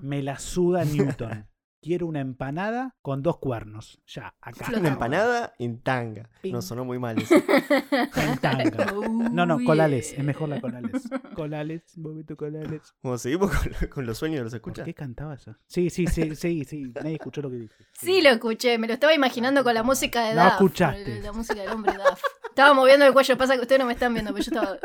Me 0.03 0.23
la 0.23 0.39
suda 0.41 0.85
Newton. 0.85 1.47
Quiero 1.87 2.07
una 2.09 2.19
empanada 2.19 2.97
con 3.01 3.23
dos 3.23 3.39
cuernos. 3.39 4.01
Ya, 4.09 4.35
acá. 4.41 4.65
Flotando. 4.65 4.81
Una 4.81 4.89
empanada 4.89 5.55
en 5.61 5.81
tanga. 5.83 6.29
Ping. 6.43 6.53
No 6.53 6.61
sonó 6.61 6.85
muy 6.85 6.99
mal 6.99 7.17
eso. 7.23 7.37
En 7.37 8.39
tanga. 8.39 8.87
No, 9.31 9.47
no, 9.47 9.63
colales. 9.65 10.13
Es 10.13 10.25
mejor 10.25 10.49
la 10.49 10.61
colales. 10.61 11.09
Colales, 11.37 11.97
momento 11.97 12.37
colales. 12.37 12.93
Como 13.01 13.17
seguimos 13.19 13.53
con, 13.55 13.71
lo- 13.81 13.91
con 13.91 14.05
los 14.07 14.19
sueños 14.19 14.39
de 14.39 14.43
los 14.43 14.51
¿Por 14.55 14.57
escuchas. 14.57 14.85
qué 14.85 14.95
cantaba 14.95 15.35
eso? 15.35 15.55
Sí, 15.69 15.89
sí, 15.91 16.09
sí, 16.09 16.35
sí, 16.35 16.65
sí. 16.65 16.93
Nadie 16.97 17.15
escuchó 17.15 17.41
lo 17.41 17.51
que 17.51 17.57
dije. 17.57 17.75
Sí, 17.93 18.21
lo 18.21 18.31
escuché, 18.31 18.79
me 18.79 18.89
lo 18.89 18.95
estaba 18.95 19.15
imaginando 19.15 19.63
con 19.63 19.73
la 19.73 19.85
música 19.85 20.25
de 20.25 20.35
No 20.35 20.43
Duff. 20.43 20.53
escuchaste. 20.55 21.21
La 21.23 21.33
música 21.33 21.61
del 21.61 21.71
hombre 21.71 21.93
Duff. 21.93 22.21
Estaba 22.49 22.75
moviendo 22.75 23.07
el 23.07 23.13
cuello, 23.13 23.39
pasa 23.39 23.55
que 23.55 23.61
ustedes 23.61 23.79
no 23.79 23.87
me 23.87 23.93
están 23.93 24.13
viendo, 24.13 24.33
pero 24.35 24.45
yo 24.45 24.51
estaba. 24.51 24.77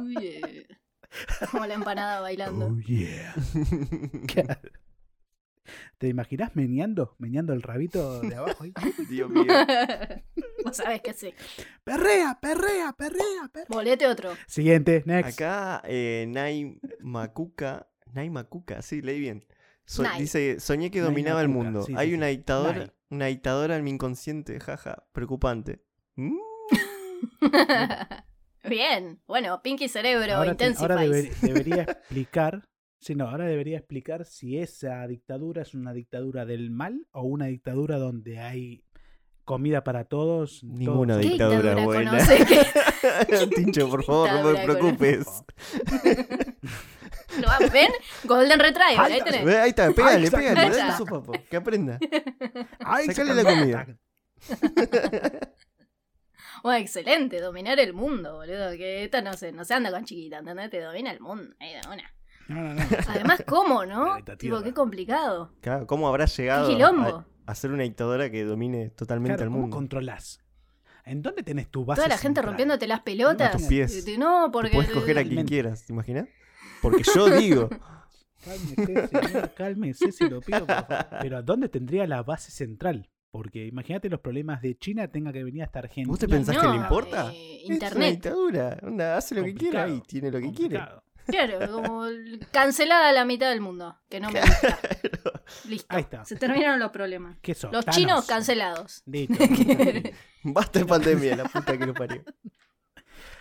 "Uy, 0.00 0.16
eh". 0.20 0.66
Como 1.52 1.64
la 1.66 1.74
empanada 1.74 2.20
bailando. 2.20 2.66
Oh, 2.66 2.78
yeah. 2.80 3.34
¿Te 5.98 6.08
imaginas 6.08 6.54
meneando? 6.56 7.14
Meneando 7.18 7.52
el 7.52 7.62
rabito 7.62 8.20
de 8.20 8.34
abajo. 8.36 8.64
ahí? 8.64 8.72
Dios 9.10 9.30
mío. 9.30 9.44
Vos 10.64 10.76
sabés 10.76 11.00
que 11.02 11.12
sí. 11.14 11.32
Perrea, 11.84 12.38
perrea, 12.40 12.92
perrea, 12.96 13.50
perrea. 13.52 14.10
Otro. 14.10 14.32
Siguiente, 14.46 15.02
next. 15.06 15.40
Acá, 15.40 15.82
eh, 15.84 16.26
Nai 16.28 16.78
Makuka. 17.00 17.88
Nai 18.12 18.30
Makuka, 18.30 18.82
sí, 18.82 19.02
leí 19.02 19.20
bien. 19.20 19.44
So- 19.84 20.02
Nai. 20.02 20.20
dice, 20.20 20.60
soñé 20.60 20.90
que 20.90 20.98
Nai 21.00 21.08
dominaba 21.08 21.40
el 21.42 21.48
mundo. 21.48 21.82
sí, 21.82 21.94
Hay 21.96 22.10
sí. 22.10 22.14
una 22.14 22.26
dictadora, 22.26 22.78
Nai. 22.78 22.92
una 23.10 23.26
dictadora 23.26 23.76
en 23.76 23.84
mi 23.84 23.90
inconsciente, 23.90 24.58
jaja, 24.60 25.04
preocupante. 25.12 25.82
Mm, 26.16 26.36
Bien. 28.68 29.20
Bueno, 29.26 29.62
Pinky 29.62 29.88
Cerebro, 29.88 30.34
ahora, 30.34 30.56
te- 30.56 30.74
ahora 30.76 30.96
deber- 31.02 31.34
debería 31.40 31.82
explicar. 31.82 32.62
Sí, 33.00 33.14
no, 33.14 33.28
ahora 33.28 33.46
debería 33.46 33.78
explicar 33.78 34.26
si 34.26 34.58
esa 34.58 35.06
dictadura 35.06 35.62
es 35.62 35.74
una 35.74 35.92
dictadura 35.94 36.44
del 36.44 36.70
mal 36.70 37.06
o 37.12 37.22
una 37.22 37.46
dictadura 37.46 37.96
donde 37.96 38.38
hay 38.38 38.84
comida 39.44 39.82
para 39.82 40.04
todos. 40.04 40.62
Ninguna 40.62 41.14
todos- 41.14 41.22
¿Qué 41.24 41.28
dictadura 41.30 41.74
dictadura 41.74 41.84
buena. 41.84 42.18
Tincho, 43.56 43.88
por 43.88 44.04
favor, 44.04 44.30
no 44.30 44.42
me 44.42 44.50
dictadura 44.50 44.96
preocupes. 44.96 45.26
¿Lo 47.40 47.46
van- 47.46 47.70
¿Ven? 47.72 47.90
Golden 48.24 48.58
Retriever, 48.60 49.00
ahí 49.00 49.20
tenés. 49.22 49.44
Ve, 49.44 49.58
Ahí 49.58 49.70
está, 49.70 49.90
pégale, 49.92 50.30
pégale, 50.30 50.48
ahí 50.60 50.70
dale 50.70 50.80
está. 50.82 50.96
su 50.98 51.06
papo, 51.06 51.32
que 51.48 51.56
aprenda. 51.56 51.98
Sacale 53.06 53.34
se 53.34 53.36
la 53.42 53.44
comida. 53.44 53.86
Bueno, 56.62 56.78
excelente, 56.78 57.40
dominar 57.40 57.80
el 57.80 57.94
mundo, 57.94 58.34
boludo. 58.34 58.72
Que 58.72 59.04
esta 59.04 59.22
no 59.22 59.32
se, 59.34 59.52
no 59.52 59.64
se 59.64 59.74
anda 59.74 59.90
con 59.90 60.04
chiquita, 60.04 60.38
¿entendés? 60.38 60.70
Te 60.70 60.80
domina 60.80 61.10
el 61.10 61.20
mundo. 61.20 61.54
ahí 61.58 61.72
de 61.72 61.80
una. 61.88 62.14
No, 62.50 62.62
no, 62.62 62.74
no. 62.74 62.80
Además, 63.08 63.42
¿cómo, 63.46 63.86
no? 63.86 64.16
Tipo, 64.38 64.62
qué 64.62 64.74
complicado. 64.74 65.52
Claro, 65.60 65.86
¿cómo 65.86 66.08
habrá 66.08 66.24
llegado 66.26 66.68
a, 67.06 67.26
a 67.46 67.54
ser 67.54 67.70
una 67.70 67.84
dictadora 67.84 68.30
que 68.30 68.44
domine 68.44 68.90
totalmente 68.90 69.36
Claro, 69.36 69.44
el 69.44 69.50
¿cómo 69.50 69.60
mundo? 69.62 69.76
controlás? 69.76 70.40
¿En 71.04 71.22
dónde 71.22 71.42
tenés 71.42 71.68
tu 71.68 71.84
base 71.84 71.98
Toda 72.00 72.08
la 72.08 72.14
gente 72.18 72.26
central? 72.40 72.46
rompiéndote 72.46 72.86
las 72.86 73.00
pelotas. 73.00 73.54
A 73.54 73.58
tus 73.58 73.66
pies. 73.66 74.04
No, 74.18 74.46
Te 74.46 74.50
porque. 74.52 74.70
puedes 74.72 74.90
coger 74.90 75.18
a 75.18 75.24
quien 75.24 75.46
quieras, 75.46 75.86
¿te 75.86 75.92
imaginas? 75.92 76.26
Porque 76.82 77.02
yo 77.14 77.30
digo, 77.30 77.68
Cálmese, 78.44 79.08
señor, 79.08 79.54
cálmese, 79.54 80.12
se 80.12 80.28
lo 80.30 80.40
pido. 80.40 80.66
por 80.66 80.74
favor. 80.86 81.06
Pero 81.20 81.36
¿a 81.38 81.42
dónde 81.42 81.68
tendría 81.68 82.06
la 82.06 82.22
base 82.22 82.50
central? 82.50 83.08
Porque 83.30 83.66
imagínate 83.66 84.08
los 84.08 84.20
problemas 84.20 84.60
de 84.62 84.76
China 84.76 85.06
tenga 85.08 85.32
que 85.32 85.44
venir 85.44 85.62
hasta 85.62 85.78
Argentina. 85.80 86.08
¿Vos 86.08 86.18
te 86.18 86.26
pensás 86.28 86.56
que 86.58 86.66
le 86.66 86.76
importa? 86.76 87.30
eh, 87.32 87.58
es 87.60 87.64
una 87.66 87.74
internet. 87.74 88.10
dictadura, 88.12 88.78
onda, 88.82 89.16
hace 89.16 89.34
lo 89.36 89.44
que 89.44 89.54
quiera 89.54 89.86
y 89.88 89.90
Complicado, 89.98 90.02
tiene 90.08 90.30
lo 90.32 90.40
que 90.40 90.52
quiere. 90.52 90.80
Claro, 91.30 91.70
como 91.72 92.06
el- 92.06 92.46
cancelada 92.50 93.12
la 93.12 93.24
mitad 93.24 93.50
del 93.50 93.60
mundo. 93.60 93.96
Que 94.08 94.20
no 94.20 94.30
me 94.30 94.40
gusta. 94.40 94.78
Listo. 95.68 95.86
Ahí 95.94 96.02
está. 96.02 96.24
Se 96.24 96.36
terminaron 96.36 96.78
los 96.78 96.90
problemas. 96.90 97.36
¿Qué 97.42 97.54
sos? 97.54 97.72
Los 97.72 97.84
Thanos. 97.84 97.96
chinos 97.96 98.24
cancelados. 98.26 99.02
Listo. 99.06 99.34
Basta 100.44 100.78
de 100.78 100.86
pandemia, 100.86 101.36
la 101.36 101.44
puta 101.44 101.76
que 101.76 101.86
lo 101.86 101.94
parió. 101.94 102.22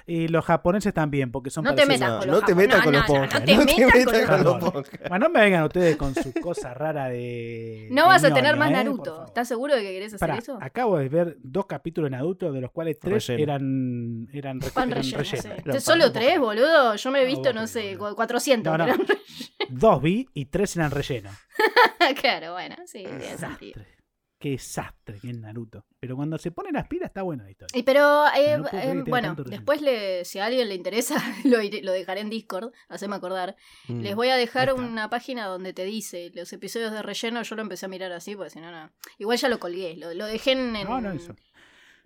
Y 0.09 0.27
los 0.27 0.43
japoneses 0.43 0.93
también, 0.93 1.31
porque 1.31 1.49
son 1.49 1.63
No 1.63 1.75
te 1.75 1.85
metas 1.85 2.09
No, 2.09 2.17
con 2.19 2.27
no 2.27 2.33
los 2.35 2.45
te 2.45 2.55
metas 2.55 2.79
japoneses. 2.79 3.05
con 3.07 3.21
los 3.21 3.29
No, 3.29 3.29
no, 3.29 3.29
no, 3.29 3.29
ponjas. 3.29 3.39
no 3.41 3.45
te 3.45 3.55
No 3.55 3.65
te 3.65 3.75
metas 3.75 3.93
con 3.93 4.03
metas 4.11 4.29
los 4.29 4.29
con 4.29 4.43
los 4.43 4.53
japoneses. 4.63 4.89
ponjas. 4.91 5.09
Bueno, 5.09 5.27
no 5.27 5.33
me 5.33 5.39
vengan 5.41 5.63
ustedes 5.63 5.95
con 5.97 6.15
su 6.15 6.33
cosa 6.33 6.73
rara 6.73 7.09
de. 7.09 7.87
No 7.91 8.03
de 8.03 8.07
vas 8.09 8.23
a 8.23 8.33
tener 8.33 8.55
más 8.57 8.69
¿eh? 8.69 8.73
Naruto. 8.73 9.25
¿Estás 9.25 9.47
seguro 9.47 9.75
de 9.75 9.81
que 9.81 9.91
querés 9.91 10.13
hacer 10.13 10.19
Pará, 10.27 10.39
eso? 10.39 10.57
acabo 10.61 10.97
de 10.97 11.09
ver 11.09 11.37
dos 11.43 11.65
capítulos 11.67 12.09
de 12.09 12.17
Naruto, 12.17 12.51
de 12.51 12.61
los 12.61 12.71
cuales 12.71 12.99
tres 12.99 13.27
Relleno. 13.27 13.43
eran, 13.53 14.27
eran, 14.33 14.61
re- 14.61 14.69
Pan 14.71 14.91
eran 14.91 15.03
relleno, 15.03 15.23
sí. 15.23 15.79
Solo 15.79 16.05
pan. 16.05 16.13
tres, 16.13 16.39
boludo. 16.39 16.95
Yo 16.95 17.11
me 17.11 17.21
he 17.21 17.25
visto, 17.25 17.53
no 17.53 17.67
sé, 17.67 17.95
boludo. 17.95 18.15
400. 18.15 18.77
No, 18.77 18.85
no. 18.85 18.93
pero- 19.05 19.19
Dos 19.69 20.01
vi 20.01 20.27
y 20.33 20.45
tres 20.45 20.75
eran 20.77 20.89
rellenos. 20.91 21.33
claro, 22.21 22.53
bueno, 22.53 22.75
sí, 22.85 23.03
tiene 23.03 23.37
sentido. 23.37 23.81
Qué 24.39 24.51
desastre 24.51 25.19
que 25.19 25.29
es 25.31 25.37
Naruto. 25.37 25.85
Pero 25.99 26.15
cuando 26.15 26.37
se 26.37 26.49
pone 26.51 26.71
las 26.71 26.87
pilas 26.87 27.09
está 27.09 27.23
buena 27.23 27.43
la 27.43 27.51
historia. 27.51 27.77
Y 27.77 27.83
pero, 27.83 28.25
eh, 28.27 28.57
No 28.57 28.67
eh, 28.71 29.03
bueno, 29.05 29.35
después 29.35 29.81
le, 29.81 30.23
si 30.23 30.39
a 30.39 30.45
alguien 30.45 30.69
le 30.69 30.75
interesa, 30.75 31.15
lo, 31.43 31.61
iré- 31.61 31.83
lo 31.83 31.91
dejaré 31.91 32.21
en 32.21 32.29
Discord, 32.29 32.71
haceme 32.87 33.17
acordar. 33.17 33.57
Mm. 33.89 33.99
Les 33.99 34.15
voy 34.15 34.29
a 34.29 34.37
dejar 34.37 34.73
una 34.73 35.09
página 35.09 35.45
donde 35.47 35.73
te 35.73 35.83
dice 35.83 36.31
los 36.35 36.53
episodios 36.53 36.93
de 36.93 37.01
relleno. 37.01 37.43
Yo 37.43 37.55
lo 37.55 37.61
empecé 37.63 37.85
a 37.85 37.89
mirar 37.89 38.13
así, 38.13 38.35
porque 38.35 38.51
si 38.51 38.61
no, 38.61 38.71
no. 38.71 38.89
Igual 39.17 39.37
ya 39.37 39.49
lo 39.49 39.59
colgué. 39.59 39.97
Lo, 39.97 40.13
lo 40.13 40.25
dejé 40.25 40.53
en, 40.53 40.73
en, 40.75 40.87
No, 40.87 41.01
no, 41.01 41.11
eso. 41.11 41.35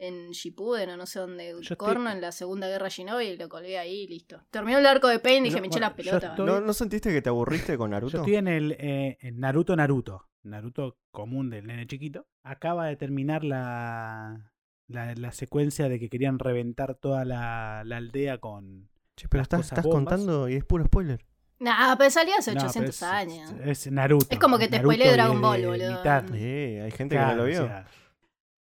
En 0.07 0.31
Shippuden 0.31 0.89
o 0.91 0.97
no 0.97 1.05
sé 1.05 1.19
dónde, 1.19 1.51
estoy- 1.59 1.77
Corno, 1.77 2.09
en 2.11 2.21
la 2.21 2.31
Segunda 2.31 2.67
Guerra 2.67 2.89
Shinobi, 2.89 3.25
y 3.25 3.37
lo 3.37 3.49
colgué 3.49 3.77
ahí 3.77 4.01
y 4.03 4.07
listo. 4.07 4.41
Terminó 4.51 4.77
el 4.79 4.85
arco 4.85 5.07
de 5.07 5.19
Pain 5.19 5.43
y 5.45 5.49
dije, 5.49 5.57
No, 5.57 5.61
me 5.61 5.67
eché 5.67 5.79
bueno, 5.79 5.87
la 5.89 5.95
pelota. 5.95 6.27
estoy- 6.31 6.45
¿No, 6.45 6.61
¿No 6.61 6.73
sentiste 6.73 7.11
que 7.11 7.21
te 7.21 7.29
aburriste 7.29 7.77
con 7.77 7.89
Yo 7.89 7.95
Naruto? 7.95 8.17
estoy 8.17 8.35
en 8.35 8.47
el 8.47 8.71
eh, 8.79 9.17
en 9.21 9.39
Naruto 9.39 9.75
Naruto. 9.75 10.27
Naruto 10.43 10.97
común 11.11 11.49
del 11.49 11.67
nene 11.67 11.87
chiquito. 11.87 12.27
Acaba 12.43 12.87
de 12.87 12.95
terminar 12.97 13.43
la, 13.45 14.51
la, 14.87 15.15
la 15.15 15.31
secuencia 15.31 15.87
de 15.89 15.99
que 15.99 16.09
querían 16.09 16.37
reventar 16.39 16.95
toda 16.95 17.23
la, 17.25 17.83
la 17.85 17.97
aldea 17.97 18.39
con. 18.39 18.89
Che, 19.15 19.27
pero 19.29 19.39
las 19.39 19.45
estás, 19.45 19.59
cosas 19.59 19.71
estás 19.77 19.85
bombas. 19.85 20.13
contando 20.15 20.49
y 20.49 20.55
es 20.55 20.65
puro 20.65 20.83
spoiler. 20.85 21.25
Nah, 21.59 21.95
pero 21.97 22.09
salió 22.09 22.33
hace 22.37 22.51
No, 22.53 22.57
pero 22.59 22.67
800 22.71 22.95
es- 22.95 23.03
años. 23.03 23.53
Es, 23.63 23.89
Naruto. 23.91 24.27
Es 24.29 24.39
como 24.39 24.57
que 24.57 24.67
te 24.67 24.79
spoileé 24.79 25.13
Dragon 25.13 25.39
Ball, 25.39 25.65
boludo. 25.65 26.01
Eh, 26.33 26.81
hay 26.83 26.91
gente 26.91 27.15
Claro, 27.15 27.29
que 27.29 27.35
no 27.35 27.37
lo 27.37 27.43
o 27.43 27.45
vio. 27.45 27.65
sea, 27.67 27.85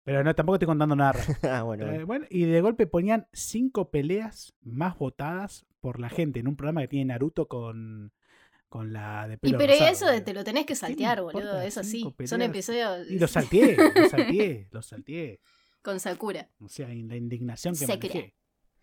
pero 0.04 0.24
no, 0.24 0.34
tampoco 0.36 0.56
estoy 0.56 0.68
contando 0.68 0.95
nada. 0.95 1.12
raro. 1.14 1.34
ah, 1.43 1.64
bueno. 1.64 1.86
Eh, 1.91 2.04
bueno. 2.04 2.26
y 2.30 2.43
de 2.45 2.62
golpe 2.62 2.88
ponían 2.88 3.28
cinco 3.34 3.89
peleas 3.91 4.54
más 4.62 4.97
votadas 4.97 5.66
por 5.82 5.99
la 5.99 6.10
gente 6.10 6.39
en 6.39 6.47
un 6.47 6.56
programa 6.56 6.82
que 6.82 6.88
tiene 6.89 7.06
Naruto 7.06 7.47
con, 7.47 8.12
con 8.70 8.93
la 8.93 9.28
de 9.28 9.34
Y 9.36 9.38
pelo 9.38 9.58
pero 9.58 9.74
rosado, 9.74 9.91
eso 9.91 10.06
boludo. 10.06 10.24
te 10.24 10.34
lo 10.34 10.43
tenés 10.43 10.62
que 10.64 10.68
¿Qué 10.68 10.74
me 10.74 10.76
saltear, 10.78 11.22
boludo. 11.22 11.62
Es 11.62 11.78
así. 11.78 12.14
Son 12.26 12.41
episodios 12.41 13.10
Y 13.10 13.20
lo 13.20 13.28
salteé, 13.28 13.76
lo 13.78 14.10
salteé, 14.10 14.68
lo 14.72 14.82
salteé. 14.82 15.39
con 15.82 15.99
Sakura. 15.99 16.49
O 16.62 16.70
sea, 16.70 16.93
y 16.93 17.04
la 17.04 17.18
indignación 17.18 17.76
que 17.76 17.86
manejé. 17.88 18.34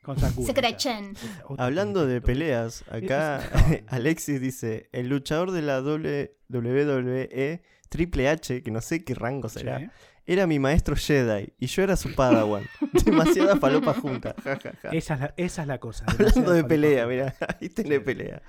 Con 0.03 0.19
Sakura. 0.19 0.77
Chen. 0.77 1.15
Hablando 1.59 2.07
de 2.07 2.21
peleas, 2.21 2.85
acá 2.91 3.39
Es- 3.71 3.83
Alexis 3.89 4.41
dice, 4.41 4.89
el 4.93 5.09
luchador 5.09 5.51
de 5.51 5.63
la 5.63 5.81
WWE 5.83 7.63
Triple 7.89 8.29
H, 8.29 8.63
que 8.63 8.71
no 8.71 8.81
sé 8.81 9.05
qué 9.05 9.15
rango 9.15 9.49
será, 9.49 9.79
Sí. 9.79 9.87
Era 10.33 10.47
mi 10.47 10.59
maestro 10.59 10.97
Jedi 10.97 11.53
y 11.59 11.67
yo 11.67 11.83
era 11.83 11.97
su 11.97 12.15
padawan. 12.15 12.65
Demasiada 13.05 13.57
falopa 13.57 13.95
junta. 13.95 14.35
ja, 14.45 14.57
ja, 14.59 14.73
ja. 14.83 14.89
Esa 14.91 15.15
es 15.15 15.21
la, 15.21 15.35
esa 15.37 15.63
es 15.63 15.69
la 15.69 15.79
cosa. 15.79 16.05
Hablando 16.07 16.53
de 16.53 16.65
pelea, 16.65 17.07
mira, 17.07 17.35
ahí 17.61 17.69
tenés 17.69 17.99
Sí. 17.99 18.05
pelea. 18.05 18.43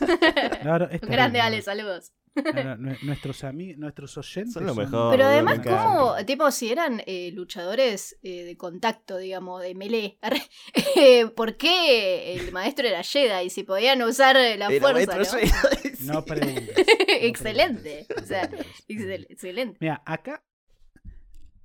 No, 0.64 0.78
no, 0.78 0.84
es 0.86 1.00
Grande 1.00 1.40
Ale, 1.40 1.62
saludos. 1.62 2.12
No, 2.34 2.52
no, 2.76 2.76
nue- 2.76 3.00
nuestros, 3.02 3.42
nuestros 3.78 4.18
oyentes 4.18 4.52
Son 4.52 4.66
lo 4.66 4.74
mejor. 4.74 5.10
Pero 5.10 5.24
además, 5.24 5.60
como, 5.60 6.14
tipo, 6.26 6.50
si 6.50 6.70
eran 6.70 7.02
eh, 7.06 7.30
luchadores 7.32 8.18
eh, 8.22 8.44
de 8.44 8.56
contacto, 8.58 9.16
digamos, 9.16 9.62
de 9.62 9.74
melee, 9.74 10.18
eh, 10.96 11.26
¿por 11.34 11.56
qué 11.56 12.34
el 12.34 12.52
maestro 12.52 12.86
era 12.86 13.02
Jedi? 13.02 13.48
Si 13.48 13.62
podían 13.62 14.02
usar 14.02 14.34
la 14.36 14.66
Era 14.68 14.80
fuerza. 14.80 15.24
Jedi, 15.38 15.48
sí. 15.48 16.04
No 16.06 16.24
preguntes. 16.26 16.76
no 16.76 16.84
Excelente. 17.08 18.04
preguntes, 18.06 18.22
O 18.22 18.26
sea, 18.26 18.50
excelente. 18.86 19.78
Mira, 19.80 20.02
acá, 20.04 20.44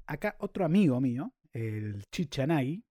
acá 0.08 0.36
otro 0.39 0.66
amigo 0.66 0.99
mío, 1.02 1.34
el 1.54 2.04
Chichanagi, 2.12 2.84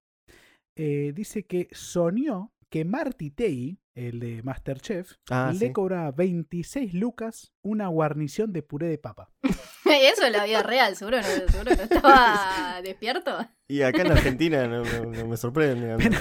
eh, 0.76 1.12
dice 1.14 1.46
que 1.46 1.68
soñó 1.72 2.52
que 2.70 2.86
Marty 2.86 3.32
Tei, 3.32 3.80
el 3.96 4.20
de 4.20 4.44
Masterchef, 4.44 5.14
Ah, 5.30 5.52
le 5.54 5.68
sí. 5.68 5.74
cobra 5.74 6.12
26 6.12 6.94
lucas 6.94 7.52
una 7.64 7.88
guarnición 7.88 8.54
de 8.54 8.62
puré 8.64 8.88
de 8.88 8.98
papa. 8.98 9.32
Eso 9.86 10.26
en 10.26 10.34
la 10.34 10.46
vida 10.46 10.62
real, 10.64 10.96
seguro 10.96 11.18
no, 11.18 11.24
seguro 11.24 11.76
no 11.76 11.84
estaba 11.84 12.80
despierto. 12.84 13.38
Y 13.68 13.82
acá 13.82 14.04
en 14.04 14.12
Argentina 14.12 14.68
no, 14.68 14.84
no- 14.84 15.06
no 15.12 15.28
me 15.28 15.36
sorprende. 15.38 15.92
amigo. 15.94 16.12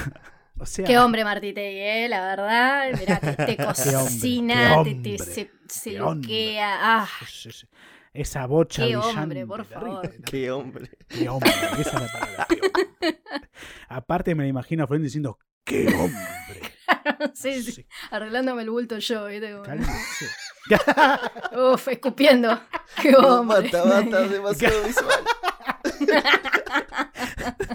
O 0.61 0.65
sea, 0.65 0.85
Qué 0.85 0.97
hombre 0.97 1.23
Martitegui, 1.23 1.79
eh, 1.79 2.07
la 2.09 2.21
verdad. 2.21 2.91
Mirá, 2.99 3.19
te, 3.21 3.45
te 3.55 3.63
cocina, 3.63 4.81
qué 4.83 4.95
te, 4.95 5.17
se, 5.19 5.51
se 5.69 5.91
qué 5.91 5.99
luquea. 5.99 6.77
Ah, 6.81 7.07
es- 7.21 7.45
es- 7.45 7.67
esa 8.21 8.45
bocha 8.47 8.85
Qué 8.85 8.97
hombre, 8.97 9.45
por 9.45 9.63
favor. 9.65 10.09
Qué 10.25 10.51
hombre. 10.51 10.89
Qué 11.07 11.29
hombre, 11.29 11.49
esa 11.79 11.81
es 11.81 11.93
la 11.93 12.07
palabra. 12.19 12.47
qué 12.49 12.59
hombre. 12.61 12.89
Aparte 13.89 14.35
me 14.35 14.43
la 14.43 14.49
imagino 14.49 14.83
a 14.83 14.87
Florent 14.87 15.05
diciendo, 15.05 15.39
¡qué 15.63 15.87
hombre! 15.87 16.61
sí, 17.33 17.63
sí, 17.63 17.85
arreglándome 18.11 18.63
el 18.63 18.69
bulto 18.69 18.97
yo, 18.99 19.25
¿viste? 19.27 19.55
Uf, 21.57 21.87
escupiendo. 21.87 22.59
Qué 23.01 23.11
No, 23.11 23.39
hombre. 23.41 23.69
basta, 23.71 24.27
demasiado 24.27 24.83
visual. 24.83 25.19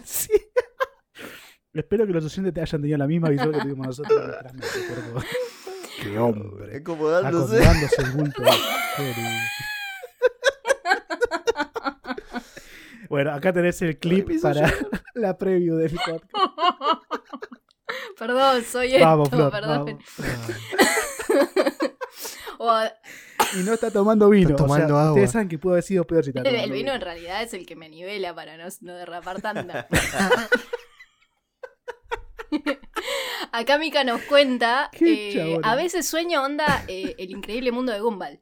Sí. 0.05 0.31
Espero 1.73 2.07
que 2.07 2.13
los 2.13 2.25
oyentes 2.25 2.53
te 2.55 2.61
hayan 2.61 2.81
tenido 2.83 2.99
la 2.99 3.07
misma 3.07 3.29
visual 3.31 3.53
que 3.53 3.61
tuvimos 3.61 3.87
nosotros. 3.87 4.37
¡Qué 6.03 6.19
hombre! 6.19 6.77
Acomodándose. 6.79 7.57
Acomodándose 7.57 8.03
el 8.03 8.11
bulto. 8.13 8.43
Qué 8.97 9.03
lindo. 9.03 9.41
Bueno, 13.15 13.31
acá 13.33 13.53
tenés 13.53 13.81
el 13.81 13.97
clip 13.97 14.29
para 14.43 14.69
la 15.15 15.39
preview 15.39 15.77
del 15.77 15.93
podcast. 15.95 16.25
Perdón, 18.19 18.65
soy 18.65 18.93
esto, 18.97 19.07
Vamos, 19.07 19.29
Flor, 19.29 19.53
perdón. 19.53 19.87
vamos. 19.87 20.05
O- 22.59 22.83
Y 23.57 23.63
no 23.63 23.75
está 23.75 23.93
tomando 23.93 24.29
vino. 24.31 24.51
Está 24.51 24.65
tomando 24.65 24.87
o 24.87 24.89
sea, 24.89 24.99
agua. 24.99 25.13
Ustedes 25.13 25.31
saben 25.31 25.49
que 25.49 25.59
pudo 25.61 25.75
haber 25.75 25.85
sido 25.85 26.05
peor 26.05 26.25
si 26.25 26.31
está 26.31 26.43
tomando 26.43 26.65
el 26.65 26.73
vino 26.73 26.93
en 26.93 27.01
realidad 27.01 27.41
es 27.45 27.55
el 27.55 27.65
que 27.67 27.77
me 27.77 27.89
nivela 27.89 28.35
para 28.35 28.57
no, 28.57 28.65
no 28.81 28.95
derrapar 28.97 29.41
tanto. 29.41 29.73
Acá 33.53 33.79
Mika 33.79 34.03
nos 34.03 34.23
cuenta, 34.23 34.91
eh, 35.01 35.61
a 35.63 35.77
veces 35.77 36.09
sueño 36.09 36.43
onda 36.43 36.85
eh, 36.89 37.15
el 37.19 37.31
increíble 37.31 37.71
mundo 37.71 37.93
de 37.93 38.01
Gumball, 38.01 38.41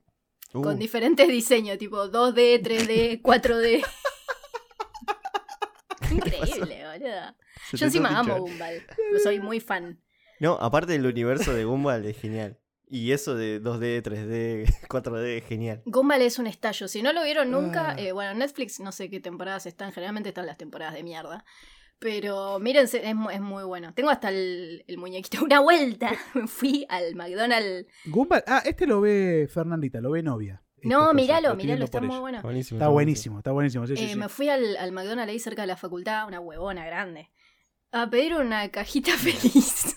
Uh, 0.55 0.63
con 0.63 0.79
diferentes 0.79 1.29
diseños, 1.29 1.77
tipo 1.79 2.11
2D, 2.11 2.63
3D, 2.63 3.21
4D. 3.23 3.83
Increíble, 6.17 6.85
boludo. 6.93 7.35
Yo 7.73 7.87
encima 7.87 8.19
amo. 8.19 8.39
Gumball, 8.41 8.83
soy 9.23 9.41
muy 9.41 9.61
fan. 9.61 10.01
No, 10.41 10.55
aparte 10.61 10.93
del 10.93 11.07
universo 11.07 11.53
de 11.55 11.65
Gumball 11.65 12.05
es 12.07 12.17
genial. 12.19 12.59
Y 12.89 13.13
eso 13.13 13.35
de 13.35 13.63
2D, 13.63 14.03
3D, 14.03 14.87
4D 14.89 15.39
es 15.39 15.45
genial. 15.47 15.83
Gumball 15.87 16.21
es 16.23 16.39
un 16.39 16.47
estallo. 16.47 16.89
Si 16.89 17.01
no 17.03 17.13
lo 17.13 17.23
vieron 17.25 17.51
nunca, 17.51 17.93
Ah. 17.93 17.97
eh, 17.99 18.13
bueno, 18.13 18.35
Netflix 18.35 18.81
no 18.81 18.93
sé 18.93 19.09
qué 19.09 19.19
temporadas 19.21 19.65
están, 19.67 19.93
generalmente 19.93 20.29
están 20.29 20.47
las 20.47 20.59
temporadas 20.59 20.95
de 20.95 21.03
mierda. 21.03 21.45
Pero 21.99 22.59
mírense, 22.59 23.01
es 23.09 23.15
muy 23.41 23.63
bueno. 23.65 23.95
Tengo 23.95 24.11
hasta 24.11 24.29
el, 24.29 24.85
el 24.89 24.99
muñequito. 24.99 25.45
Una 25.45 25.61
vuelta. 25.61 26.11
Me 26.35 26.47
fui 26.49 26.85
al 26.89 27.15
McDonald's. 27.15 27.87
Gumball. 28.07 28.43
Ah, 28.47 28.63
este 28.67 28.87
lo 28.87 29.01
ve 29.01 29.49
Fernandita, 29.53 30.01
lo 30.01 30.11
ve 30.11 30.23
novia. 30.23 30.62
No, 30.89 30.99
cosa, 31.01 31.13
míralo, 31.15 31.49
lo 31.49 31.53
estoy 31.55 31.67
míralo, 31.67 31.85
está 31.85 32.01
muy 32.01 32.19
bueno. 32.19 32.43
Buenísimo. 32.43 32.79
Está 32.79 32.89
buenísimo, 32.89 33.39
está 33.39 33.53
buenísimo. 33.53 33.87
Sí, 33.87 33.93
Eh, 33.95 34.09
sí. 34.09 34.17
Me 34.17 34.29
fui 34.29 34.49
al, 34.49 34.77
al 34.77 34.93
McDonald's 34.93 35.31
ahí 35.31 35.39
cerca 35.39 35.63
de 35.63 35.69
la 35.69 35.77
facultad, 35.77 36.27
una 36.27 36.41
huevona 36.41 36.85
grande, 36.87 37.31
a 37.93 38.09
pedir 38.11 38.35
una 38.35 38.69
cajita 38.71 39.13
feliz. 39.19 39.97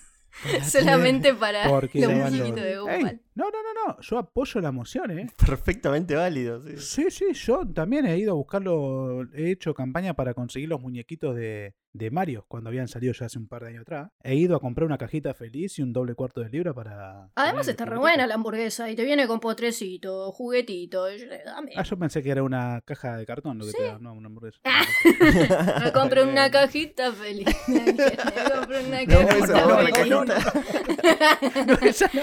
solamente 0.69 1.33
para 1.33 1.67
muñequitos 1.69 2.11
ganó. 2.55 2.55
de 2.55 2.77
Gumball. 2.79 3.21
No, 3.35 3.45
no, 3.45 3.51
no, 3.51 3.87
no. 3.93 4.01
Yo 4.01 4.17
apoyo 4.17 4.61
la 4.61 4.71
moción, 4.71 5.11
¿eh? 5.17 5.27
Perfectamente 5.45 6.15
válido. 6.15 6.61
sí. 6.61 6.77
Sí, 6.77 7.11
sí, 7.11 7.33
yo 7.33 7.61
también 7.73 8.05
he 8.05 8.17
ido 8.17 8.31
a 8.31 8.35
buscarlo. 8.35 9.23
He 9.33 9.51
hecho 9.51 9.73
campaña 9.73 10.13
para 10.13 10.33
conseguir 10.33 10.69
los 10.69 10.79
muñequitos 10.81 11.35
de, 11.35 11.75
de 11.93 12.11
Mario 12.11 12.45
cuando 12.47 12.69
habían 12.69 12.87
salido 12.87 13.13
ya 13.13 13.25
hace 13.25 13.37
un 13.37 13.47
par 13.47 13.63
de 13.63 13.69
años 13.69 13.81
atrás. 13.81 14.09
He 14.23 14.35
ido 14.35 14.55
a 14.55 14.59
comprar 14.59 14.85
una 14.85 14.97
cajita 14.97 15.33
feliz 15.33 15.77
y 15.79 15.81
un 15.81 15.91
doble 15.93 16.15
cuarto 16.15 16.41
de 16.41 16.49
libra 16.49 16.73
para. 16.73 17.29
Además 17.35 17.67
está 17.67 17.85
re 17.85 17.97
buena 17.97 18.25
la 18.27 18.35
hamburguesa 18.35 18.89
y 18.89 18.95
te 18.95 19.03
viene 19.03 19.27
con 19.27 19.39
potrecito, 19.39 20.31
juguetito. 20.31 21.09
yo, 21.15 21.25
dame. 21.45 21.71
Ah, 21.75 21.83
yo 21.83 21.97
pensé 21.97 22.23
que 22.23 22.29
era 22.31 22.43
una 22.43 22.81
caja 22.85 23.17
de 23.17 23.25
cartón 23.25 23.57
lo 23.57 23.65
que 23.65 23.71
Sí. 23.71 23.77
te 23.77 23.83
da, 23.83 23.99
no, 23.99 24.13
una 24.13 24.27
hamburguesa. 24.27 24.59
Me 25.83 25.91
compré 25.91 26.23
una 26.23 26.49
cajita 26.49 27.11
feliz. 27.11 27.45
Me 27.67 27.85
compré 27.85 28.85
una 28.85 29.03
No, 29.03 29.19
esa 29.19 29.27
cajita 29.27 29.61
no, 29.67 29.81
la 29.81 29.91
feliz. 29.91 29.93
cajita. 29.93 31.65
No, 31.65 31.73
esa 31.87 32.09
no. 32.13 32.21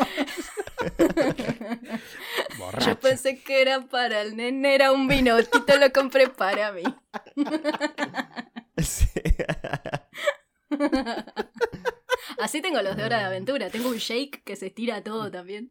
Yo 2.86 3.00
pensé 3.00 3.42
que 3.42 3.62
era 3.62 3.80
para 3.82 4.22
el 4.22 4.36
nene, 4.36 4.74
era 4.74 4.92
un 4.92 5.08
vinotito, 5.08 5.76
lo 5.78 5.92
compré 5.92 6.28
para 6.28 6.72
mí. 6.72 6.82
Sí. 8.78 9.06
Así 12.38 12.60
tengo 12.60 12.82
los 12.82 12.96
de 12.96 13.04
Hora 13.04 13.18
de 13.18 13.24
Aventura. 13.24 13.70
Tengo 13.70 13.90
un 13.90 13.96
shake 13.96 14.42
que 14.44 14.56
se 14.56 14.66
estira 14.66 15.02
todo 15.02 15.30
también. 15.30 15.70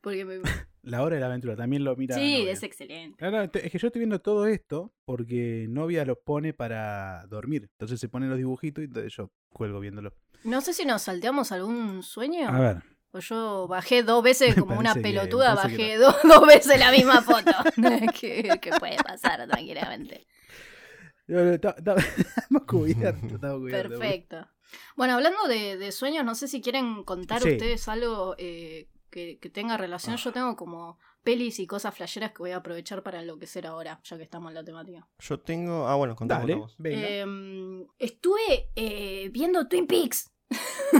Porque 0.00 0.24
me... 0.24 0.40
La 0.82 1.02
hora 1.02 1.16
de 1.16 1.20
la 1.20 1.26
aventura 1.26 1.56
también 1.56 1.84
lo 1.84 1.96
mira. 1.96 2.14
Sí, 2.14 2.48
es 2.48 2.62
excelente. 2.62 3.16
Claro, 3.18 3.50
es 3.52 3.72
que 3.72 3.78
yo 3.78 3.88
estoy 3.88 4.00
viendo 4.00 4.20
todo 4.20 4.46
esto 4.46 4.94
porque 5.04 5.66
novia 5.68 6.04
lo 6.04 6.20
pone 6.20 6.54
para 6.54 7.26
dormir. 7.26 7.68
Entonces 7.72 8.00
se 8.00 8.08
ponen 8.08 8.30
los 8.30 8.38
dibujitos 8.38 8.82
y 8.82 8.86
entonces 8.86 9.12
yo 9.14 9.32
cuelgo 9.50 9.80
viéndolo. 9.80 10.14
No 10.44 10.60
sé 10.60 10.72
si 10.72 10.84
nos 10.84 11.02
salteamos 11.02 11.52
algún 11.52 12.02
sueño. 12.02 12.48
A 12.48 12.60
ver. 12.60 12.82
O 13.12 13.20
yo 13.20 13.66
bajé 13.68 14.02
dos 14.02 14.22
veces 14.22 14.54
como 14.60 14.78
una 14.78 14.90
parece 14.94 15.02
pelotuda, 15.02 15.50
que 15.50 15.56
bajé 15.68 15.96
dos, 15.96 16.16
dos 16.24 16.46
veces 16.46 16.78
la 16.78 16.90
misma 16.90 17.22
foto. 17.22 17.52
que, 18.20 18.58
que 18.60 18.70
puede 18.78 18.96
pasar 18.96 19.46
tranquilamente. 19.48 20.26
No, 21.26 21.44
no, 21.44 21.52
está- 21.52 21.74
está- 21.78 21.94
Estamos 21.96 22.62
cubiertos. 22.66 23.38
Perfecto. 23.70 24.46
Bueno, 24.96 25.14
hablando 25.14 25.46
de, 25.48 25.76
de 25.78 25.92
sueños, 25.92 26.24
no 26.24 26.34
sé 26.34 26.48
si 26.48 26.60
quieren 26.60 27.02
contar 27.04 27.42
Sí. 27.42 27.52
ustedes 27.52 27.88
algo 27.88 28.34
eh, 28.38 28.88
que, 29.10 29.38
que 29.38 29.48
tenga 29.50 29.76
relación. 29.76 30.16
Yo 30.16 30.32
tengo 30.32 30.56
como 30.56 30.98
pelis 31.22 31.58
y 31.58 31.66
cosas 31.66 31.94
flasheras 31.94 32.32
que 32.32 32.38
voy 32.38 32.50
a 32.52 32.56
aprovechar 32.58 33.02
para 33.02 33.20
enloquecer 33.20 33.66
ahora, 33.66 34.00
ya 34.04 34.16
que 34.16 34.22
estamos 34.22 34.50
en 34.50 34.54
la 34.54 34.64
temática. 34.64 35.06
Yo 35.18 35.38
tengo. 35.40 35.86
Ah, 35.88 35.96
bueno, 35.96 36.16
venga. 36.78 37.08
Em, 37.08 37.86
estuve 37.98 38.70
eh, 38.76 39.28
viendo 39.30 39.66
Twin 39.68 39.86
Peaks. 39.86 40.30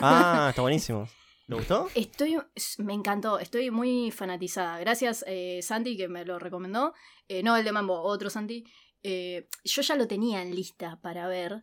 Ah, 0.02 0.46
está 0.50 0.62
buenísimo. 0.62 1.08
¿Le 1.48 1.56
gustó? 1.56 1.88
Estoy, 1.94 2.38
me 2.78 2.92
encantó, 2.92 3.38
estoy 3.38 3.70
muy 3.70 4.10
fanatizada. 4.10 4.78
Gracias, 4.78 5.24
eh, 5.26 5.60
Santi, 5.62 5.96
que 5.96 6.06
me 6.06 6.24
lo 6.24 6.38
recomendó. 6.38 6.92
Eh, 7.26 7.42
no 7.42 7.56
el 7.56 7.64
de 7.64 7.72
Mambo, 7.72 8.00
otro 8.02 8.28
Santi. 8.30 8.64
Eh, 9.02 9.48
yo 9.64 9.80
ya 9.82 9.96
lo 9.96 10.06
tenía 10.06 10.42
en 10.42 10.54
lista 10.54 11.00
para 11.00 11.26
ver. 11.26 11.60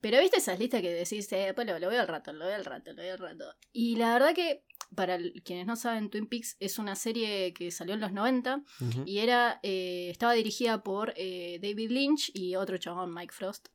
Pero 0.00 0.18
viste 0.20 0.38
esas 0.38 0.58
listas 0.58 0.82
que 0.82 0.92
decís, 0.92 1.30
eh, 1.32 1.52
pues 1.54 1.66
lo, 1.66 1.78
lo 1.78 1.88
veo 1.88 2.00
al 2.00 2.08
rato, 2.08 2.32
lo 2.32 2.46
veo 2.46 2.56
al 2.56 2.64
rato, 2.64 2.92
lo 2.92 3.02
veo 3.02 3.12
al 3.12 3.18
rato. 3.20 3.44
Y 3.72 3.96
la 3.96 4.14
verdad 4.14 4.34
que, 4.34 4.64
para 4.96 5.16
quienes 5.44 5.66
no 5.66 5.76
saben, 5.76 6.10
Twin 6.10 6.26
Peaks 6.26 6.56
es 6.58 6.80
una 6.80 6.96
serie 6.96 7.52
que 7.52 7.70
salió 7.70 7.94
en 7.94 8.00
los 8.00 8.12
90 8.12 8.64
Ujú. 8.80 9.02
y 9.06 9.18
era 9.18 9.60
eh, 9.62 10.08
estaba 10.10 10.32
dirigida 10.32 10.82
por 10.82 11.12
eh, 11.16 11.60
David 11.62 11.90
Lynch 11.92 12.32
y 12.34 12.56
otro 12.56 12.78
chabón, 12.78 13.14
Mike 13.14 13.32
Frost. 13.32 13.68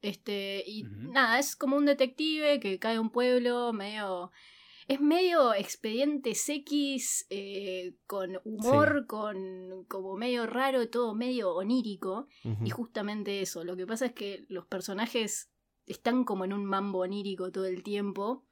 Este, 0.00 0.64
y 0.66 0.84
nada, 0.84 1.38
es 1.38 1.54
como 1.54 1.76
un 1.76 1.84
detective 1.84 2.58
que 2.60 2.78
cae 2.78 2.96
a 2.96 3.00
un 3.00 3.10
pueblo 3.10 3.72
medio. 3.74 4.32
Es 4.88 5.00
medio 5.00 5.54
expedientes 5.54 6.48
X, 6.48 7.26
eh, 7.30 7.94
con 8.06 8.38
humor, 8.44 9.06
con 9.06 9.84
como 9.88 10.16
medio 10.16 10.46
raro, 10.46 10.88
todo 10.88 11.14
medio 11.14 11.54
onírico. 11.54 12.26
Y 12.64 12.70
justamente 12.70 13.40
eso, 13.40 13.64
lo 13.64 13.76
que 13.76 13.86
pasa 13.86 14.06
es 14.06 14.12
que 14.12 14.44
los 14.48 14.66
personajes 14.66 15.50
están 15.86 16.24
como 16.24 16.44
en 16.44 16.52
un 16.52 16.64
mambo 16.64 17.00
onírico 17.00 17.50
todo 17.52 17.66
el 17.66 17.82
tiempo, 17.82 18.44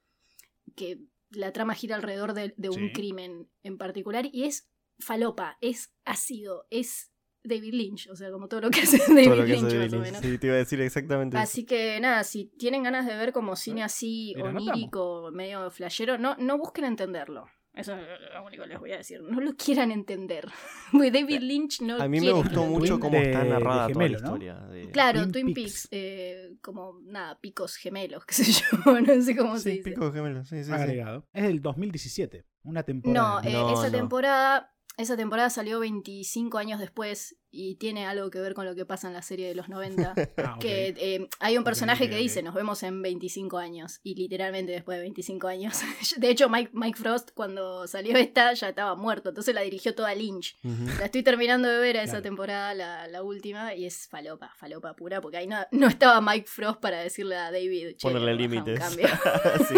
que 0.75 0.99
la 1.29 1.51
trama 1.53 1.75
gira 1.75 1.95
alrededor 1.95 2.33
de, 2.33 2.53
de 2.57 2.69
un 2.69 2.87
Sí. 2.87 2.91
crimen 2.93 3.49
en 3.63 3.77
particular 3.77 4.27
y 4.31 4.43
es 4.43 4.69
falopa, 4.99 5.57
es 5.61 5.93
ácido, 6.05 6.67
es 6.69 7.10
David 7.43 7.73
Lynch, 7.73 8.07
o 8.09 8.15
sea, 8.15 8.31
como 8.31 8.47
todo 8.47 8.61
lo 8.61 8.69
que 8.69 8.81
hace 8.81 8.97
David 9.07 9.25
Todo 9.25 9.35
lo 9.37 9.45
que 9.45 9.51
Lynch 9.53 9.65
hace 9.65 9.77
más 9.77 9.91
David 9.91 9.93
o 9.93 9.95
Lynch. 9.97 10.05
menos. 10.05 10.21
Sí, 10.21 10.37
te 10.37 10.47
iba 10.47 10.55
a 10.55 10.59
decir 10.59 10.81
exactamente 10.81 11.37
eso. 11.37 11.43
Así 11.43 11.65
que 11.65 11.99
nada, 11.99 12.23
si 12.23 12.45
tienen 12.57 12.83
ganas 12.83 13.05
de 13.07 13.15
ver 13.15 13.31
como 13.33 13.55
cine 13.55 13.83
así 13.83 14.33
Mira, 14.35 14.49
onírico, 14.49 15.29
medio 15.33 15.69
flashero, 15.71 16.17
no, 16.17 16.35
no 16.37 16.57
busquen 16.57 16.85
entenderlo. 16.85 17.45
Eso 17.73 17.95
es 17.95 18.01
lo 18.33 18.43
único 18.45 18.63
que 18.63 18.67
les 18.69 18.79
voy 18.81 18.91
a 18.91 18.97
decir. 18.97 19.21
No 19.21 19.39
lo 19.39 19.53
quieran 19.55 19.93
entender. 19.93 20.45
David 20.91 21.39
Lynch 21.39 21.79
no 21.81 22.01
A 22.01 22.07
mí 22.09 22.19
me 22.19 22.33
gustó 22.33 22.65
mucho 22.65 22.99
cómo 22.99 23.15
está 23.17 23.43
de 23.45 23.49
narrada 23.49 23.87
gemelo, 23.87 24.17
toda 24.19 24.31
¿no? 24.31 24.37
la 24.37 24.43
historia. 24.45 24.67
de- 24.67 24.91
Claro, 24.91 25.19
Twin 25.21 25.31
Twin, 25.31 25.53
Peaks. 25.53 25.87
Peaks, 25.87 25.87
eh, 25.91 26.55
como 26.61 26.99
nada, 27.05 27.39
picos 27.39 27.77
gemelos, 27.77 28.25
qué 28.27 28.33
sé 28.35 28.51
yo, 28.51 28.99
no 28.99 29.21
sé 29.21 29.37
cómo 29.37 29.55
se 29.57 29.63
Sí, 29.71 29.77
dice. 29.77 29.89
pico 29.89 30.05
de 30.11 30.11
gemelos. 30.17 30.49
Sí, 30.49 30.57
sí, 30.57 30.65
sí. 30.65 30.71
Agregado. 30.73 31.25
Es 31.31 31.43
del 31.43 31.61
2017. 31.61 32.45
Una 32.63 32.83
temporada. 32.83 33.41
No, 33.41 33.49
eh, 33.49 33.53
No, 33.53 33.73
esa 33.73 33.89
no. 33.89 33.97
temporada 33.97 34.73
Esa 35.01 35.17
temporada 35.17 35.49
salió 35.49 35.79
25 35.79 36.57
años 36.57 36.79
después 36.79 37.35
y 37.53 37.75
tiene 37.75 38.05
algo 38.05 38.29
que 38.29 38.39
ver 38.39 38.53
con 38.53 38.65
lo 38.65 38.75
que 38.75 38.85
pasa 38.85 39.07
en 39.09 39.13
la 39.13 39.21
serie 39.21 39.47
de 39.47 39.55
los 39.55 39.67
90. 39.67 40.13
Ah, 40.37 40.57
que 40.59 40.93
eh, 40.97 41.27
hay 41.39 41.57
un 41.57 41.63
personaje 41.63 42.09
que 42.09 42.15
dice, 42.15 42.41
nos 42.41 42.53
vemos 42.55 42.81
en 42.83 43.01
25 43.01 43.57
años. 43.57 43.99
Y 44.03 44.15
literalmente 44.15 44.71
después 44.71 44.97
de 44.97 45.01
25 45.01 45.47
años. 45.47 45.77
De 46.17 46.29
hecho, 46.29 46.49
Mike, 46.49 46.71
Mike 46.73 46.97
Frost 46.99 47.31
cuando 47.33 47.87
salió 47.87 48.15
esta 48.17 48.53
ya 48.53 48.69
estaba 48.69 48.95
muerto. 48.95 49.29
Entonces 49.29 49.53
la 49.53 49.61
dirigió 49.61 49.93
toda 49.95 50.13
Lynch. 50.15 50.57
La 50.99 51.05
estoy 51.05 51.23
terminando 51.23 51.67
de 51.67 51.79
ver 51.79 51.97
a 51.97 52.03
esa 52.03 52.11
Claro. 52.11 52.23
temporada, 52.23 52.73
la, 52.73 53.07
la 53.07 53.23
última, 53.23 53.75
y 53.75 53.85
es 53.85 54.07
falopa, 54.07 54.53
falopa 54.57 54.95
pura, 54.95 55.19
porque 55.21 55.37
ahí 55.37 55.47
no, 55.47 55.57
no 55.71 55.87
estaba 55.87 56.21
Mike 56.21 56.47
Frost 56.47 56.79
para 56.79 56.99
decirle 56.99 57.35
a 57.35 57.51
David, 57.51 57.95
che, 57.97 58.07
Ponerle 58.07 58.31
un 58.33 58.37
límites. 58.37 58.79
cambio. 58.79 59.07
Sí. 59.67 59.75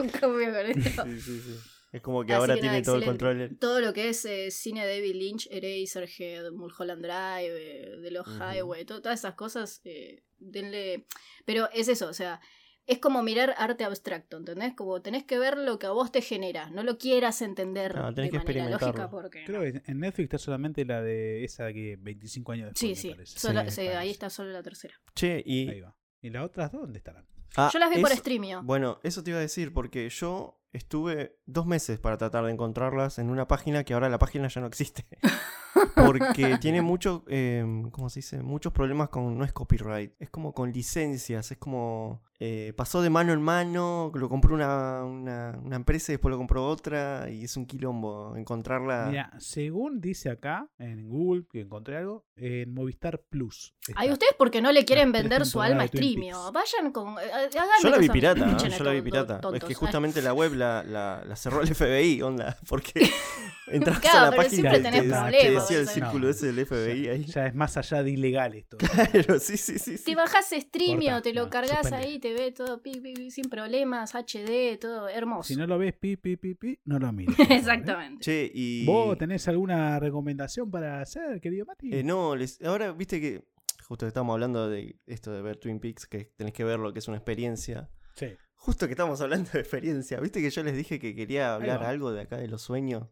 un 0.00 0.08
cambio 0.10 0.52
con 0.52 0.66
esto. 0.66 1.04
Sí, 1.04 1.20
sí, 1.20 1.40
sí. 1.40 1.54
Es 1.96 2.02
como 2.02 2.24
que 2.24 2.32
Así 2.32 2.40
ahora 2.40 2.54
que 2.54 2.60
tiene 2.60 2.76
nada, 2.80 2.84
todo 2.84 2.96
el 2.96 3.04
control. 3.04 3.56
Todo 3.58 3.80
lo 3.80 3.92
que 3.92 4.08
es 4.10 4.24
eh, 4.24 4.50
cine 4.50 4.86
de 4.86 4.96
David 4.96 5.14
Lynch, 5.14 5.48
Eraserhead, 5.50 6.52
Mulholland 6.52 7.02
Drive, 7.02 7.54
eh, 7.56 7.98
The 8.02 8.10
Lost 8.10 8.28
Ujú. 8.28 8.38
Highway, 8.44 8.84
to- 8.84 9.00
todas 9.02 9.18
esas 9.20 9.34
cosas, 9.34 9.80
eh, 9.84 10.22
denle... 10.38 11.06
Pero 11.44 11.68
es 11.72 11.88
eso, 11.88 12.08
o 12.08 12.12
sea, 12.12 12.40
es 12.86 12.98
como 12.98 13.22
mirar 13.22 13.54
arte 13.58 13.84
abstracto, 13.84 14.36
¿entendés? 14.36 14.74
Como 14.74 15.00
tenés 15.02 15.24
que 15.24 15.38
ver 15.38 15.56
lo 15.58 15.78
que 15.78 15.86
a 15.86 15.90
vos 15.90 16.12
te 16.12 16.20
genera, 16.20 16.70
no 16.70 16.82
lo 16.82 16.98
quieras 16.98 17.42
entender 17.42 17.92
Claro, 17.92 18.14
tenés 18.14 18.30
de 18.30 18.38
que 18.38 18.44
manera 18.44 18.64
lógica 18.70 18.86
experimentarlo. 18.86 19.22
porque... 19.22 19.44
Creo 19.44 19.60
que 19.62 19.82
en 19.90 19.98
Netflix 20.00 20.24
está 20.26 20.38
solamente 20.38 20.84
la 20.84 21.02
de 21.02 21.44
esa 21.44 21.72
que 21.72 21.96
25 21.98 22.52
años 22.52 22.66
después. 22.72 22.78
Sí, 22.80 22.88
me 22.88 22.94
sí, 22.96 23.08
parece. 23.10 23.38
solo- 23.38 23.70
Sí, 23.70 23.80
ahí 23.88 24.10
está 24.10 24.30
solo 24.30 24.50
la 24.52 24.62
tercera. 24.62 24.94
Che, 25.14 25.42
y. 25.44 25.68
Ahí 25.68 25.80
va. 25.80 25.96
¿Y 26.20 26.30
las 26.30 26.44
otras 26.44 26.70
dos 26.72 26.82
dónde 26.82 26.98
estarán? 26.98 27.26
ah, 27.56 27.70
Yo 27.72 27.78
las 27.78 27.90
vi 27.94 28.00
por 28.00 28.10
Streamio. 28.10 28.62
Bueno, 28.62 29.00
eso 29.02 29.22
te 29.22 29.30
iba 29.30 29.38
a 29.38 29.42
decir, 29.42 29.72
porque 29.72 30.08
yo 30.08 30.60
estuve 30.76 31.36
dos 31.46 31.66
meses 31.66 31.98
para 31.98 32.18
tratar 32.18 32.44
de 32.44 32.52
encontrarlas 32.52 33.18
en 33.18 33.30
una 33.30 33.48
página 33.48 33.84
que 33.84 33.94
ahora 33.94 34.08
la 34.08 34.18
página 34.18 34.48
ya 34.48 34.60
no 34.60 34.66
existe. 34.66 35.06
Porque 35.94 36.58
tiene 36.60 36.82
mucho, 36.82 37.24
eh, 37.28 37.64
¿cómo 37.90 38.08
se 38.08 38.20
dice? 38.20 38.42
Muchos 38.42 38.72
problemas 38.72 39.08
con, 39.08 39.36
no 39.36 39.44
es 39.44 39.52
copyright, 39.52 40.12
es 40.18 40.30
como 40.30 40.52
con 40.52 40.72
licencias, 40.72 41.50
es 41.50 41.58
como, 41.58 42.22
eh, 42.38 42.72
pasó 42.76 43.00
de 43.02 43.10
mano 43.10 43.32
en 43.32 43.40
mano, 43.40 44.10
lo 44.14 44.28
compró 44.28 44.54
una, 44.54 45.04
una, 45.04 45.58
una 45.62 45.76
empresa 45.76 46.12
y 46.12 46.14
después 46.14 46.30
lo 46.30 46.36
compró 46.38 46.66
otra 46.66 47.28
y 47.30 47.44
es 47.44 47.56
un 47.56 47.66
quilombo 47.66 48.36
encontrarla. 48.36 49.06
Mira, 49.10 49.32
según 49.38 50.00
dice 50.00 50.30
acá 50.30 50.68
en 50.78 51.08
Google, 51.08 51.44
que 51.50 51.60
encontré 51.62 51.96
algo, 51.96 52.26
en 52.36 52.72
Movistar 52.74 53.22
Plus. 53.30 53.74
Ay, 53.94 54.10
ustedes 54.12 54.34
porque 54.36 54.60
no 54.60 54.70
le 54.72 54.84
quieren 54.84 55.12
vender 55.12 55.46
su 55.46 55.60
alma 55.62 55.84
a 55.84 55.86
Streamio. 55.88 56.52
Vayan 56.52 56.92
con. 56.92 57.14
eh, 57.18 57.30
hagan 57.32 57.68
Yo 57.82 57.88
la 57.90 57.98
vi 57.98 58.08
pirata, 58.10 58.40
¿eh? 58.50 58.70
yo 58.76 58.84
la 58.84 58.90
vi 58.92 59.10
tontos, 59.10 59.40
pirata. 59.40 59.56
es 59.56 59.64
que 59.64 59.74
justamente 59.74 60.20
la 60.20 60.34
web 60.34 60.52
la, 60.54 60.82
la, 60.82 61.22
la 61.24 61.36
cerró 61.36 61.62
el 61.62 61.68
FBI, 61.74 62.20
onda, 62.22 62.58
porque 62.68 62.92
entrabas 63.68 64.00
Claro, 64.00 64.18
a 64.26 64.30
la 64.30 64.36
página 64.36 64.50
siempre 64.70 64.78
y 64.78 64.82
tenés 64.82 65.00
te, 65.02 65.08
te 65.08 65.14
problemas, 65.14 65.68
decía 65.68 65.78
el 65.78 65.88
círculo 65.88 66.24
No. 66.26 66.30
ese 66.30 66.52
del 66.52 66.66
FBI 66.66 67.02
ya, 67.04 67.12
ahí. 67.12 67.24
ya 67.24 67.46
es 67.46 67.54
más 67.54 67.76
allá 67.76 68.02
de 68.02 68.10
ilegal 68.10 68.54
esto. 68.54 68.76
Pero 69.12 69.38
sí, 69.40 69.56
sí, 69.56 69.78
sí. 69.78 69.96
sí. 69.96 70.04
Te 70.04 70.14
bajás 70.14 70.50
Streamio, 70.50 71.12
Corta, 71.12 71.22
te 71.22 71.32
lo 71.34 71.44
no, 71.44 71.50
cargas 71.50 71.78
suspende. 71.80 71.96
ahí, 72.06 72.18
te 72.26 72.32
ve 72.34 72.52
todo 72.52 72.82
pi, 72.82 73.00
pi, 73.00 73.14
pi, 73.14 73.30
sin 73.30 73.44
problemas, 73.48 74.14
HD, 74.14 74.78
todo 74.80 75.08
hermoso. 75.08 75.48
Si 75.48 75.56
no 75.56 75.66
lo 75.66 75.78
ves 75.78 75.92
pi, 75.94 76.16
pi, 76.16 76.36
pi, 76.36 76.54
pi, 76.54 76.78
no 76.84 76.98
lo 76.98 77.12
mires. 77.12 77.38
¿eh? 77.38 77.46
Exactamente. 77.50 78.20
Che, 78.24 78.50
y. 78.52 78.84
¿Vos 78.86 79.16
tenés 79.18 79.46
alguna 79.48 79.98
recomendación 80.00 80.70
para 80.70 81.00
hacer, 81.00 81.40
querido 81.40 81.66
Mati? 81.66 81.94
Eh, 81.94 82.02
no, 82.02 82.34
les- 82.34 82.60
ahora 82.62 82.92
viste 82.92 83.20
que. 83.20 83.44
Justo 83.84 84.04
que 84.04 84.08
estamos 84.08 84.32
hablando 84.34 84.68
de 84.68 84.98
esto 85.06 85.30
de 85.32 85.42
ver 85.42 85.58
Twin 85.58 85.78
Peaks, 85.78 86.06
que 86.06 86.24
tenés 86.36 86.52
que 86.52 86.64
ver 86.64 86.80
lo 86.80 86.92
que 86.92 86.98
es 86.98 87.06
una 87.06 87.18
experiencia. 87.18 87.88
Sí. 88.16 88.26
Justo 88.56 88.86
que 88.86 88.94
estamos 88.94 89.20
hablando 89.20 89.48
de 89.52 89.60
experiencia, 89.60 90.18
viste 90.18 90.40
que 90.42 90.50
yo 90.50 90.64
les 90.64 90.74
dije 90.76 90.98
que 90.98 91.14
quería 91.14 91.54
hablar 91.54 91.84
algo 91.84 92.10
de 92.10 92.22
acá 92.22 92.36
de 92.38 92.48
los 92.48 92.62
sueños. 92.62 93.08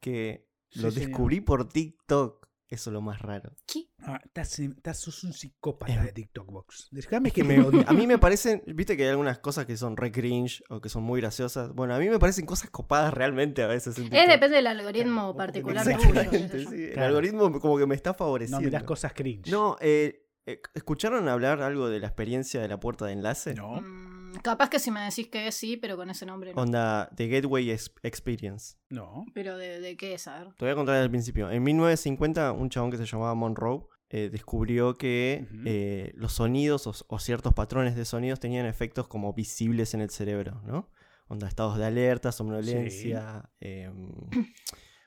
Que 0.00 0.48
Sí, 0.70 0.80
lo 0.80 0.90
señor. 0.90 1.08
descubrí 1.08 1.40
por 1.42 1.68
TikTok. 1.68 2.46
Eso 2.68 2.90
es 2.90 2.94
lo 2.94 3.00
más 3.00 3.22
raro. 3.22 3.52
¿Qué? 3.64 3.84
Ah, 4.00 4.20
estás, 4.24 4.58
estás- 4.58 4.98
sos 4.98 5.22
un 5.22 5.32
psicópata 5.32 6.02
de 6.02 6.12
TikTok 6.12 6.50
Box. 6.50 6.88
Déjame 6.90 7.30
que 7.30 7.44
me 7.44 7.60
odie. 7.64 7.84
a 7.86 7.92
mí 7.92 8.08
me 8.08 8.18
parecen, 8.18 8.62
viste 8.66 8.96
que 8.96 9.04
hay 9.04 9.10
algunas 9.10 9.38
cosas 9.38 9.66
que 9.66 9.76
son 9.76 9.96
re 9.96 10.10
cringe 10.10 10.64
o 10.68 10.80
que 10.80 10.88
son 10.88 11.04
muy 11.04 11.20
graciosas. 11.20 11.72
Bueno, 11.72 11.94
a 11.94 11.98
mí 12.00 12.08
me 12.08 12.18
parecen 12.18 12.44
cosas 12.44 12.70
copadas 12.70 13.14
realmente 13.14 13.62
a 13.62 13.68
veces. 13.68 13.96
en 13.98 14.12
Es 14.12 14.28
depende 14.28 14.56
del 14.56 14.66
algoritmo 14.66 15.32
Claro, 15.32 15.36
particular 15.36 15.84
tuyo. 15.84 16.68
sí. 16.70 16.84
El 16.92 16.98
algoritmo 16.98 17.60
como 17.60 17.78
que 17.78 17.86
me 17.86 17.94
está 17.94 18.10
No 18.10 18.14
favoreciendo. 18.14 18.64
mirás 18.64 18.82
cosas 18.82 19.12
cringe. 19.12 19.48
No, 19.48 19.76
eh, 19.80 20.26
eh, 20.46 20.60
¿escucharon 20.74 21.28
hablar 21.28 21.62
algo 21.62 21.88
de 21.88 22.00
la 22.00 22.08
experiencia 22.08 22.60
de 22.60 22.68
la 22.68 22.80
puerta 22.80 23.06
de 23.06 23.12
enlace? 23.12 23.54
No. 23.54 23.80
Mm, 23.80 24.15
capaz 24.42 24.70
que 24.70 24.78
si 24.78 24.90
me 24.90 25.00
decís 25.00 25.28
que 25.28 25.50
sí, 25.52 25.76
pero 25.76 25.96
con 25.96 26.10
ese 26.10 26.26
nombre 26.26 26.52
no. 26.54 26.60
Onda, 26.62 27.08
The 27.14 27.28
Gateway 27.28 27.70
Ex- 27.70 27.92
Experience. 28.02 28.76
No. 28.90 29.24
Pero 29.34 29.56
de, 29.58 29.80
de 29.80 29.96
qué 29.96 30.14
es, 30.14 30.26
a 30.28 30.38
ver. 30.38 30.54
Te 30.54 30.64
voy 30.64 30.72
a 30.72 30.74
contar 30.74 30.96
al 30.96 31.10
principio. 31.10 31.50
En 31.50 31.62
1950, 31.62 32.52
un 32.52 32.68
chabón 32.70 32.90
que 32.90 32.96
se 32.96 33.04
llamaba 33.06 33.34
Monroe 33.34 33.86
eh, 34.10 34.28
descubrió 34.30 34.96
que 34.96 35.46
eh, 35.64 36.12
los 36.14 36.32
sonidos 36.34 36.86
o, 36.86 36.94
o 37.08 37.18
ciertos 37.18 37.54
patrones 37.54 37.96
de 37.96 38.04
sonidos 38.04 38.38
tenían 38.40 38.64
efectos 38.66 39.08
como 39.08 39.32
visibles 39.32 39.94
en 39.94 40.00
el 40.00 40.10
cerebro, 40.10 40.62
¿no? 40.64 40.88
Onda, 41.28 41.48
estados 41.48 41.76
de 41.76 41.84
alerta, 41.84 42.30
somnolencia, 42.30 43.50
em, 43.58 44.12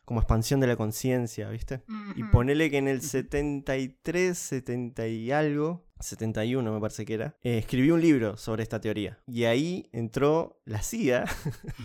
como 0.04 0.20
expansión 0.20 0.60
de 0.60 0.68
la 0.68 0.76
conciencia, 0.76 1.50
¿viste? 1.50 1.84
Y 2.18 2.24
ponele 2.24 2.70
que 2.70 2.78
en 2.78 2.88
el 2.90 3.02
73, 3.02 4.38
70 4.38 5.08
y 5.08 5.32
algo, 5.32 5.88
71 6.00 6.74
me 6.74 6.80
parece 6.80 7.06
que 7.06 7.14
era, 7.14 7.36
eh, 7.44 7.58
escribió 7.58 7.96
un 7.96 8.02
libro 8.02 8.38
sobre 8.38 8.64
esta 8.64 8.80
teoría. 8.80 9.20
Y 9.28 9.44
ahí 9.46 9.90
entró 9.92 10.59
la 10.70 10.82
CIA 10.82 11.26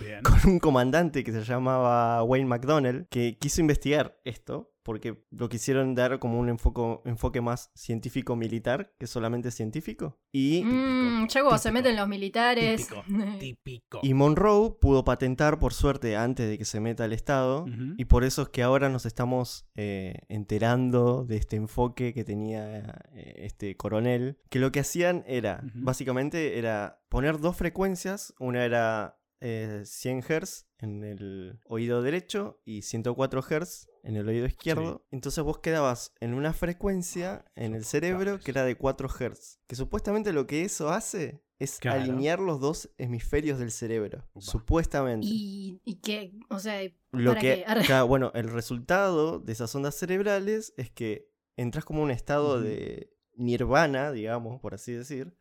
Bien. 0.01 0.20
con 0.22 0.39
un 0.53 0.59
comandante 0.59 1.24
que 1.24 1.32
se 1.32 1.43
llamaba 1.45 2.22
Wayne 2.22 2.47
McDonnell, 2.49 3.07
que 3.11 3.39
quiso 3.39 3.61
investigar 3.61 4.18
esto, 4.24 4.70
porque 4.82 5.24
lo 5.30 5.49
quisieron 5.49 5.95
dar 5.95 6.18
como 6.18 6.39
un 6.39 6.51
enfoco- 6.51 7.01
enfoque 7.07 7.41
más 7.41 7.70
científico-militar 7.74 8.93
que 8.99 9.07
solamente 9.07 9.51
científico. 9.51 10.18
Y, 10.30 10.62
Mm, 10.64 11.26
ya 11.28 11.41
cuando 11.41 11.57
se 11.59 11.72
meten 11.72 11.97
los 11.97 12.07
militares. 12.07 12.87
Típico. 12.87 13.03
Típico. 13.39 14.01
y 14.03 14.12
Monroe 14.12 14.72
pudo 14.80 15.05
patentar, 15.05 15.59
por 15.59 15.72
suerte, 15.72 16.16
antes 16.16 16.49
de 16.51 16.59
que 16.59 16.64
se 16.66 16.80
meta 16.80 17.05
al 17.05 17.12
Estado. 17.14 17.64
Y 17.97 18.05
por 18.07 18.24
eso 18.24 18.43
es 18.43 18.49
que 18.51 18.62
ahora 18.62 18.91
nos 18.91 19.07
estamos 19.07 19.66
eh, 19.74 20.18
enterando 20.28 21.24
de 21.24 21.37
este 21.37 21.57
enfoque 21.57 22.12
que 22.12 22.24
tenía 22.24 22.80
eh, 23.14 23.35
este 23.39 23.76
coronel. 23.76 24.37
Que 24.51 24.59
lo 24.59 24.70
que 24.70 24.80
hacían 24.80 25.24
era, 25.26 25.62
básicamente, 25.74 26.59
era 26.59 27.01
poner 27.14 27.38
dos 27.38 27.56
frecuencias. 27.56 28.34
Una 28.40 28.64
era 28.64 29.20
eh, 29.40 29.82
100 29.84 30.22
Hz 30.22 30.66
en 30.78 31.04
el 31.04 31.60
oído 31.66 32.02
derecho 32.02 32.60
y 32.64 32.82
104 32.82 33.40
Hz 33.40 33.88
en 34.02 34.16
el 34.16 34.28
oído 34.28 34.46
izquierdo. 34.46 35.06
Entonces 35.12 35.44
vos 35.44 35.58
quedabas 35.58 36.12
en 36.18 36.34
una 36.34 36.52
frecuencia 36.52 37.44
en 37.54 37.74
el 37.76 37.84
cerebro 37.84 38.40
que 38.40 38.50
era 38.50 38.64
de 38.64 38.76
4 38.76 39.08
Hz. 39.08 39.60
Que 39.68 39.76
supuestamente 39.76 40.32
lo 40.32 40.48
que 40.48 40.64
eso 40.64 40.90
hace 40.90 41.44
es 41.60 41.78
Claro. 41.78 42.02
alinear 42.02 42.40
los 42.40 42.58
dos 42.58 42.90
hemisferios 42.98 43.60
del 43.60 43.70
cerebro. 43.70 44.28
Supuestamente. 44.38 45.24
Y, 45.30 45.80
y 45.84 46.00
que, 46.00 46.36
o 46.50 46.58
sea, 46.58 46.80
Lo 47.12 47.30
¿para 47.30 47.40
que, 47.40 47.64
qué? 47.86 48.00
Bueno, 48.08 48.32
el 48.34 48.50
resultado 48.50 49.38
de 49.38 49.52
esas 49.52 49.72
ondas 49.76 49.94
cerebrales 49.94 50.74
es 50.76 50.90
que 50.90 51.30
entras 51.56 51.84
como 51.84 52.02
un 52.02 52.10
estado 52.10 52.60
de 52.60 53.13
nirvana, 53.37 54.12
digamos, 54.12 54.61
por 54.61 54.74
así 54.74 54.93
decir, 54.93 55.37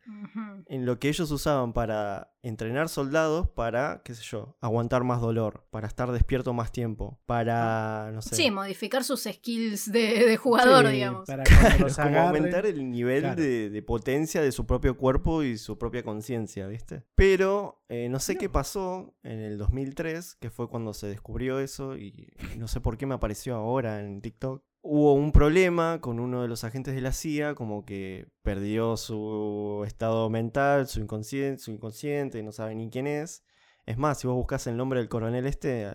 en 0.66 0.86
lo 0.86 0.98
que 0.98 1.08
ellos 1.08 1.30
usaban 1.30 1.72
para 1.72 2.32
entrenar 2.42 2.88
soldados 2.88 3.48
para, 3.48 4.02
qué 4.04 4.14
sé 4.14 4.22
yo, 4.22 4.56
aguantar 4.60 5.02
más 5.04 5.20
dolor, 5.20 5.64
para 5.70 5.86
estar 5.86 6.12
despierto 6.12 6.52
más 6.52 6.72
tiempo, 6.72 7.18
para, 7.26 8.10
no 8.12 8.20
sé, 8.20 8.34
Sí, 8.36 8.50
modificar 8.50 9.02
sus 9.04 9.22
skills 9.22 9.90
de, 9.90 10.26
de 10.26 10.36
jugador, 10.36 10.86
Sí, 10.86 10.92
digamos. 10.92 11.26
Para 11.26 11.44
los 11.78 11.96
como 11.96 12.18
aumentar 12.18 12.66
el 12.66 12.90
nivel 12.90 13.22
Claro. 13.22 13.40
de, 13.40 13.70
de 13.70 13.82
potencia 13.82 14.42
de 14.42 14.52
su 14.52 14.66
propio 14.66 14.96
cuerpo 14.96 15.42
y 15.42 15.56
su 15.56 15.78
propia 15.78 16.02
conciencia, 16.02 16.66
¿viste? 16.66 17.04
Pero 17.14 17.82
eh, 17.88 18.08
no 18.10 18.18
sé 18.20 18.36
qué 18.36 18.48
pasó 18.50 19.14
en 19.22 19.40
el 19.40 19.56
2003, 19.56 20.34
que 20.34 20.50
fue 20.50 20.68
cuando 20.68 20.92
se 20.94 21.06
descubrió 21.06 21.60
eso 21.60 21.96
y 21.96 22.32
no 22.58 22.68
sé 22.68 22.80
por 22.80 22.98
qué 22.98 23.06
me 23.06 23.14
apareció 23.14 23.54
ahora 23.56 24.00
en 24.00 24.20
TikTok. 24.20 24.62
Hubo 24.86 25.14
un 25.14 25.32
problema 25.32 26.02
con 26.02 26.20
uno 26.20 26.42
de 26.42 26.48
los 26.48 26.62
agentes 26.62 26.94
de 26.94 27.00
la 27.00 27.12
CIA, 27.12 27.54
como 27.54 27.86
que 27.86 28.28
perdió 28.42 28.98
su 28.98 29.82
estado 29.86 30.28
mental, 30.28 30.86
su 30.88 31.00
inconsciente, 31.00 31.62
su 31.62 31.70
inconsciente, 31.70 32.42
no 32.42 32.52
sabe 32.52 32.74
ni 32.74 32.90
quién 32.90 33.06
es. 33.06 33.44
Es 33.86 33.96
más, 33.96 34.20
si 34.20 34.26
vos 34.26 34.36
buscas 34.36 34.66
el 34.66 34.76
nombre 34.76 35.00
del 35.00 35.08
coronel 35.08 35.46
este, 35.46 35.86
eh, 35.86 35.94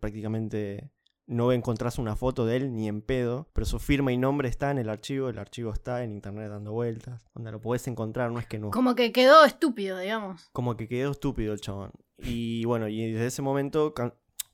prácticamente 0.00 0.90
no 1.26 1.50
encontrás 1.50 1.98
una 1.98 2.14
foto 2.14 2.44
de 2.44 2.56
él 2.56 2.74
ni 2.74 2.88
en 2.88 3.00
pedo, 3.00 3.48
pero 3.54 3.64
su 3.64 3.78
firma 3.78 4.12
y 4.12 4.18
nombre 4.18 4.50
está 4.50 4.70
en 4.70 4.76
el 4.76 4.90
archivo, 4.90 5.30
el 5.30 5.38
archivo 5.38 5.72
está 5.72 6.04
en 6.04 6.12
internet 6.12 6.50
dando 6.50 6.72
vueltas, 6.72 7.24
donde 7.34 7.52
lo 7.52 7.60
podés 7.62 7.88
encontrar, 7.88 8.30
no 8.30 8.38
es 8.38 8.46
que 8.46 8.58
no. 8.58 8.70
Como 8.70 8.94
que 8.94 9.12
quedó 9.12 9.46
estúpido, 9.46 9.98
digamos. 9.98 10.50
Como 10.52 10.76
que 10.76 10.88
quedó 10.88 11.12
estúpido 11.12 11.54
el 11.54 11.60
chabón. 11.62 11.92
Y 12.18 12.66
bueno, 12.66 12.86
y 12.86 13.12
desde 13.12 13.28
ese 13.28 13.40
momento, 13.40 13.94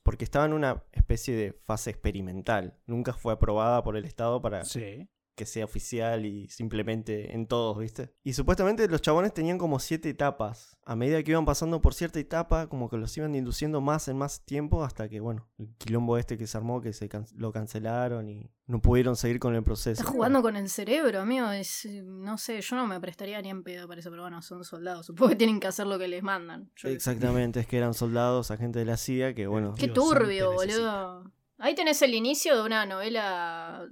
porque 0.03 0.23
estaba 0.23 0.45
en 0.45 0.53
una 0.53 0.83
especie 0.91 1.35
de 1.35 1.53
fase 1.53 1.89
experimental, 1.89 2.77
nunca 2.85 3.13
fue 3.13 3.33
aprobada 3.33 3.83
por 3.83 3.97
el 3.97 4.05
Estado 4.05 4.41
para 4.41 4.65
Sí. 4.65 5.07
Que 5.41 5.47
sea 5.47 5.65
oficial 5.65 6.23
y 6.23 6.47
simplemente 6.49 7.33
en 7.33 7.47
todos, 7.47 7.79
¿viste? 7.79 8.13
Y 8.23 8.33
supuestamente 8.33 8.87
los 8.87 9.01
chabones 9.01 9.33
tenían 9.33 9.57
como 9.57 9.79
siete 9.79 10.07
etapas. 10.09 10.77
A 10.85 10.95
medida 10.95 11.23
que 11.23 11.31
iban 11.31 11.45
pasando 11.45 11.81
por 11.81 11.95
cierta 11.95 12.19
etapa, 12.19 12.67
como 12.67 12.89
que 12.91 12.97
los 12.97 13.17
iban 13.17 13.33
induciendo 13.33 13.81
más 13.81 14.07
en 14.07 14.17
más 14.19 14.45
tiempo 14.45 14.83
hasta 14.83 15.09
que, 15.09 15.19
bueno, 15.19 15.47
el 15.57 15.73
quilombo 15.79 16.19
este 16.19 16.37
que 16.37 16.45
se 16.45 16.57
armó, 16.57 16.79
que 16.79 16.93
se 16.93 17.09
can- 17.09 17.25
lo 17.35 17.51
cancelaron 17.51 18.29
y 18.29 18.51
no 18.67 18.83
pudieron 18.83 19.15
seguir 19.15 19.39
con 19.39 19.55
el 19.55 19.63
proceso. 19.63 19.99
Estás 20.01 20.13
jugando 20.13 20.43
con 20.43 20.55
el 20.55 20.69
cerebro, 20.69 21.21
amigo. 21.21 21.49
Es, 21.49 21.85
eh, 21.85 22.03
no 22.05 22.37
sé, 22.37 22.61
yo 22.61 22.75
no 22.75 22.85
me 22.85 22.99
prestaría 23.01 23.41
ni 23.41 23.49
en 23.49 23.63
pedo 23.63 23.87
para 23.87 23.99
eso, 23.99 24.11
pero 24.11 24.21
bueno, 24.21 24.43
son 24.43 24.63
soldados. 24.63 25.07
Supongo 25.07 25.29
que 25.31 25.35
tienen 25.37 25.59
que 25.59 25.65
hacer 25.67 25.87
lo 25.87 25.97
que 25.97 26.07
les 26.07 26.21
mandan. 26.21 26.69
Yo. 26.75 26.89
Exactamente, 26.89 27.61
es 27.61 27.65
que 27.65 27.77
eran 27.77 27.95
soldados, 27.95 28.51
agentes 28.51 28.79
de 28.79 28.85
la 28.85 28.97
CIA, 28.97 29.33
que 29.33 29.47
bueno, 29.47 29.73
Qué 29.75 29.87
turbio, 29.87 30.51
boludo. 30.53 31.31
Ahí 31.63 31.75
tenés 31.75 32.01
el 32.01 32.15
inicio 32.15 32.55
de 32.55 32.63
una 32.65 32.87
novela 32.87 33.87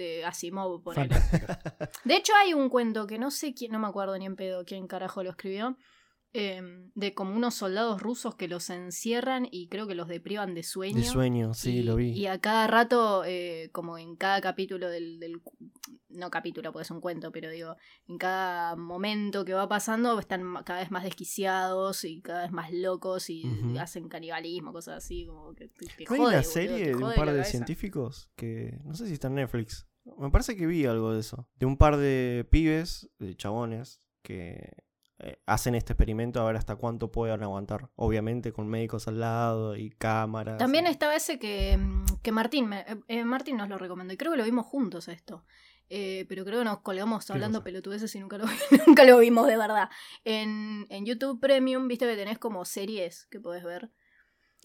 de 0.00 0.24
Asimov. 0.24 0.82
Fantástica. 0.82 1.60
De 2.04 2.16
hecho, 2.16 2.32
hay 2.34 2.54
un 2.54 2.68
cuento 2.68 3.06
que 3.06 3.18
no 3.18 3.30
sé 3.30 3.54
quién, 3.54 3.72
no 3.72 3.78
me 3.78 3.88
acuerdo 3.88 4.16
ni 4.18 4.26
en 4.26 4.36
pedo 4.36 4.64
quién 4.64 4.86
carajo 4.86 5.22
lo 5.22 5.30
escribió. 5.30 5.76
eh, 6.32 6.62
de 6.94 7.12
como 7.12 7.34
unos 7.34 7.54
soldados 7.54 8.00
rusos 8.00 8.36
que 8.36 8.46
los 8.46 8.70
encierran 8.70 9.48
y 9.50 9.68
creo 9.68 9.88
que 9.88 9.96
los 9.96 10.06
deprivan 10.06 10.54
de 10.54 10.62
sueño. 10.62 10.98
de 10.98 11.04
sueño, 11.04 11.54
sí, 11.54 11.78
y, 11.78 11.82
lo 11.82 11.96
vi. 11.96 12.12
Y 12.12 12.26
a 12.26 12.38
cada 12.38 12.68
rato, 12.68 13.24
eh, 13.24 13.70
como 13.72 13.98
en 13.98 14.14
cada 14.16 14.40
capítulo 14.40 14.88
del, 14.88 15.42
No 16.08 16.30
capítulo, 16.30 16.72
porque 16.72 16.84
es 16.84 16.90
un 16.90 17.00
cuento, 17.00 17.32
pero 17.32 17.50
digo, 17.50 17.76
en 18.06 18.18
cada 18.18 18.76
momento 18.76 19.44
que 19.44 19.54
va 19.54 19.68
pasando 19.68 20.18
están 20.20 20.54
cada 20.64 20.80
vez 20.80 20.90
más 20.90 21.02
desquiciados 21.02 22.04
y 22.04 22.20
cada 22.20 22.42
vez 22.42 22.52
más 22.52 22.72
locos 22.72 23.28
y 23.28 23.42
hacen 23.78 24.08
canibalismo, 24.08 24.72
cosas 24.72 25.04
así, 25.04 25.26
como 25.26 25.54
que 25.54 25.68
te, 25.68 25.86
te 25.86 26.04
¿No 26.04 26.14
hay 26.14 26.20
una 26.20 26.42
serie 26.44 26.86
de 26.86 26.94
un 26.94 27.00
par 27.00 27.26
de 27.26 27.32
cabeza. 27.32 27.50
científicos 27.50 28.30
que 28.36 28.78
no 28.84 28.94
sé 28.94 29.06
si 29.06 29.14
está 29.14 29.28
en 29.28 29.34
Netflix. 29.34 29.89
Me 30.18 30.30
parece 30.30 30.56
que 30.56 30.66
vi 30.66 30.86
algo 30.86 31.12
de 31.12 31.20
eso. 31.20 31.48
De 31.56 31.66
un 31.66 31.76
par 31.76 31.96
de 31.96 32.46
pibes, 32.50 33.08
de 33.18 33.36
chabones, 33.36 34.00
que 34.22 34.72
eh, 35.18 35.40
hacen 35.46 35.74
este 35.74 35.92
experimento 35.92 36.40
a 36.40 36.44
ver 36.46 36.56
hasta 36.56 36.76
cuánto 36.76 37.10
puedan 37.12 37.42
aguantar. 37.42 37.90
Obviamente 37.96 38.52
con 38.52 38.68
médicos 38.68 39.06
al 39.08 39.20
lado 39.20 39.76
y 39.76 39.90
cámaras. 39.90 40.58
También 40.58 40.86
y- 40.86 40.90
estaba 40.90 41.14
ese 41.14 41.38
que, 41.38 41.76
mm, 41.76 42.04
que 42.22 42.32
Martín, 42.32 42.66
me- 42.68 42.80
eh, 42.80 42.96
eh, 43.08 43.24
Martín 43.24 43.56
nos 43.56 43.68
lo 43.68 43.76
recomendó 43.78 44.12
y 44.14 44.16
creo 44.16 44.32
que 44.32 44.38
lo 44.38 44.44
vimos 44.44 44.66
juntos 44.66 45.08
esto. 45.08 45.44
Eh, 45.92 46.24
pero 46.28 46.44
creo 46.44 46.60
que 46.60 46.64
nos 46.64 46.78
colgamos 46.82 47.26
¿Qué 47.26 47.32
hablando 47.32 47.64
pelotudeces 47.64 48.14
y 48.14 48.20
nunca 48.20 48.38
lo, 48.38 48.44
nunca 48.86 49.04
lo 49.04 49.18
vimos 49.18 49.46
de 49.48 49.56
verdad. 49.56 49.90
En, 50.24 50.86
en 50.88 51.04
YouTube 51.04 51.40
Premium, 51.40 51.88
viste 51.88 52.06
que 52.06 52.14
tenés 52.16 52.38
como 52.38 52.64
series 52.64 53.26
que 53.26 53.40
podés 53.40 53.64
ver. 53.64 53.90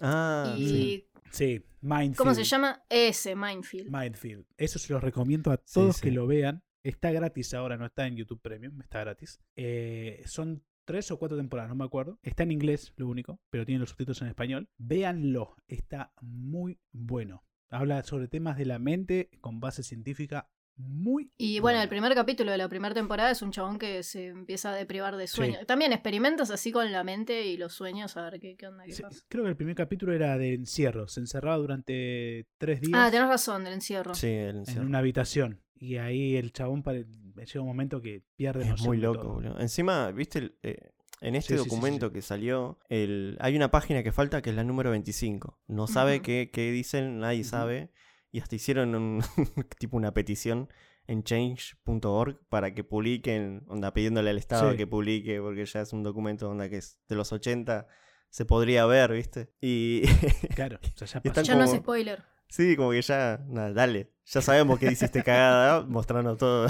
Ah, 0.02 0.56
y 0.60 0.68
sí. 0.68 1.10
Sí, 1.32 1.64
Mindfield. 1.82 2.16
¿Cómo 2.18 2.34
se 2.34 2.44
llama? 2.44 2.84
Ese, 2.90 3.36
Mindfield. 3.36 3.90
Mindfield. 3.92 4.46
Eso 4.58 4.80
se 4.80 4.94
los 4.94 5.04
recomiendo 5.04 5.52
a 5.52 5.58
Sí, 5.58 5.74
todos 5.74 5.98
sí. 5.98 6.04
que 6.04 6.12
lo 6.12 6.28
vean. 6.28 6.64
Está 6.84 7.12
gratis 7.12 7.54
ahora, 7.54 7.78
no 7.78 7.86
está 7.86 8.06
en 8.08 8.16
YouTube 8.16 8.42
Premium, 8.42 8.80
está 8.82 9.00
gratis. 9.02 9.40
Eh, 9.56 10.22
son 10.26 10.64
tres 10.86 11.10
o 11.12 11.18
cuatro 11.18 11.36
temporadas, 11.36 11.70
no 11.70 11.76
me 11.76 11.84
acuerdo. 11.84 12.20
Está 12.22 12.44
en 12.44 12.52
inglés, 12.52 12.94
lo 12.96 13.08
único, 13.08 13.42
pero 13.50 13.66
tiene 13.66 13.80
los 13.80 13.90
subtítulos 13.90 14.22
en 14.22 14.28
español. 14.28 14.70
Véanlo, 14.78 15.56
está 15.68 16.14
muy 16.22 16.80
bueno. 16.92 17.44
Habla 17.70 18.04
sobre 18.04 18.28
temas 18.28 18.58
de 18.58 18.66
la 18.66 18.78
mente 18.78 19.32
con 19.42 19.60
base 19.60 19.82
científica 19.82 20.52
muy 20.78 21.32
Y 21.38 21.60
bueno, 21.60 21.82
el 21.82 21.88
primer 21.90 22.14
capítulo 22.16 22.52
de 22.52 22.58
la 22.58 22.68
primera 22.68 22.94
temporada 22.94 23.32
es 23.32 23.42
un 23.42 23.52
chabón 23.52 23.80
que 23.80 24.04
se 24.04 24.28
empieza 24.28 24.72
a 24.72 24.76
deprivar 24.76 25.16
de 25.16 25.28
sueño. 25.28 25.58
Sí. 25.60 25.66
También 25.66 25.94
experimentas 25.94 26.52
así 26.52 26.72
con 26.72 26.92
la 26.92 27.04
mente 27.04 27.46
y 27.46 27.58
los 27.58 27.74
sueños, 27.74 28.18
a 28.18 28.30
ver 28.30 28.40
qué, 28.40 28.56
qué 28.58 28.68
onda, 28.68 28.84
qué 28.86 28.92
Sí, 28.94 29.02
pasa. 29.02 29.24
creo 29.30 29.44
que 29.46 29.50
el 29.52 29.56
primer 29.56 29.76
capítulo 29.76 30.14
era 30.14 30.38
de 30.38 30.54
encierro. 30.54 31.08
Se 31.08 31.20
encerraba 31.22 31.58
durante 31.58 32.48
tres 32.58 32.82
días 32.82 32.94
Ah, 32.96 33.10
tenés 33.12 33.28
razón, 33.30 33.64
del 33.64 33.74
encierro. 33.74 34.14
Sí, 34.16 34.28
el 34.28 34.50
en 34.50 34.58
encierro. 34.58 34.86
una 34.88 35.00
habitación. 35.00 35.62
Y 35.78 35.98
ahí 35.98 36.36
el 36.36 36.52
chabón 36.54 36.84
pare- 36.84 37.06
llega 37.36 37.62
un 37.62 37.68
momento 37.68 38.02
que 38.02 38.24
pierde 38.36 38.68
Es 38.70 38.82
muy 38.82 38.98
loco, 38.98 39.22
todo. 39.22 39.34
boludo. 39.34 39.60
Encima, 39.60 40.12
viste, 40.12 40.40
el- 40.40 40.58
eh, 40.64 40.92
en 41.22 41.36
este 41.36 41.54
Sí, 41.54 41.58
sí, 41.58 41.64
sí, 41.64 41.70
sí, 41.70 41.70
documento 41.76 42.12
que 42.12 42.22
salió, 42.22 42.80
el, 42.90 43.38
hay 43.40 43.56
una 43.56 43.72
página 43.72 44.04
que 44.04 44.12
falta 44.12 44.42
que 44.42 44.50
es 44.52 44.56
la 44.56 44.64
número 44.64 44.92
25. 44.92 45.60
No 45.68 45.88
sabe 45.88 46.22
qué, 46.22 46.50
qué 46.52 46.72
dicen, 46.72 47.20
nadie 47.20 47.44
sabe. 47.46 47.92
Y 48.36 48.42
hasta 48.42 48.56
hicieron 48.56 48.94
un, 48.96 49.22
tipo 49.80 49.96
una 49.96 50.14
petición 50.14 50.68
en 51.08 51.24
change.org 51.24 52.40
para 52.50 52.74
que 52.74 52.84
publiquen, 52.84 53.64
onda 53.68 53.94
pidiéndole 53.94 54.30
al 54.32 54.38
Estado 54.38 54.72
Sí. 54.72 54.78
que 54.78 54.88
publique, 54.88 55.40
porque 55.40 55.66
ya 55.66 55.80
es 55.82 55.94
un 55.94 56.04
documento 56.04 56.50
onda 56.50 56.68
que 56.68 56.78
es 56.78 57.00
de 57.08 57.16
los 57.16 57.32
80, 57.32 57.88
se 58.30 58.44
podría 58.46 58.86
ver, 58.88 59.14
¿viste? 59.14 59.54
Y 59.62 60.02
Claro, 60.56 60.80
o 60.84 60.98
sea, 60.98 61.08
ya 61.08 61.22
pasó. 61.22 61.42
Ya 61.44 61.56
no 61.56 61.64
es 61.64 61.72
spoiler. 61.72 62.24
sí, 62.50 62.76
como 62.76 62.92
que 62.92 63.02
ya, 63.02 63.40
nada, 63.48 63.72
dale, 63.72 64.12
ya 64.26 64.42
sabemos 64.42 64.80
que 64.80 64.92
hiciste 64.92 65.24
cagada, 65.24 65.86
mostrando 65.88 66.36
todo, 66.36 66.68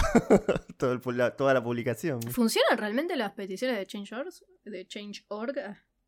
todo 0.77 0.91
el 0.91 1.01
pu- 1.01 1.13
la- 1.15 1.35
toda 1.35 1.53
la 1.55 1.63
publicación. 1.63 2.21
¿Funcionan 2.21 2.77
realmente 2.77 3.15
las 3.15 3.31
peticiones 3.31 3.77
de 3.77 3.87
Change.org? 3.87 4.29
De 4.65 4.85
Change.org? 4.85 5.55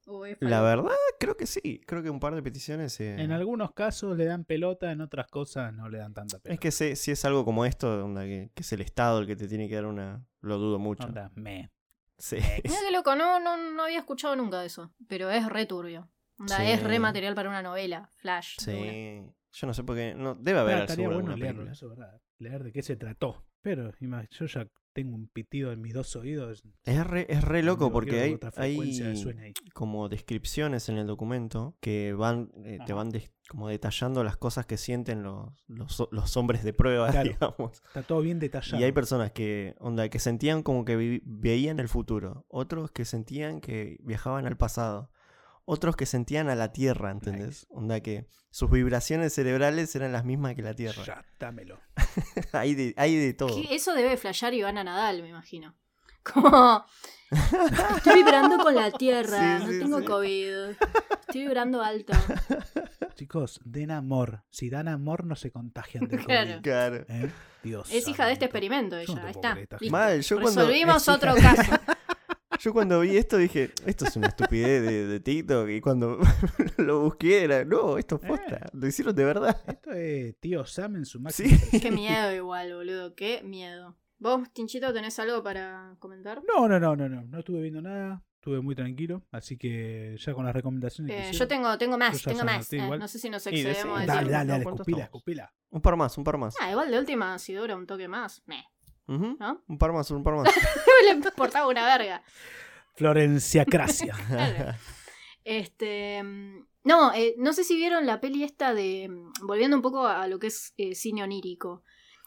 ¿O 0.09 0.25
es 0.25 0.37
La 0.39 0.61
verdad, 0.61 0.91
creo 1.19 1.35
que 1.35 1.45
sí. 1.45 1.81
Creo 1.85 2.01
que 2.01 2.09
un 2.09 2.19
par 2.19 2.33
de 2.33 2.41
peticiones. 2.41 2.99
eh, 3.01 3.15
En 3.21 3.31
algunos 3.31 3.73
casos 3.73 4.17
le 4.17 4.25
dan 4.25 4.45
pelota, 4.45 4.91
en 4.91 5.01
otras 5.01 5.27
cosas 5.27 5.73
no 5.73 5.89
le 5.89 5.97
dan 5.97 6.13
tanta 6.13 6.39
pelota. 6.39 6.53
Es 6.53 6.59
que 6.59 6.71
se- 6.71 6.95
si 6.95 7.11
es 7.11 7.25
algo 7.25 7.43
como 7.45 7.65
esto, 7.65 8.05
onda, 8.05 8.23
que, 8.23 8.49
que 8.55 8.61
es 8.63 8.71
el 8.73 8.81
Estado 8.81 9.19
el 9.19 9.27
que 9.27 9.35
te 9.35 9.47
tiene 9.47 9.67
que 9.67 9.75
dar 9.75 9.85
una. 9.85 10.25
Lo 10.41 10.57
dudo 10.57 10.79
mucho. 10.79 11.05
Onda, 11.07 11.31
me. 11.35 11.71
Sí. 12.17 12.37
Mira 12.63 12.77
qué 12.85 12.91
loco, 12.91 13.15
no, 13.15 13.39
no, 13.39 13.57
no 13.57 13.83
había 13.83 13.99
escuchado 13.99 14.35
nunca 14.35 14.61
de 14.61 14.67
eso. 14.67 14.91
Pero 15.07 15.29
es 15.29 15.45
re 15.47 15.65
turbio. 15.65 16.09
Onda, 16.39 16.57
Sí. 16.57 16.63
Es 16.71 16.81
re 16.83 16.99
material 16.99 17.35
para 17.35 17.49
una 17.49 17.61
novela, 17.61 18.09
flash. 18.15 18.55
Sí. 18.59 19.23
Yo 19.51 19.67
no 19.67 19.73
sé 19.73 19.83
por 19.83 19.95
qué. 19.95 20.15
No, 20.15 20.35
debe 20.35 20.59
haber 20.59 20.73
Pero 20.75 20.83
estaría 20.85 21.05
bueno 21.07 21.19
alguna 21.19 21.35
leerlo, 21.35 21.71
eso 21.71 21.91
es 21.91 21.97
verdad. 21.97 22.21
Leer 22.37 22.63
de 22.63 22.71
qué 22.71 22.81
se 22.81 22.95
trató. 22.95 23.43
Pero 23.61 23.91
yo 24.29 24.45
ya 24.45 24.67
tengo 24.97 25.15
un 25.15 25.27
pitido 25.27 25.71
en 25.71 25.79
mis 25.79 25.93
dos 25.93 26.15
oídos. 26.15 26.63
Es 26.83 27.05
re, 27.05 27.27
es 27.29 27.43
re 27.43 27.61
loco 27.61 27.91
porque 27.91 28.19
hay, 28.19 28.39
hay 28.55 29.53
como 29.75 30.09
descripciones 30.09 30.89
en 30.89 30.97
el 30.97 31.05
documento 31.05 31.77
que 31.81 32.13
van 32.13 32.49
eh, 32.65 32.79
te 32.87 32.93
van 32.93 33.11
des- 33.11 33.31
como 33.47 33.67
detallando 33.69 34.23
las 34.23 34.37
cosas 34.37 34.65
que 34.65 34.75
sienten 34.75 35.21
los, 35.21 35.53
los, 35.67 36.07
los 36.09 36.35
hombres 36.35 36.63
de 36.63 36.73
prueba, 36.73 37.09
Claro. 37.11 37.29
digamos. 37.29 37.83
Está 37.85 38.01
todo 38.01 38.21
bien 38.21 38.39
detallado. 38.39 38.81
Y 38.81 38.83
hay 38.85 38.91
personas 38.91 39.31
que, 39.31 39.75
onda, 39.77 40.09
que 40.09 40.17
sentían 40.17 40.63
como 40.63 40.83
que 40.83 40.95
vi- 40.95 41.21
veían 41.25 41.79
el 41.79 41.89
futuro. 41.89 42.47
Otros 42.49 42.89
que 42.89 43.05
sentían 43.05 43.61
que 43.61 43.97
viajaban 44.01 44.47
al 44.47 44.57
pasado. 44.57 45.11
Otros 45.65 45.95
que 45.95 46.07
sentían 46.07 46.49
a 46.49 46.55
la 46.55 46.71
Tierra, 46.71 47.11
¿entendés? 47.11 47.67
Onda 47.69 47.99
que 47.99 48.25
sus 48.49 48.71
vibraciones 48.71 49.33
cerebrales 49.33 49.95
eran 49.95 50.11
las 50.11 50.25
mismas 50.25 50.55
que 50.55 50.63
la 50.63 50.73
Tierra. 50.73 51.03
Ya, 51.05 51.23
dámelo. 51.39 51.77
hay, 52.53 52.75
de, 52.75 52.93
hay 52.97 53.15
de 53.15 53.33
todo. 53.33 53.55
¿Qué? 53.61 53.75
Eso 53.75 53.93
debe 53.93 54.17
flashear 54.17 54.53
Ivana 54.53 54.83
Nadal, 54.83 55.21
me 55.23 55.29
imagino. 55.29 55.75
Como. 56.23 56.85
Estoy 57.97 58.15
vibrando 58.23 58.57
con 58.59 58.73
la 58.73 58.89
tierra, 58.91 59.59
Sí, 59.59 59.65
no 59.65 59.71
sí, 59.71 59.79
tengo 59.79 59.99
sí. 59.99 60.05
COVID. 60.05 60.53
Estoy 61.21 61.41
vibrando 61.41 61.81
alto. 61.83 62.13
Chicos, 63.15 63.59
den 63.65 63.91
amor. 63.91 64.43
Si 64.49 64.69
dan 64.69 64.87
amor, 64.87 65.25
no 65.25 65.35
se 65.35 65.51
contagian 65.51 66.05
Claro. 66.07 66.23
COVID. 66.53 66.61
Claro. 66.61 67.05
¿eh? 67.09 67.29
Dios. 67.63 67.89
Es 67.91 68.07
hija 68.07 68.25
de 68.27 68.33
este 68.33 68.45
experimento 68.45 68.97
ella. 68.97 69.21
Ahí 69.25 69.31
está. 69.31 69.57
Mal, 69.89 70.21
yo 70.21 70.39
cuando- 70.39 70.61
Resolvimos 70.61 71.07
otro 71.09 71.33
de- 71.35 71.41
caso. 71.41 71.71
Yo 72.59 72.73
cuando 72.73 72.99
vi 73.01 73.17
esto 73.17 73.37
dije, 73.37 73.71
esto 73.85 74.05
es 74.05 74.15
una 74.15 74.27
estupidez 74.27 74.81
de, 74.83 75.07
de 75.07 75.19
TikTok. 75.19 75.69
Y 75.69 75.79
cuando 75.81 76.17
lo 76.77 77.01
busqué 77.01 77.43
era, 77.43 77.63
no, 77.63 77.97
esto 77.97 78.19
es 78.21 78.27
posta. 78.27 78.69
Lo 78.73 78.87
hicieron 78.87 79.15
de 79.15 79.25
verdad. 79.25 79.61
Esto 79.67 79.91
es 79.91 80.39
tío 80.39 80.65
Sam 80.65 80.97
en 80.97 81.05
su 81.05 81.17
Sí. 81.19 81.23
máximo. 81.23 81.57
Qué 81.81 81.91
miedo 81.91 82.33
igual, 82.33 82.73
boludo. 82.73 83.15
Qué 83.15 83.41
miedo. 83.43 83.95
¿Vos, 84.19 84.51
Tinchito, 84.53 84.91
tenés 84.93 85.17
algo 85.19 85.43
para 85.43 85.95
comentar? 85.99 86.41
No, 86.47 86.67
no, 86.67 86.79
no, 86.79 86.95
no, 86.95 87.07
no. 87.07 87.23
No 87.25 87.39
estuve 87.39 87.61
viendo 87.61 87.81
nada. 87.81 88.23
Estuve 88.39 88.61
muy 88.61 88.73
tranquilo. 88.75 89.23
Así 89.31 89.57
que 89.57 90.15
ya 90.17 90.33
con 90.33 90.45
las 90.45 90.55
recomendaciones. 90.55 91.11
que 91.15 91.19
Eh, 91.19 91.23
yo 91.25 91.29
hicieron- 91.31 91.47
tengo, 91.49 91.77
tengo 91.77 91.97
más, 91.97 92.19
Yo 92.21 92.31
tengo 92.31 92.43
más. 92.43 92.73
Eh, 92.73 92.77
no 92.97 93.07
sé 93.07 93.19
si 93.19 93.29
nos 93.29 93.45
excedemos 93.45 93.99
de 93.99 94.05
Dale, 94.07 94.31
dale, 94.31 94.47
dale, 94.51 94.63
¿Cuánto 94.63 94.81
escupila, 94.81 95.03
escupila. 95.03 95.53
Un 95.69 95.81
par 95.81 95.95
más, 95.95 96.17
un 96.17 96.23
par 96.23 96.37
más. 96.37 96.55
Ah, 96.61 96.71
igual 96.71 96.89
de 96.89 96.97
última, 96.97 97.37
si 97.37 97.53
dura 97.53 97.75
un 97.75 97.85
toque 97.85 98.07
más. 98.07 98.41
Meh. 98.47 98.63
¿No? 99.07 99.63
Un 99.67 99.77
par 99.77 99.93
más, 99.93 100.11
un 100.11 100.23
par 100.23 100.35
más. 100.35 100.53
Le 101.05 101.11
importaba 101.11 101.67
una 101.67 101.85
verga. 101.85 102.21
Florencia 102.95 103.65
Cracia. 103.65 104.15
Claro. 104.27 104.73
Este. 105.43 106.21
mm, 106.23 106.65
No, 106.83 107.13
eh, 107.13 107.35
no 107.37 107.53
sé 107.53 107.63
si 107.63 107.75
vieron 107.77 108.05
la 108.05 108.19
peli 108.19 108.43
esta 108.43 108.73
de. 108.73 109.07
mm, 109.09 109.45
Volviendo 109.47 109.77
un 109.77 109.81
poco 109.81 110.05
a 110.05 110.27
lo 110.27 110.39
que 110.39 110.47
es 110.47 110.73
eh, 110.77 110.93
cine 110.95 111.23
onírico. 111.23 111.83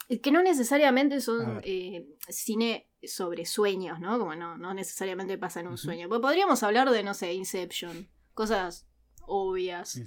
eh, 0.08 0.20
Que 0.20 0.30
no 0.32 0.42
necesariamente 0.42 1.20
son 1.20 1.60
eh, 1.64 2.06
cine 2.28 2.88
sobre 3.02 3.44
sueños, 3.44 4.00
¿no? 4.00 4.18
Como 4.18 4.34
no, 4.34 4.56
no 4.56 4.72
necesariamente 4.74 5.36
pasa 5.38 5.60
en 5.60 5.68
un 5.68 5.76
sueño. 5.78 6.08
Pues 6.08 6.20
podríamos 6.20 6.62
hablar 6.62 6.88
de, 6.90 7.02
no 7.02 7.12
sé, 7.14 7.34
Inception. 7.34 8.08
Cosas 8.32 8.86
obvias. 9.26 9.90
Sí. 9.90 10.04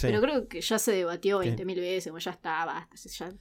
Pero 0.00 0.20
creo 0.20 0.48
que 0.48 0.60
ya 0.60 0.78
se 0.78 0.92
debatió 0.92 1.40
¿Qué? 1.40 1.54
20.000 1.56 1.76
veces, 1.80 2.06
como 2.10 2.18
ya 2.18 2.30
está, 2.32 2.64
basta. 2.66 2.96
ya- 3.08 3.32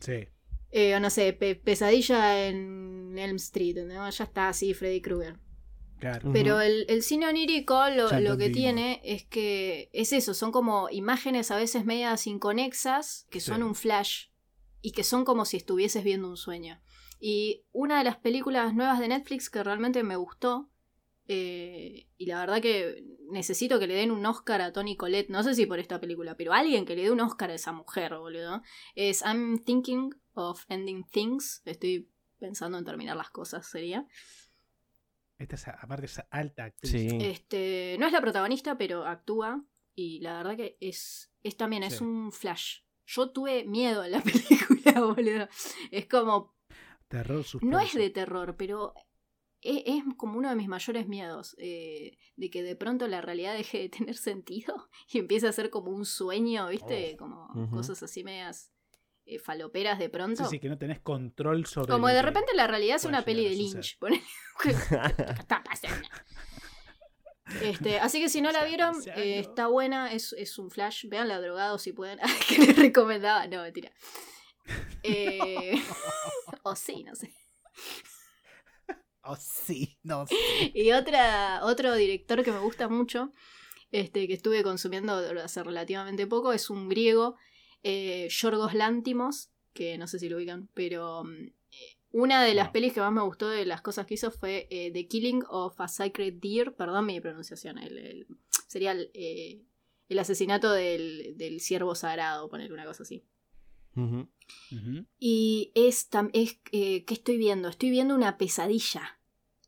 Sí. 0.00 0.28
Eh, 0.70 0.94
o 0.94 1.00
no 1.00 1.10
sé, 1.10 1.32
pe- 1.32 1.54
pesadilla 1.56 2.46
en 2.46 3.16
Elm 3.18 3.36
Street, 3.36 3.76
¿no? 3.86 4.08
Ya 4.10 4.24
está 4.24 4.48
así, 4.48 4.74
Freddy 4.74 5.00
Krueger. 5.00 5.38
Claro. 5.98 6.30
Pero 6.32 6.60
el, 6.60 6.84
el 6.88 7.02
cine 7.02 7.26
onírico 7.26 7.88
lo, 7.90 8.20
lo 8.20 8.36
que 8.38 8.50
tiene 8.50 9.00
es 9.02 9.24
que 9.24 9.90
es 9.92 10.12
eso, 10.12 10.32
son 10.32 10.52
como 10.52 10.88
imágenes 10.90 11.50
a 11.50 11.56
veces 11.56 11.84
medias 11.84 12.26
inconexas 12.28 13.26
que 13.30 13.40
son 13.40 13.56
Sí. 13.56 13.62
un 13.62 13.74
flash. 13.74 14.26
y 14.80 14.92
que 14.92 15.02
son 15.02 15.24
como 15.24 15.44
si 15.44 15.56
estuvieses 15.56 16.04
viendo 16.04 16.28
un 16.28 16.36
sueño. 16.36 16.80
Y 17.18 17.64
una 17.72 17.98
de 17.98 18.04
las 18.04 18.16
películas 18.16 18.74
nuevas 18.74 19.00
de 19.00 19.08
Netflix 19.08 19.50
que 19.50 19.64
realmente 19.64 20.04
me 20.04 20.14
gustó, 20.14 20.70
eh, 21.26 22.06
y 22.16 22.26
la 22.26 22.38
verdad 22.40 22.62
que 22.62 23.04
necesito 23.30 23.78
que 23.80 23.86
le 23.88 23.94
den 23.94 24.12
un 24.12 24.24
Oscar 24.24 24.60
a 24.62 24.72
Tony 24.72 24.96
Collette, 24.96 25.28
no 25.30 25.42
sé 25.42 25.54
si 25.54 25.66
por 25.66 25.78
esta 25.80 26.00
película, 26.00 26.36
pero 26.36 26.52
alguien 26.52 26.86
que 26.86 26.94
le 26.94 27.02
dé 27.02 27.10
un 27.10 27.20
Oscar 27.20 27.50
a 27.50 27.54
esa 27.54 27.72
mujer, 27.72 28.16
boludo, 28.16 28.62
es 28.94 29.22
I'm 29.22 29.58
Thinking 29.64 30.14
of 30.38 30.64
Ending 30.68 31.04
Things, 31.04 31.62
estoy 31.64 32.10
pensando 32.38 32.78
en 32.78 32.84
terminar 32.84 33.16
las 33.16 33.30
cosas, 33.30 33.66
sería. 33.66 34.06
Esta 35.38 35.54
es, 35.54 35.68
aparte 35.68 36.06
es 36.06 36.20
alta 36.30 36.64
actriz. 36.64 36.90
Sí. 36.90 37.08
Este, 37.20 37.96
no 37.98 38.06
es 38.06 38.12
la 38.12 38.20
protagonista, 38.20 38.76
pero 38.76 39.04
actúa, 39.06 39.64
y 39.94 40.20
la 40.20 40.38
verdad 40.38 40.56
que 40.56 40.76
es, 40.80 41.30
es 41.42 41.56
también, 41.56 41.82
es 41.84 42.00
un 42.00 42.32
flash. 42.32 42.80
Yo 43.06 43.30
tuve 43.30 43.64
miedo 43.64 44.04
en 44.04 44.12
la 44.12 44.20
película, 44.22 45.00
boludo. 45.00 45.48
Es 45.90 46.06
como 46.06 46.56
Terror 47.08 47.36
No 47.36 47.40
es 47.40 47.46
suspenso. 47.48 47.98
de 47.98 48.10
terror, 48.10 48.56
pero 48.56 48.94
e- 49.62 49.84
es, 49.86 50.04
como 50.16 50.38
uno 50.38 50.50
de 50.50 50.56
mis 50.56 50.68
mayores 50.68 51.08
miedos. 51.08 51.54
eh, 51.58 52.18
de 52.36 52.50
que 52.50 52.62
de 52.62 52.76
pronto 52.76 53.08
la 53.08 53.20
realidad 53.20 53.54
deje 53.56 53.78
de 53.78 53.88
tener 53.88 54.16
sentido 54.16 54.88
y 55.10 55.18
empiece 55.18 55.48
a 55.48 55.52
ser 55.52 55.70
como 55.70 55.90
un 55.90 56.04
sueño, 56.04 56.68
¿viste? 56.68 57.14
Oh. 57.14 57.16
como 57.16 57.70
cosas 57.70 58.02
así 58.02 58.22
medias 58.24 58.72
eh, 59.28 59.38
faloperas 59.38 59.98
de 59.98 60.06
Sí, 60.06 60.10
pronto. 60.10 60.44
sí, 60.48 60.58
que 60.58 60.68
no 60.68 60.78
tenés 60.78 61.00
control 61.00 61.66
sobre. 61.66 61.92
como 61.92 62.08
de 62.08 62.22
repente 62.22 62.54
la 62.54 62.66
realidad 62.66 62.96
es 62.96 63.04
una 63.04 63.22
peli 63.22 63.44
de. 63.44 63.54
Lynch. 63.54 63.98
ponele. 64.00 64.22
¿Qué 64.62 64.70
está 64.70 65.62
pasando? 65.62 66.08
Este, 67.62 67.98
así 67.98 68.20
que 68.20 68.28
si 68.28 68.40
no 68.40 68.52
la 68.52 68.64
vieron, 68.64 68.94
eh, 69.16 69.38
está 69.38 69.68
buena, 69.68 70.12
es, 70.12 70.34
es 70.34 70.58
un 70.58 70.70
flash. 70.70 71.06
Veanla 71.08 71.40
drogado 71.40 71.78
si 71.78 71.92
pueden. 71.92 72.18
que 72.48 72.58
les 72.58 72.76
recomendaba. 72.76 73.46
No, 73.46 73.62
mentira. 73.62 73.90
Eh, 75.02 75.74
o 76.62 76.74
sí, 76.76 77.04
no 77.04 77.14
sé. 77.14 77.32
Oh, 79.22 79.36
sí, 79.36 79.98
no 80.02 80.26
sé. 80.26 80.34
Y 80.74 80.92
otra, 80.92 81.60
otro 81.64 81.94
director 81.94 82.42
que 82.42 82.52
me 82.52 82.60
gusta 82.60 82.88
mucho, 82.88 83.32
este, 83.90 84.26
que 84.26 84.32
estuve 84.34 84.62
consumiendo 84.62 85.14
hace 85.42 85.62
relativamente 85.62 86.26
poco, 86.26 86.52
es 86.54 86.70
un 86.70 86.88
griego, 86.88 87.36
eh, 87.82 88.28
Yorgos 88.30 88.74
Lántimos, 88.74 89.50
que 89.72 89.96
no 89.98 90.06
sé 90.06 90.18
si 90.18 90.28
lo 90.28 90.36
ubican, 90.38 90.68
pero 90.74 91.24
mm, 91.24 91.30
eh, 91.70 91.96
una 92.10 92.42
de 92.42 92.54
las 92.54 92.66
No. 92.68 92.72
pelis 92.72 92.92
que 92.92 93.00
más 93.00 93.12
me 93.12 93.22
gustó 93.22 93.48
de 93.48 93.64
las 93.66 93.80
cosas 93.82 94.06
que 94.06 94.14
hizo 94.14 94.30
fue 94.30 94.66
eh, 94.70 94.90
The 94.92 95.06
Killing 95.06 95.42
of 95.48 95.80
a 95.80 95.88
Sacred 95.88 96.34
Deer, 96.40 96.74
perdón 96.74 97.06
mi 97.06 97.20
pronunciación, 97.20 97.78
el, 97.78 97.98
el- 97.98 98.26
sería 98.66 98.92
el, 98.92 99.10
eh, 99.14 99.62
el 100.08 100.18
asesinato 100.18 100.72
del, 100.72 101.34
del 101.36 101.60
ciervo 101.60 101.94
sagrado, 101.94 102.48
poner 102.48 102.72
una 102.72 102.84
cosa 102.86 103.02
así. 103.02 103.24
Y 105.18 105.72
es, 105.74 106.08
es 106.32 106.58
eh, 106.72 107.04
¿qué 107.04 107.14
estoy 107.14 107.36
viendo? 107.36 107.68
Estoy 107.68 107.90
viendo 107.90 108.14
una 108.14 108.38
pesadilla 108.38 109.18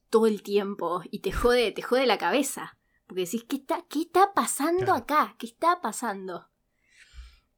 todo 0.09 0.27
el 0.27 0.43
tiempo 0.43 1.03
y 1.11 1.21
te 1.21 1.33
jode, 1.33 1.73
te 1.73 1.83
jode 1.83 2.07
la 2.07 2.19
cabeza. 2.19 2.79
Porque 3.07 3.23
decís, 3.25 3.45
¿qué 3.45 3.57
está, 3.57 3.85
qué 3.89 4.03
está 4.03 4.33
pasando 4.35 4.85
Claro. 4.85 4.95
acá? 5.03 5.35
¿Qué 5.39 5.47
está 5.47 5.81
pasando? 5.81 6.49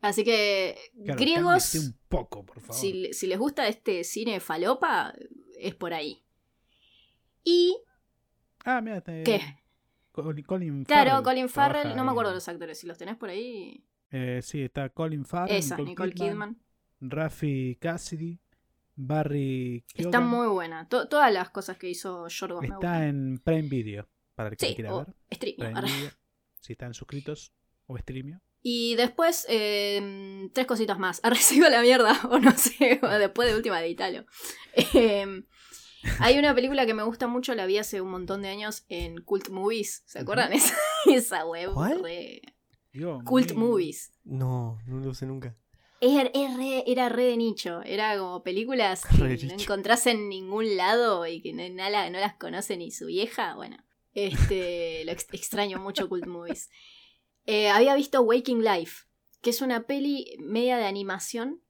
Así 0.02 0.22
que, 0.24 0.76
Claro, 1.04 1.18
griegos, 1.18 1.44
cálmese 1.46 1.78
un 1.78 1.96
poco, 2.08 2.44
por 2.44 2.60
favor. 2.60 2.74
si, 2.74 3.12
si 3.14 3.26
les 3.26 3.38
gusta 3.38 3.66
este 3.68 4.04
cine 4.04 4.38
falopa, 4.40 5.14
es 5.58 5.74
por 5.74 5.94
ahí. 5.94 6.22
Y, 7.44 7.76
Ah, 8.64 8.80
mira, 8.80 9.00
te- 9.00 9.22
¿qué? 9.22 9.40
Colin, 10.12 10.44
Colin 10.44 10.84
Claro, 10.84 11.10
Farrell 11.10 11.24
Colin 11.24 11.48
Farrell, 11.48 11.96
no 11.96 12.04
me 12.04 12.10
acuerdo 12.10 12.34
los 12.34 12.46
actores, 12.48 12.78
si 12.78 12.86
los 12.86 12.98
tenés 12.98 13.16
por 13.16 13.30
ahí. 13.30 13.82
Eh, 14.10 14.40
sí, 14.42 14.60
está 14.62 14.90
Colin 14.90 15.24
Farrell, 15.24 15.56
Esa, 15.56 15.76
Nicole 15.78 16.12
Kidman. 16.12 16.60
Rafi 17.00 17.78
Cassidy, 17.80 18.38
Barry 18.94 19.84
Está 19.94 20.10
Keoghan. 20.10 20.28
muy 20.28 20.46
buena. 20.48 20.88
To- 20.88 21.08
todas 21.08 21.32
las 21.32 21.50
cosas 21.50 21.78
que 21.78 21.88
hizo 21.88 22.28
Yorgos 22.28 22.62
Está 22.64 23.06
en 23.08 23.38
Prime 23.38 23.68
Video, 23.68 24.08
para 24.34 24.50
el 24.50 24.56
que 24.56 24.66
Sí, 24.66 24.74
quiera 24.74 24.92
ver. 24.94 25.06
Video, 25.84 26.10
si 26.60 26.72
están 26.74 26.92
suscritos 26.92 27.52
o 27.86 27.96
streamio. 27.96 28.40
Y 28.62 28.94
después, 28.96 29.44
eh, 29.48 30.48
tres 30.52 30.66
cositas 30.66 30.98
más. 30.98 31.20
Ha 31.24 31.30
recibido 31.30 31.68
la 31.68 31.82
mierda, 31.82 32.18
o 32.30 32.38
no 32.38 32.52
sé, 32.56 33.00
o 33.02 33.08
después 33.08 33.48
de 33.50 33.56
última 33.56 33.80
de 33.80 33.88
Italo. 33.88 34.24
Eh, 34.94 35.42
hay 36.18 36.38
una 36.38 36.54
película 36.54 36.84
que 36.86 36.94
me 36.94 37.02
gusta 37.04 37.26
mucho, 37.28 37.54
la 37.54 37.66
vi 37.66 37.78
hace 37.78 38.00
un 38.00 38.10
montón 38.10 38.42
de 38.42 38.48
años 38.48 38.84
en 38.88 39.22
Cult 39.22 39.48
Movies. 39.50 40.02
¿Se 40.06 40.18
acuerdan? 40.20 40.52
Esa, 40.52 40.76
esa 41.06 41.46
web. 41.46 41.70
¿Cuál? 41.74 42.02
re- 42.02 42.42
Dios 42.92 43.22
Cult. 43.24 43.52
Movies. 43.54 44.12
No, 44.24 44.78
no 44.86 44.98
lo 45.00 45.10
usé 45.10 45.26
nunca. 45.26 45.56
Era, 46.00 46.30
era 46.34 46.56
re, 46.56 46.84
era 46.86 47.08
re 47.08 47.24
de 47.24 47.36
nicho. 47.36 47.80
Era 47.84 48.18
como 48.18 48.42
películas 48.42 49.02
que 49.06 49.16
Re 49.18 49.36
no 49.46 49.54
encontrás 49.54 50.06
en 50.08 50.28
ningún 50.28 50.76
lado 50.76 51.24
y 51.26 51.40
que 51.40 51.52
no, 51.52 51.62
no 51.68 51.88
la- 51.90 52.10
no 52.10 52.18
las 52.18 52.34
conoce 52.34 52.76
ni 52.76 52.90
su 52.90 53.06
vieja. 53.06 53.54
Bueno, 53.54 53.76
este, 54.12 55.04
lo 55.04 55.12
ex- 55.12 55.28
extraño 55.32 55.78
mucho 55.78 56.08
Cult 56.08 56.26
Movies. 56.26 56.68
Eh, 57.46 57.68
había 57.68 57.94
visto 57.94 58.20
Waking 58.22 58.62
Life, 58.62 59.06
que 59.40 59.50
es 59.50 59.60
una 59.62 59.86
peli 59.86 60.36
media 60.38 60.76
de 60.78 60.84
animación 60.84 61.60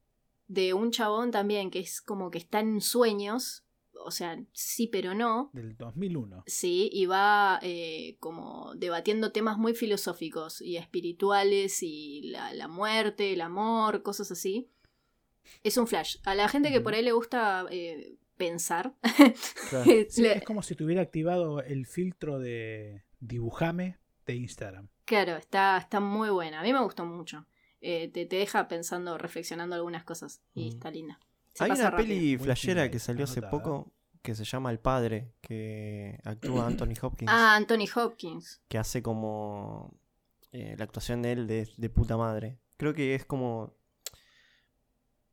de 0.48 0.74
un 0.74 0.90
chabón 0.90 1.30
también 1.30 1.70
que 1.70 1.78
es 1.80 2.00
como 2.02 2.30
que 2.30 2.38
está 2.38 2.60
en 2.60 2.80
sueños. 2.80 3.64
O 4.04 4.10
sea, 4.10 4.42
sí, 4.52 4.88
pero 4.88 5.14
no. 5.14 5.50
Del 5.52 5.76
2001. 5.76 6.42
Sí, 6.46 6.90
y 6.92 7.06
va 7.06 7.60
eh, 7.62 8.16
como 8.20 8.74
debatiendo 8.74 9.30
temas 9.32 9.58
muy 9.58 9.74
filosóficos 9.74 10.60
y 10.60 10.76
espirituales 10.76 11.82
y 11.82 12.22
la, 12.30 12.52
la 12.52 12.66
muerte, 12.68 13.32
el 13.32 13.40
amor, 13.40 14.02
cosas 14.02 14.30
así. 14.32 14.68
Es 15.62 15.76
un 15.76 15.86
flash. 15.86 16.16
A 16.24 16.34
la 16.34 16.48
gente 16.48 16.70
que 16.70 16.80
por 16.80 16.94
ahí 16.94 17.02
le 17.02 17.12
gusta 17.12 17.64
eh, 17.70 18.16
pensar, 18.36 18.94
Claro. 19.70 19.90
Sí, 20.08 20.22
le- 20.22 20.38
es 20.38 20.44
como 20.44 20.62
si 20.62 20.74
tuviera 20.74 21.00
activado 21.02 21.60
el 21.62 21.86
filtro 21.86 22.38
de 22.40 23.04
dibujame 23.20 23.98
de 24.26 24.34
Instagram. 24.34 24.88
Claro, 25.04 25.36
está, 25.36 25.76
está 25.78 26.00
muy 26.00 26.30
buena. 26.30 26.60
A 26.60 26.62
mí 26.62 26.72
me 26.72 26.82
gustó 26.82 27.04
mucho. 27.04 27.46
Eh, 27.80 28.08
te, 28.12 28.26
te 28.26 28.36
deja 28.36 28.68
pensando, 28.68 29.18
reflexionando 29.18 29.74
algunas 29.74 30.04
cosas 30.04 30.40
y 30.54 30.66
Mm. 30.66 30.68
está 30.68 30.90
linda. 30.90 31.18
Se 31.54 31.64
Hay 31.64 31.70
una 31.72 31.90
rápido. 31.90 32.08
peli 32.08 32.38
flashera 32.38 32.90
que 32.90 32.98
salió 32.98 33.24
hace 33.24 33.42
poco 33.42 33.92
que 34.22 34.34
se 34.36 34.44
llama 34.44 34.70
El 34.70 34.78
Padre, 34.78 35.32
que 35.40 36.18
actúa 36.24 36.66
Anthony 36.86 36.94
Hopkins, 37.02 37.30
Ah, 37.30 37.56
Anthony 37.56 37.86
Hopkins. 37.94 38.62
que 38.68 38.78
hace 38.78 39.02
como 39.02 39.92
eh, 40.52 40.76
la 40.78 40.84
actuación 40.84 41.22
de 41.22 41.32
él 41.32 41.46
de, 41.46 41.68
de 41.76 41.90
puta 41.90 42.16
madre. 42.16 42.58
Creo 42.76 42.94
que 42.94 43.14
es 43.14 43.24
como 43.24 43.74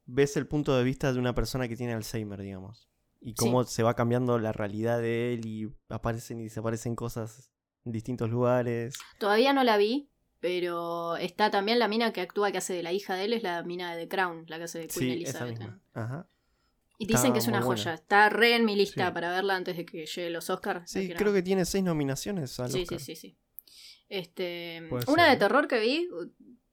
ves 0.06 0.36
el 0.38 0.48
punto 0.48 0.76
de 0.76 0.84
vista 0.84 1.14
de 1.14 1.20
una 1.20 1.36
persona 1.36 1.68
que 1.68 1.76
tiene 1.76 1.94
Alzheimer, 1.94 2.42
digamos. 2.42 2.88
Y 3.22 3.34
cómo 3.36 3.64
se 3.66 3.84
va 3.84 3.96
cambiando 3.96 4.40
la 4.40 4.54
realidad 4.54 5.00
de 5.00 5.34
él 5.34 5.46
y 5.46 5.70
aparecen 5.90 6.40
y 6.40 6.44
desaparecen 6.46 6.96
cosas 6.96 7.52
distintos 7.84 8.30
lugares. 8.30 8.96
Todavía 9.20 9.54
no 9.54 9.64
la 9.64 9.78
vi, 9.78 10.10
pero 10.40 11.18
está 11.18 11.50
también 11.52 11.80
la 11.80 11.88
mina 11.88 12.14
que 12.14 12.22
actúa, 12.22 12.52
que 12.52 12.58
hace 12.60 12.74
de 12.74 12.84
la 12.84 12.92
hija 12.94 13.16
de 13.16 13.26
él, 13.26 13.34
es 13.34 13.44
la 13.44 13.62
mina 13.64 13.96
de 13.96 14.04
The 14.04 14.08
Crown, 14.10 14.46
la 14.48 14.58
que 14.58 14.64
hace 14.66 14.80
de 14.80 14.88
Queen 14.88 15.18
Sí, 15.18 15.24
esa 15.24 15.46
Elizabeth. 15.46 15.58
misma. 15.60 15.82
Ajá. 15.94 16.28
Y 16.98 17.06
dicen 17.06 17.28
Está 17.28 17.34
que 17.34 17.40
es 17.40 17.48
una 17.48 17.62
buena. 17.62 17.82
joya. 17.82 17.94
Está 17.94 18.30
re 18.30 18.56
en 18.56 18.66
mi 18.66 18.76
lista 18.76 19.08
Sí. 19.08 19.14
para 19.14 19.32
verla 19.32 19.56
antes 19.56 19.78
de 19.78 19.86
que 19.86 20.06
llegue 20.06 20.30
los 20.30 20.50
Oscars. 20.50 20.90
Sí, 20.92 21.10
creo 21.14 21.32
que 21.34 21.42
tiene 21.42 21.64
seis 21.66 21.84
nominaciones 21.84 22.60
al 22.60 22.72
Sí, 22.72 22.82
Oscar. 22.84 23.00
sí, 23.00 23.16
sí, 23.16 23.22
sí. 23.30 23.38
Este, 24.10 24.84
Puede 24.90 25.06
una 25.08 25.24
ser, 25.24 25.30
de 25.32 25.36
¿eh? 25.36 25.40
terror 25.40 25.68
que 25.68 25.80
vi 25.80 26.10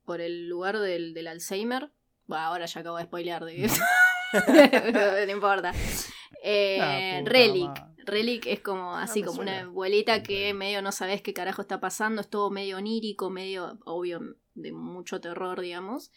por 0.04 0.20
el 0.20 0.48
lugar 0.48 0.78
del, 0.78 1.14
del 1.14 1.28
Alzheimer. 1.28 1.90
Bueno, 2.26 2.42
ahora 2.44 2.66
ya 2.66 2.80
acabo 2.80 2.96
de 2.96 3.04
spoilear 3.04 3.44
de 3.44 3.68
no 5.26 5.32
importa. 5.32 5.72
Eh, 6.42 6.76
La 6.78 7.18
puta 7.20 7.30
Relic. 7.30 7.95
Relic 8.07 8.46
es 8.46 8.61
como 8.61 8.94
así, 8.96 9.20
me 9.20 9.26
como 9.26 9.40
una 9.42 9.61
abuelita 9.61 10.22
que 10.22 10.54
medio 10.54 10.80
no 10.82 10.92
sabes 10.92 11.22
qué 11.22 11.32
carajo 11.34 11.62
está 11.62 11.80
pasando. 11.80 12.20
Es 12.20 12.28
todo 12.28 12.50
medio 12.50 12.76
onírico, 12.78 13.30
medio, 13.30 13.78
obvio, 13.84 14.20
de 14.54 14.72
mucho 14.72 15.20
terror, 15.20 15.61
digamos. 15.61 16.11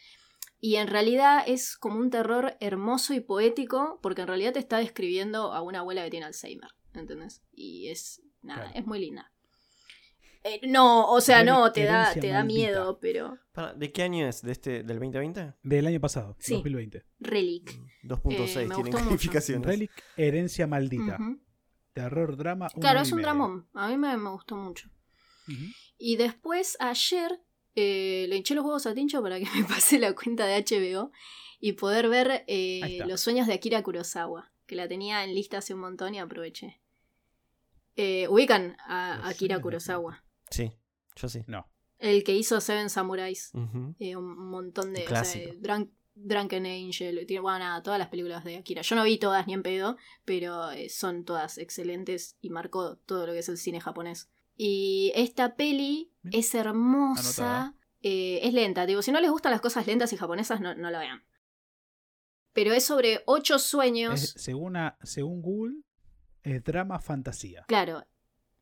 Y 0.60 0.76
en 0.76 0.88
realidad 0.88 1.42
es 1.46 1.76
como 1.76 1.98
un 1.98 2.10
terror 2.10 2.56
hermoso 2.60 3.14
y 3.14 3.20
poético, 3.20 3.98
porque 4.02 4.22
en 4.22 4.28
realidad 4.28 4.52
te 4.52 4.58
está 4.58 4.78
describiendo 4.78 5.52
a 5.52 5.62
una 5.62 5.78
abuela 5.80 6.04
que 6.04 6.10
tiene 6.10 6.26
Alzheimer, 6.26 6.70
¿entendés? 6.94 7.42
Y 7.52 7.88
es, 7.88 8.22
nada, 8.42 8.64
Claro. 8.64 8.78
es 8.78 8.86
muy 8.86 8.98
linda. 9.00 9.32
Eh, 10.42 10.60
no, 10.68 11.10
o 11.10 11.20
sea, 11.20 11.44
no, 11.44 11.70
te 11.70 11.84
da, 11.84 12.14
te 12.14 12.28
da 12.28 12.38
maldita. 12.38 12.44
miedo, 12.44 12.98
pero 13.00 13.38
¿De 13.76 13.92
qué 13.92 14.02
año 14.02 14.26
es? 14.26 14.40
¿De 14.40 14.52
este, 14.52 14.82
¿Del 14.82 14.98
2020? 14.98 15.52
Del 15.62 15.86
año 15.86 16.00
pasado, 16.00 16.34
Sí. 16.38 16.54
2020. 16.54 17.04
Relic. 17.18 17.78
2.6 18.04 18.56
Eh, 18.62 18.66
me 18.66 18.74
tienen 18.74 18.92
calificaciones. 18.92 19.66
Relic, 19.66 19.90
herencia 20.16 20.66
maldita. 20.66 21.18
Terror, 21.92 22.36
drama. 22.36 22.68
Claro, 22.80 23.00
es 23.00 23.10
un 23.12 23.16
medio. 23.16 23.26
dramón. 23.26 23.68
A 23.74 23.88
mí 23.88 23.96
me, 23.96 24.16
me 24.16 24.30
gustó 24.30 24.56
mucho. 24.56 24.88
Y 25.98 26.16
después, 26.16 26.76
ayer, 26.80 27.40
eh, 27.74 28.26
le 28.28 28.36
hinché 28.36 28.54
los 28.54 28.64
huevos 28.64 28.86
a 28.86 28.94
Tincho 28.94 29.20
para 29.22 29.38
que 29.38 29.46
me 29.54 29.64
pase 29.68 29.98
la 29.98 30.14
cuenta 30.14 30.46
de 30.46 30.62
HBO 30.64 31.10
y 31.58 31.72
poder 31.72 32.08
ver 32.08 32.44
eh. 32.46 33.00
Los 33.06 33.20
sueños 33.20 33.46
de 33.46 33.54
Akira 33.54 33.82
Kurosawa, 33.82 34.52
que 34.66 34.76
la 34.76 34.86
tenía 34.88 35.24
en 35.24 35.34
lista 35.34 35.58
hace 35.58 35.74
un 35.74 35.80
montón 35.80 36.14
y 36.14 36.20
aproveché. 36.20 36.80
Eh, 37.96 38.28
ubican 38.28 38.76
a 38.86 39.18
Los 39.18 39.26
Akira 39.34 39.60
Kurosawa, 39.60 40.24
Sí, 40.50 40.72
yo 41.16 41.28
sí. 41.28 41.42
No. 41.48 41.68
el 41.98 42.22
que 42.24 42.34
hizo 42.34 42.60
Seven 42.60 42.88
Samurais. 42.90 43.50
Eh, 43.98 44.16
un 44.16 44.48
montón 44.50 44.92
de. 44.92 45.00
o 45.00 45.08
sea, 45.08 45.08
Clásico. 45.08 45.52
Drunk, 45.58 45.90
Drunken 46.22 46.66
Angel, 46.66 47.24
tiene, 47.26 47.40
bueno, 47.40 47.60
nada, 47.60 47.82
todas 47.82 47.98
las 47.98 48.08
películas 48.08 48.44
de 48.44 48.56
Akira. 48.56 48.82
Yo 48.82 48.94
no 48.96 49.04
vi 49.04 49.18
todas 49.18 49.46
ni 49.46 49.54
en 49.54 49.62
pedo, 49.62 49.96
pero 50.24 50.70
eh, 50.70 50.88
son 50.88 51.24
todas 51.24 51.58
excelentes 51.58 52.36
y 52.40 52.50
marcó 52.50 52.96
todo 52.96 53.26
lo 53.26 53.32
que 53.32 53.38
es 53.40 53.48
el 53.48 53.56
cine 53.58 53.80
japonés. 53.80 54.28
Y 54.56 55.12
esta 55.14 55.56
peli 55.56 56.12
es 56.30 56.54
hermosa, 56.54 57.20
Anotada. 57.68 57.74
eh, 58.02 58.40
es 58.42 58.52
lenta. 58.52 58.84
Digo, 58.86 59.00
si 59.02 59.12
no 59.12 59.20
les 59.20 59.30
gustan 59.30 59.52
las 59.52 59.60
cosas 59.62 59.86
lentas 59.86 60.12
y 60.12 60.16
japonesas, 60.18 60.60
no, 60.60 60.74
no 60.74 60.90
la 60.90 60.98
vean. 60.98 61.24
Pero 62.52 62.72
es 62.72 62.84
sobre 62.84 63.22
ocho 63.26 63.58
sueños. 63.58 64.22
Es- 64.22 64.34
según, 64.36 64.76
a- 64.76 64.98
según 65.02 65.40
Google, 65.40 65.82
es 66.42 66.62
drama 66.64 66.98
fantasía. 67.00 67.64
Claro. 67.68 68.04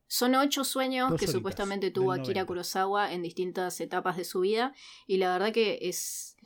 Son 0.06 0.34
ocho 0.34 0.64
sueños 0.64 1.10
Dos 1.10 1.18
que 1.18 1.24
horitas, 1.26 1.32
supuestamente 1.38 1.90
tuvo 1.90 2.12
Akira 2.12 2.42
90. 2.42 2.46
Kurosawa 2.46 3.12
en 3.12 3.22
distintas 3.22 3.80
etapas 3.80 4.16
de 4.16 4.24
su 4.24 4.40
vida. 4.40 4.74
Y 5.06 5.16
la 5.18 5.32
verdad 5.32 5.52
que 5.52 5.78
es. 5.82 6.36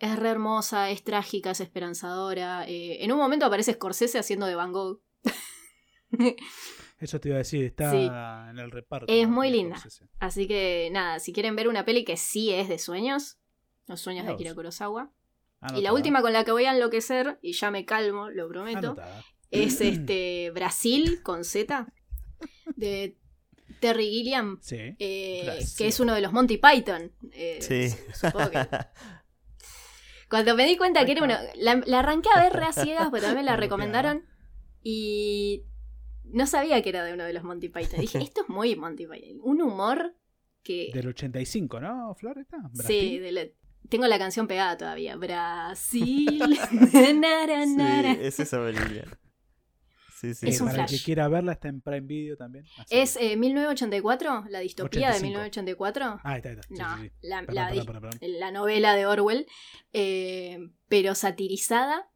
Es 0.00 0.18
re 0.18 0.28
hermosa, 0.30 0.90
es 0.90 1.04
trágica, 1.04 1.50
es 1.52 1.60
esperanzadora. 1.60 2.64
Eh, 2.66 3.04
en 3.04 3.12
un 3.12 3.18
momento 3.18 3.46
aparece 3.46 3.74
Scorsese 3.74 4.18
haciendo 4.18 4.46
de 4.46 4.54
Van 4.56 4.72
Gogh. 4.72 5.00
Eso 6.98 7.18
te 7.20 7.28
iba 7.28 7.36
a 7.36 7.38
decir, 7.38 7.64
está 7.64 7.90
Sí. 7.92 8.08
en 8.50 8.58
el 8.58 8.70
reparto. 8.70 9.06
Es 9.10 9.26
¿no? 9.28 9.34
muy 9.34 9.50
linda. 9.50 9.76
Scorsese. 9.78 10.08
Así 10.18 10.46
que 10.46 10.88
nada, 10.92 11.18
si 11.18 11.32
quieren 11.32 11.56
ver 11.56 11.68
una 11.68 11.84
peli 11.84 12.04
que 12.04 12.16
sí 12.16 12.52
es 12.52 12.68
de 12.68 12.78
sueños, 12.78 13.38
los 13.86 14.00
sueños 14.00 14.26
de 14.26 14.32
Akira. 14.32 14.54
Kurosawa. 14.54 15.10
Y 15.76 15.82
la 15.82 15.92
última 15.92 16.22
con 16.22 16.32
la 16.32 16.44
que 16.44 16.52
voy 16.52 16.64
a 16.64 16.72
enloquecer, 16.72 17.38
y 17.42 17.52
ya 17.52 17.70
me 17.70 17.84
calmo, 17.84 18.30
lo 18.30 18.48
prometo, 18.48 18.78
Anotada. 18.78 19.24
es 19.50 19.80
este 19.80 20.50
Brasil 20.54 21.22
con 21.22 21.44
Z 21.44 21.92
de 22.76 23.16
Terry 23.80 24.08
Gilliam. 24.10 24.58
Sí. 24.62 24.76
eh, 24.98 25.58
que 25.78 25.86
es 25.86 26.00
uno 26.00 26.14
de 26.14 26.20
los 26.22 26.32
Monty 26.32 26.58
Python. 26.58 27.12
eh, 27.32 27.58
Sí. 27.60 27.88
supongo 28.14 28.50
que- 28.50 28.58
Cuando 30.30 30.54
me 30.54 30.64
di 30.66 30.76
cuenta 30.76 31.04
que 31.04 31.12
era 31.12 31.24
uno. 31.24 31.34
La, 31.56 31.82
la 31.86 31.98
arranqué 31.98 32.28
a 32.34 32.40
ver 32.42 32.52
re 32.52 32.64
a 32.64 32.72
ciegas, 32.72 33.10
porque 33.10 33.26
también 33.26 33.44
la 33.46 33.56
recomendaron. 33.56 34.24
Y 34.82 35.64
no 36.24 36.46
sabía 36.46 36.80
que 36.82 36.88
era 36.88 37.04
de 37.04 37.12
uno 37.12 37.24
de 37.24 37.32
los 37.32 37.42
Monty 37.42 37.68
Python. 37.68 38.00
Dije, 38.00 38.18
esto 38.22 38.42
es 38.42 38.48
muy 38.48 38.74
Monty 38.76 39.06
Python. 39.06 39.40
Un 39.42 39.60
humor 39.60 40.14
que. 40.62 40.90
Del 40.94 41.08
85, 41.08 41.80
¿no, 41.80 42.14
Flor? 42.14 42.38
¿Está? 42.38 42.58
Sí, 42.72 42.78
¿Brasil? 42.78 43.22
de 43.22 43.32
la- 43.32 43.46
tengo 43.88 44.06
la 44.06 44.18
canción 44.18 44.46
pegada 44.46 44.76
todavía. 44.76 45.16
Brasil. 45.16 46.38
Nara, 47.16 47.64
Sí, 47.66 48.20
es 48.20 48.38
esa 48.40 48.58
película. 48.64 49.04
Sí, 50.20 50.34
sí. 50.34 50.48
Es 50.48 50.60
un 50.60 50.68
para 50.68 50.84
el 50.84 50.90
que 50.90 50.98
quiera 51.02 51.28
verla, 51.28 51.52
está 51.52 51.68
en 51.68 51.80
Prime 51.80 52.00
Video 52.06 52.36
también. 52.36 52.64
así 52.76 52.94
Es 52.94 53.16
que- 53.16 53.32
eh, 53.32 53.36
1984, 53.36 54.44
la 54.50 54.58
distopía 54.60 55.08
85. 55.08 55.14
de 55.14 55.22
1984. 55.28 56.20
Ah, 56.22 56.36
está, 56.36 56.50
está. 56.52 56.62
Sí, 56.68 56.74
no, 56.74 56.96
sí, 56.98 57.02
sí. 57.04 57.10
la, 57.22 57.38
Perdón, 57.40 57.54
la 57.54 57.66
perdón, 57.68 57.80
di- 57.80 57.86
perdón, 57.86 58.02
perdón. 58.20 58.40
la 58.40 58.50
novela 58.50 58.94
de 58.96 59.06
Orwell, 59.06 59.46
eh, 59.92 60.58
pero 60.88 61.14
satirizada. 61.14 62.06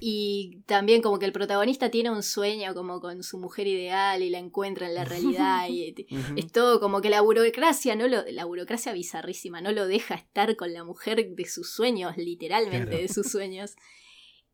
Y 0.00 0.64
también 0.66 1.00
como 1.00 1.18
que 1.18 1.24
el 1.24 1.32
protagonista 1.32 1.90
tiene 1.90 2.10
un 2.10 2.22
sueño 2.22 2.74
como 2.74 3.00
con 3.00 3.22
su 3.22 3.38
mujer 3.38 3.66
ideal 3.66 4.22
y 4.22 4.28
la 4.28 4.36
encuentra 4.38 4.86
en 4.86 4.94
la 4.94 5.06
realidad. 5.06 5.66
y 5.70 5.94
es 6.36 6.52
todo 6.52 6.78
como 6.80 7.00
que 7.00 7.08
la 7.08 7.22
burocracia, 7.22 7.96
no 7.96 8.06
lo, 8.06 8.22
la 8.30 8.44
burocracia 8.44 8.92
bizarrísima, 8.92 9.62
no 9.62 9.72
lo 9.72 9.86
deja 9.86 10.14
estar 10.16 10.54
con 10.56 10.74
la 10.74 10.84
mujer 10.84 11.30
de 11.30 11.44
sus 11.46 11.72
sueños, 11.72 12.18
literalmente 12.18 12.88
Claro. 12.88 13.02
de 13.02 13.08
sus 13.08 13.30
sueños. 13.30 13.76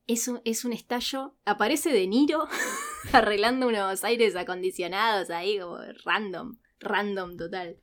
Es 0.07 0.29
un, 0.29 0.41
es 0.45 0.65
un 0.65 0.73
estallo. 0.73 1.35
Aparece 1.45 1.91
De 1.93 2.07
Niro 2.07 2.47
arreglando 3.13 3.69
unos 3.69 4.05
aires 4.05 4.37
acondicionados 4.37 5.31
ahí, 5.31 5.59
como 5.59 5.79
random. 6.05 6.57
Random 6.81 7.37
total. 7.37 7.77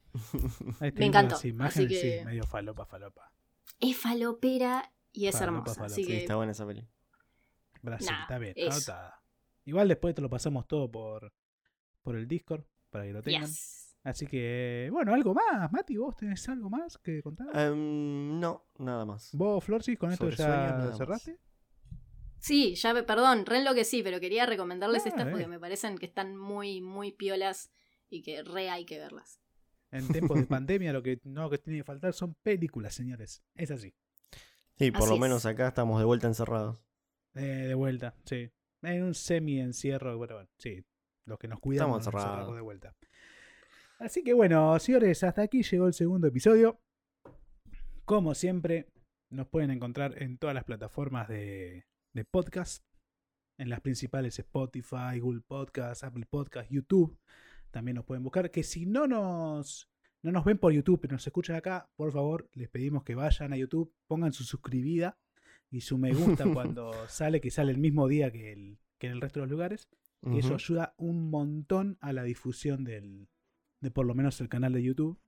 Ahí 0.79 0.91
Me 0.93 1.05
encantó, 1.07 1.35
imágenes, 1.47 1.75
así 1.77 1.87
que- 1.87 2.19
sí, 2.19 2.25
medio 2.25 2.43
falopa, 2.43 2.85
falopa. 2.85 3.31
Es 3.79 3.97
falopera 3.97 4.91
y 5.11 5.25
es 5.25 5.33
Falopa, 5.39 5.53
hermosa. 5.57 5.73
falopa. 5.73 5.85
Así 5.93 6.03
Sí, 6.03 6.07
que 6.11 6.17
está 6.19 6.35
buena 6.35 6.51
esa 6.51 6.67
peli. 6.67 6.85
Brasil, 7.81 8.09
Nah, 8.11 8.21
está 8.21 8.37
bien, 8.37 8.53
eso. 8.55 8.71
anotada. 8.71 9.21
Igual 9.65 9.87
después 9.87 10.13
te 10.13 10.21
lo 10.21 10.29
pasamos 10.29 10.67
todo 10.67 10.91
por, 10.91 11.33
por 12.03 12.15
el 12.15 12.27
Discord, 12.27 12.63
para 12.91 13.05
que 13.05 13.13
lo 13.13 13.21
tengan. 13.23 13.45
Yes. 13.47 13.95
Así 14.03 14.27
que, 14.27 14.89
bueno, 14.91 15.13
algo 15.15 15.33
más. 15.33 15.71
Mati, 15.71 15.97
¿vos 15.97 16.15
tenés 16.15 16.47
algo 16.49 16.69
más 16.69 16.97
que 16.99 17.23
contar? 17.23 17.47
Em, 17.57 18.39
no, 18.39 18.65
nada 18.77 19.05
más. 19.05 19.29
¿Vos, 19.33 19.63
Flor, 19.63 19.81
sí, 19.81 19.95
con 19.97 20.11
esto 20.11 20.25
Sobre 20.25 20.37
ya 20.37 20.75
más. 20.77 20.97
cerraste? 20.97 21.39
Sí, 22.41 22.75
ya, 22.75 22.93
perdón, 23.05 23.45
re 23.45 23.63
lo 23.63 23.73
que 23.75 23.85
sí, 23.85 24.01
pero 24.03 24.19
quería 24.19 24.45
recomendarles 24.45 25.05
Ah, 25.05 25.09
estas 25.09 25.27
porque 25.29 25.43
eh. 25.43 25.47
me 25.47 25.59
parecen 25.59 25.97
que 25.97 26.07
están 26.07 26.35
muy, 26.35 26.81
muy 26.81 27.11
piolas 27.11 27.71
y 28.09 28.21
que 28.23 28.43
re 28.43 28.69
hay 28.69 28.83
que 28.85 28.97
verlas. 28.99 29.39
En 29.91 30.07
tiempos 30.07 30.39
de 30.39 30.45
pandemia 30.47 30.91
lo 30.91 31.03
que 31.03 31.19
no 31.23 31.49
que 31.49 31.57
tiene 31.59 31.79
que 31.79 31.83
faltar 31.83 32.13
son 32.13 32.33
películas, 32.41 32.93
señores. 32.95 33.43
Es 33.55 33.69
así. 33.71 33.93
Sí, 34.77 34.89
por 34.91 35.01
Así 35.01 35.09
lo 35.09 35.15
es. 35.15 35.21
menos 35.21 35.45
acá 35.45 35.67
estamos 35.67 35.99
de 35.99 36.05
vuelta 36.05 36.27
encerrados. 36.27 36.77
Eh, 37.35 37.41
de 37.67 37.73
vuelta, 37.75 38.15
sí. 38.25 38.49
En 38.81 39.03
un 39.03 39.13
semi-encierro, 39.13 40.19
pero 40.19 40.35
bueno, 40.37 40.49
sí. 40.57 40.83
Los 41.25 41.37
que 41.37 41.47
nos 41.47 41.59
cuidamos 41.59 41.99
Estamos 41.99 42.21
encerrados. 42.23 42.55
de 42.55 42.61
vuelta. 42.61 42.95
Así 43.99 44.23
que 44.23 44.33
bueno, 44.33 44.79
señores, 44.79 45.23
hasta 45.23 45.43
aquí 45.43 45.61
llegó 45.61 45.85
el 45.85 45.93
segundo 45.93 46.27
episodio. 46.27 46.79
Como 48.05 48.33
siempre, 48.33 48.87
nos 49.29 49.47
pueden 49.47 49.69
encontrar 49.69 50.21
en 50.23 50.37
todas 50.39 50.55
las 50.55 50.63
plataformas 50.63 51.27
de, 51.27 51.85
de 52.13 52.25
podcast. 52.25 52.83
En 53.57 53.69
las 53.69 53.81
principales 53.81 54.39
Spotify, 54.39 55.19
Google 55.19 55.41
Podcast, 55.41 56.03
Apple 56.03 56.25
Podcast, 56.29 56.71
YouTube. 56.71 57.17
También 57.69 57.95
nos 57.95 58.05
pueden 58.05 58.23
buscar. 58.23 58.49
Que 58.49 58.63
si 58.63 58.85
no 58.85 59.07
nos, 59.07 59.89
no 60.23 60.31
nos 60.31 60.45
ven 60.45 60.57
por 60.57 60.73
YouTube, 60.73 60.99
pero 60.99 61.13
nos 61.13 61.25
escuchan 61.25 61.55
acá, 61.55 61.89
por 61.95 62.11
favor, 62.11 62.49
les 62.53 62.69
pedimos 62.69 63.03
que 63.03 63.15
vayan 63.15 63.53
a 63.53 63.57
YouTube, 63.57 63.93
pongan 64.07 64.33
su 64.33 64.43
suscribida 64.43 65.17
y 65.69 65.81
su 65.81 65.97
me 65.97 66.13
gusta 66.13 66.45
cuando 66.53 67.07
sale, 67.07 67.39
que 67.39 67.51
sale 67.51 67.71
el 67.71 67.77
mismo 67.77 68.07
día 68.07 68.31
que, 68.31 68.51
el, 68.51 68.79
que 68.97 69.07
en 69.07 69.13
el 69.13 69.21
resto 69.21 69.39
de 69.39 69.45
los 69.45 69.51
lugares. 69.51 69.87
Y 70.23 70.37
eso 70.37 70.53
ayuda 70.53 70.93
un 70.97 71.31
montón 71.31 71.97
a 71.99 72.13
la 72.13 72.21
difusión 72.21 72.83
del, 72.83 73.27
de 73.79 73.89
por 73.89 74.05
lo 74.05 74.13
menos 74.13 74.39
el 74.39 74.49
canal 74.49 74.73
de 74.73 74.83
YouTube. 74.83 75.19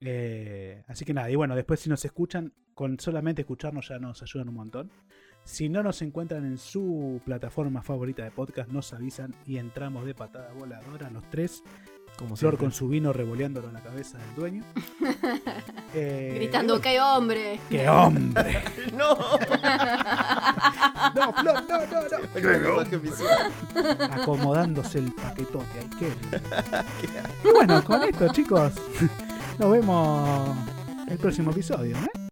Eh, 0.00 0.84
así 0.86 1.04
que 1.04 1.12
nada, 1.12 1.28
y 1.28 1.34
bueno, 1.34 1.56
después 1.56 1.80
si 1.80 1.88
nos 1.88 2.04
escuchan, 2.04 2.54
con 2.74 3.00
solamente 3.00 3.42
escucharnos 3.42 3.88
ya 3.88 3.98
nos 3.98 4.22
ayudan 4.22 4.48
un 4.48 4.54
montón. 4.54 4.92
Si 5.46 5.68
no 5.68 5.82
nos 5.84 6.02
encuentran 6.02 6.44
en 6.44 6.58
su 6.58 7.20
plataforma 7.24 7.80
favorita 7.80 8.24
de 8.24 8.32
podcast, 8.32 8.68
nos 8.68 8.92
avisan 8.92 9.32
y 9.46 9.58
entramos 9.58 10.04
de 10.04 10.12
patada 10.12 10.52
voladora 10.52 11.08
los 11.10 11.22
tres. 11.30 11.62
Como 12.18 12.34
Flor 12.34 12.52
siempre. 12.54 12.58
con 12.58 12.72
su 12.72 12.88
vino 12.88 13.12
revoleándolo 13.12 13.68
en 13.68 13.74
la 13.74 13.80
cabeza 13.80 14.18
del 14.18 14.34
dueño. 14.34 14.64
Eh, 15.98 16.32
Gritando, 16.34 16.78
¡qué 16.78 17.00
hombre! 17.00 17.58
¡Qué 17.70 17.88
hombre! 17.88 18.62
¡No! 18.92 19.16
¡No, 21.14 21.32
Flor, 21.32 21.64
no, 21.66 21.86
no, 21.86 22.84
no! 24.04 24.22
Acomodándose 24.22 24.98
el 24.98 25.10
paquetote 25.12 25.78
ahí. 25.78 25.88
Qué 25.98 26.12
y 27.48 27.50
bueno, 27.50 27.82
con 27.82 28.02
esto, 28.02 28.28
chicos, 28.30 28.74
nos 29.58 29.70
vemos 29.72 30.54
el 31.08 31.16
próximo 31.16 31.50
episodio, 31.50 31.96
¿eh? 31.96 32.25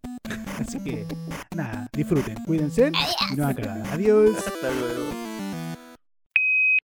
Así 0.60 0.78
que, 0.78 1.06
nada, 1.54 1.88
disfruten, 1.92 2.36
cuídense 2.44 2.92
y 3.32 3.36
no 3.36 3.46
hagan. 3.46 3.82
Adiós. 3.92 4.36
Hasta 4.36 4.70
luego. 4.70 5.33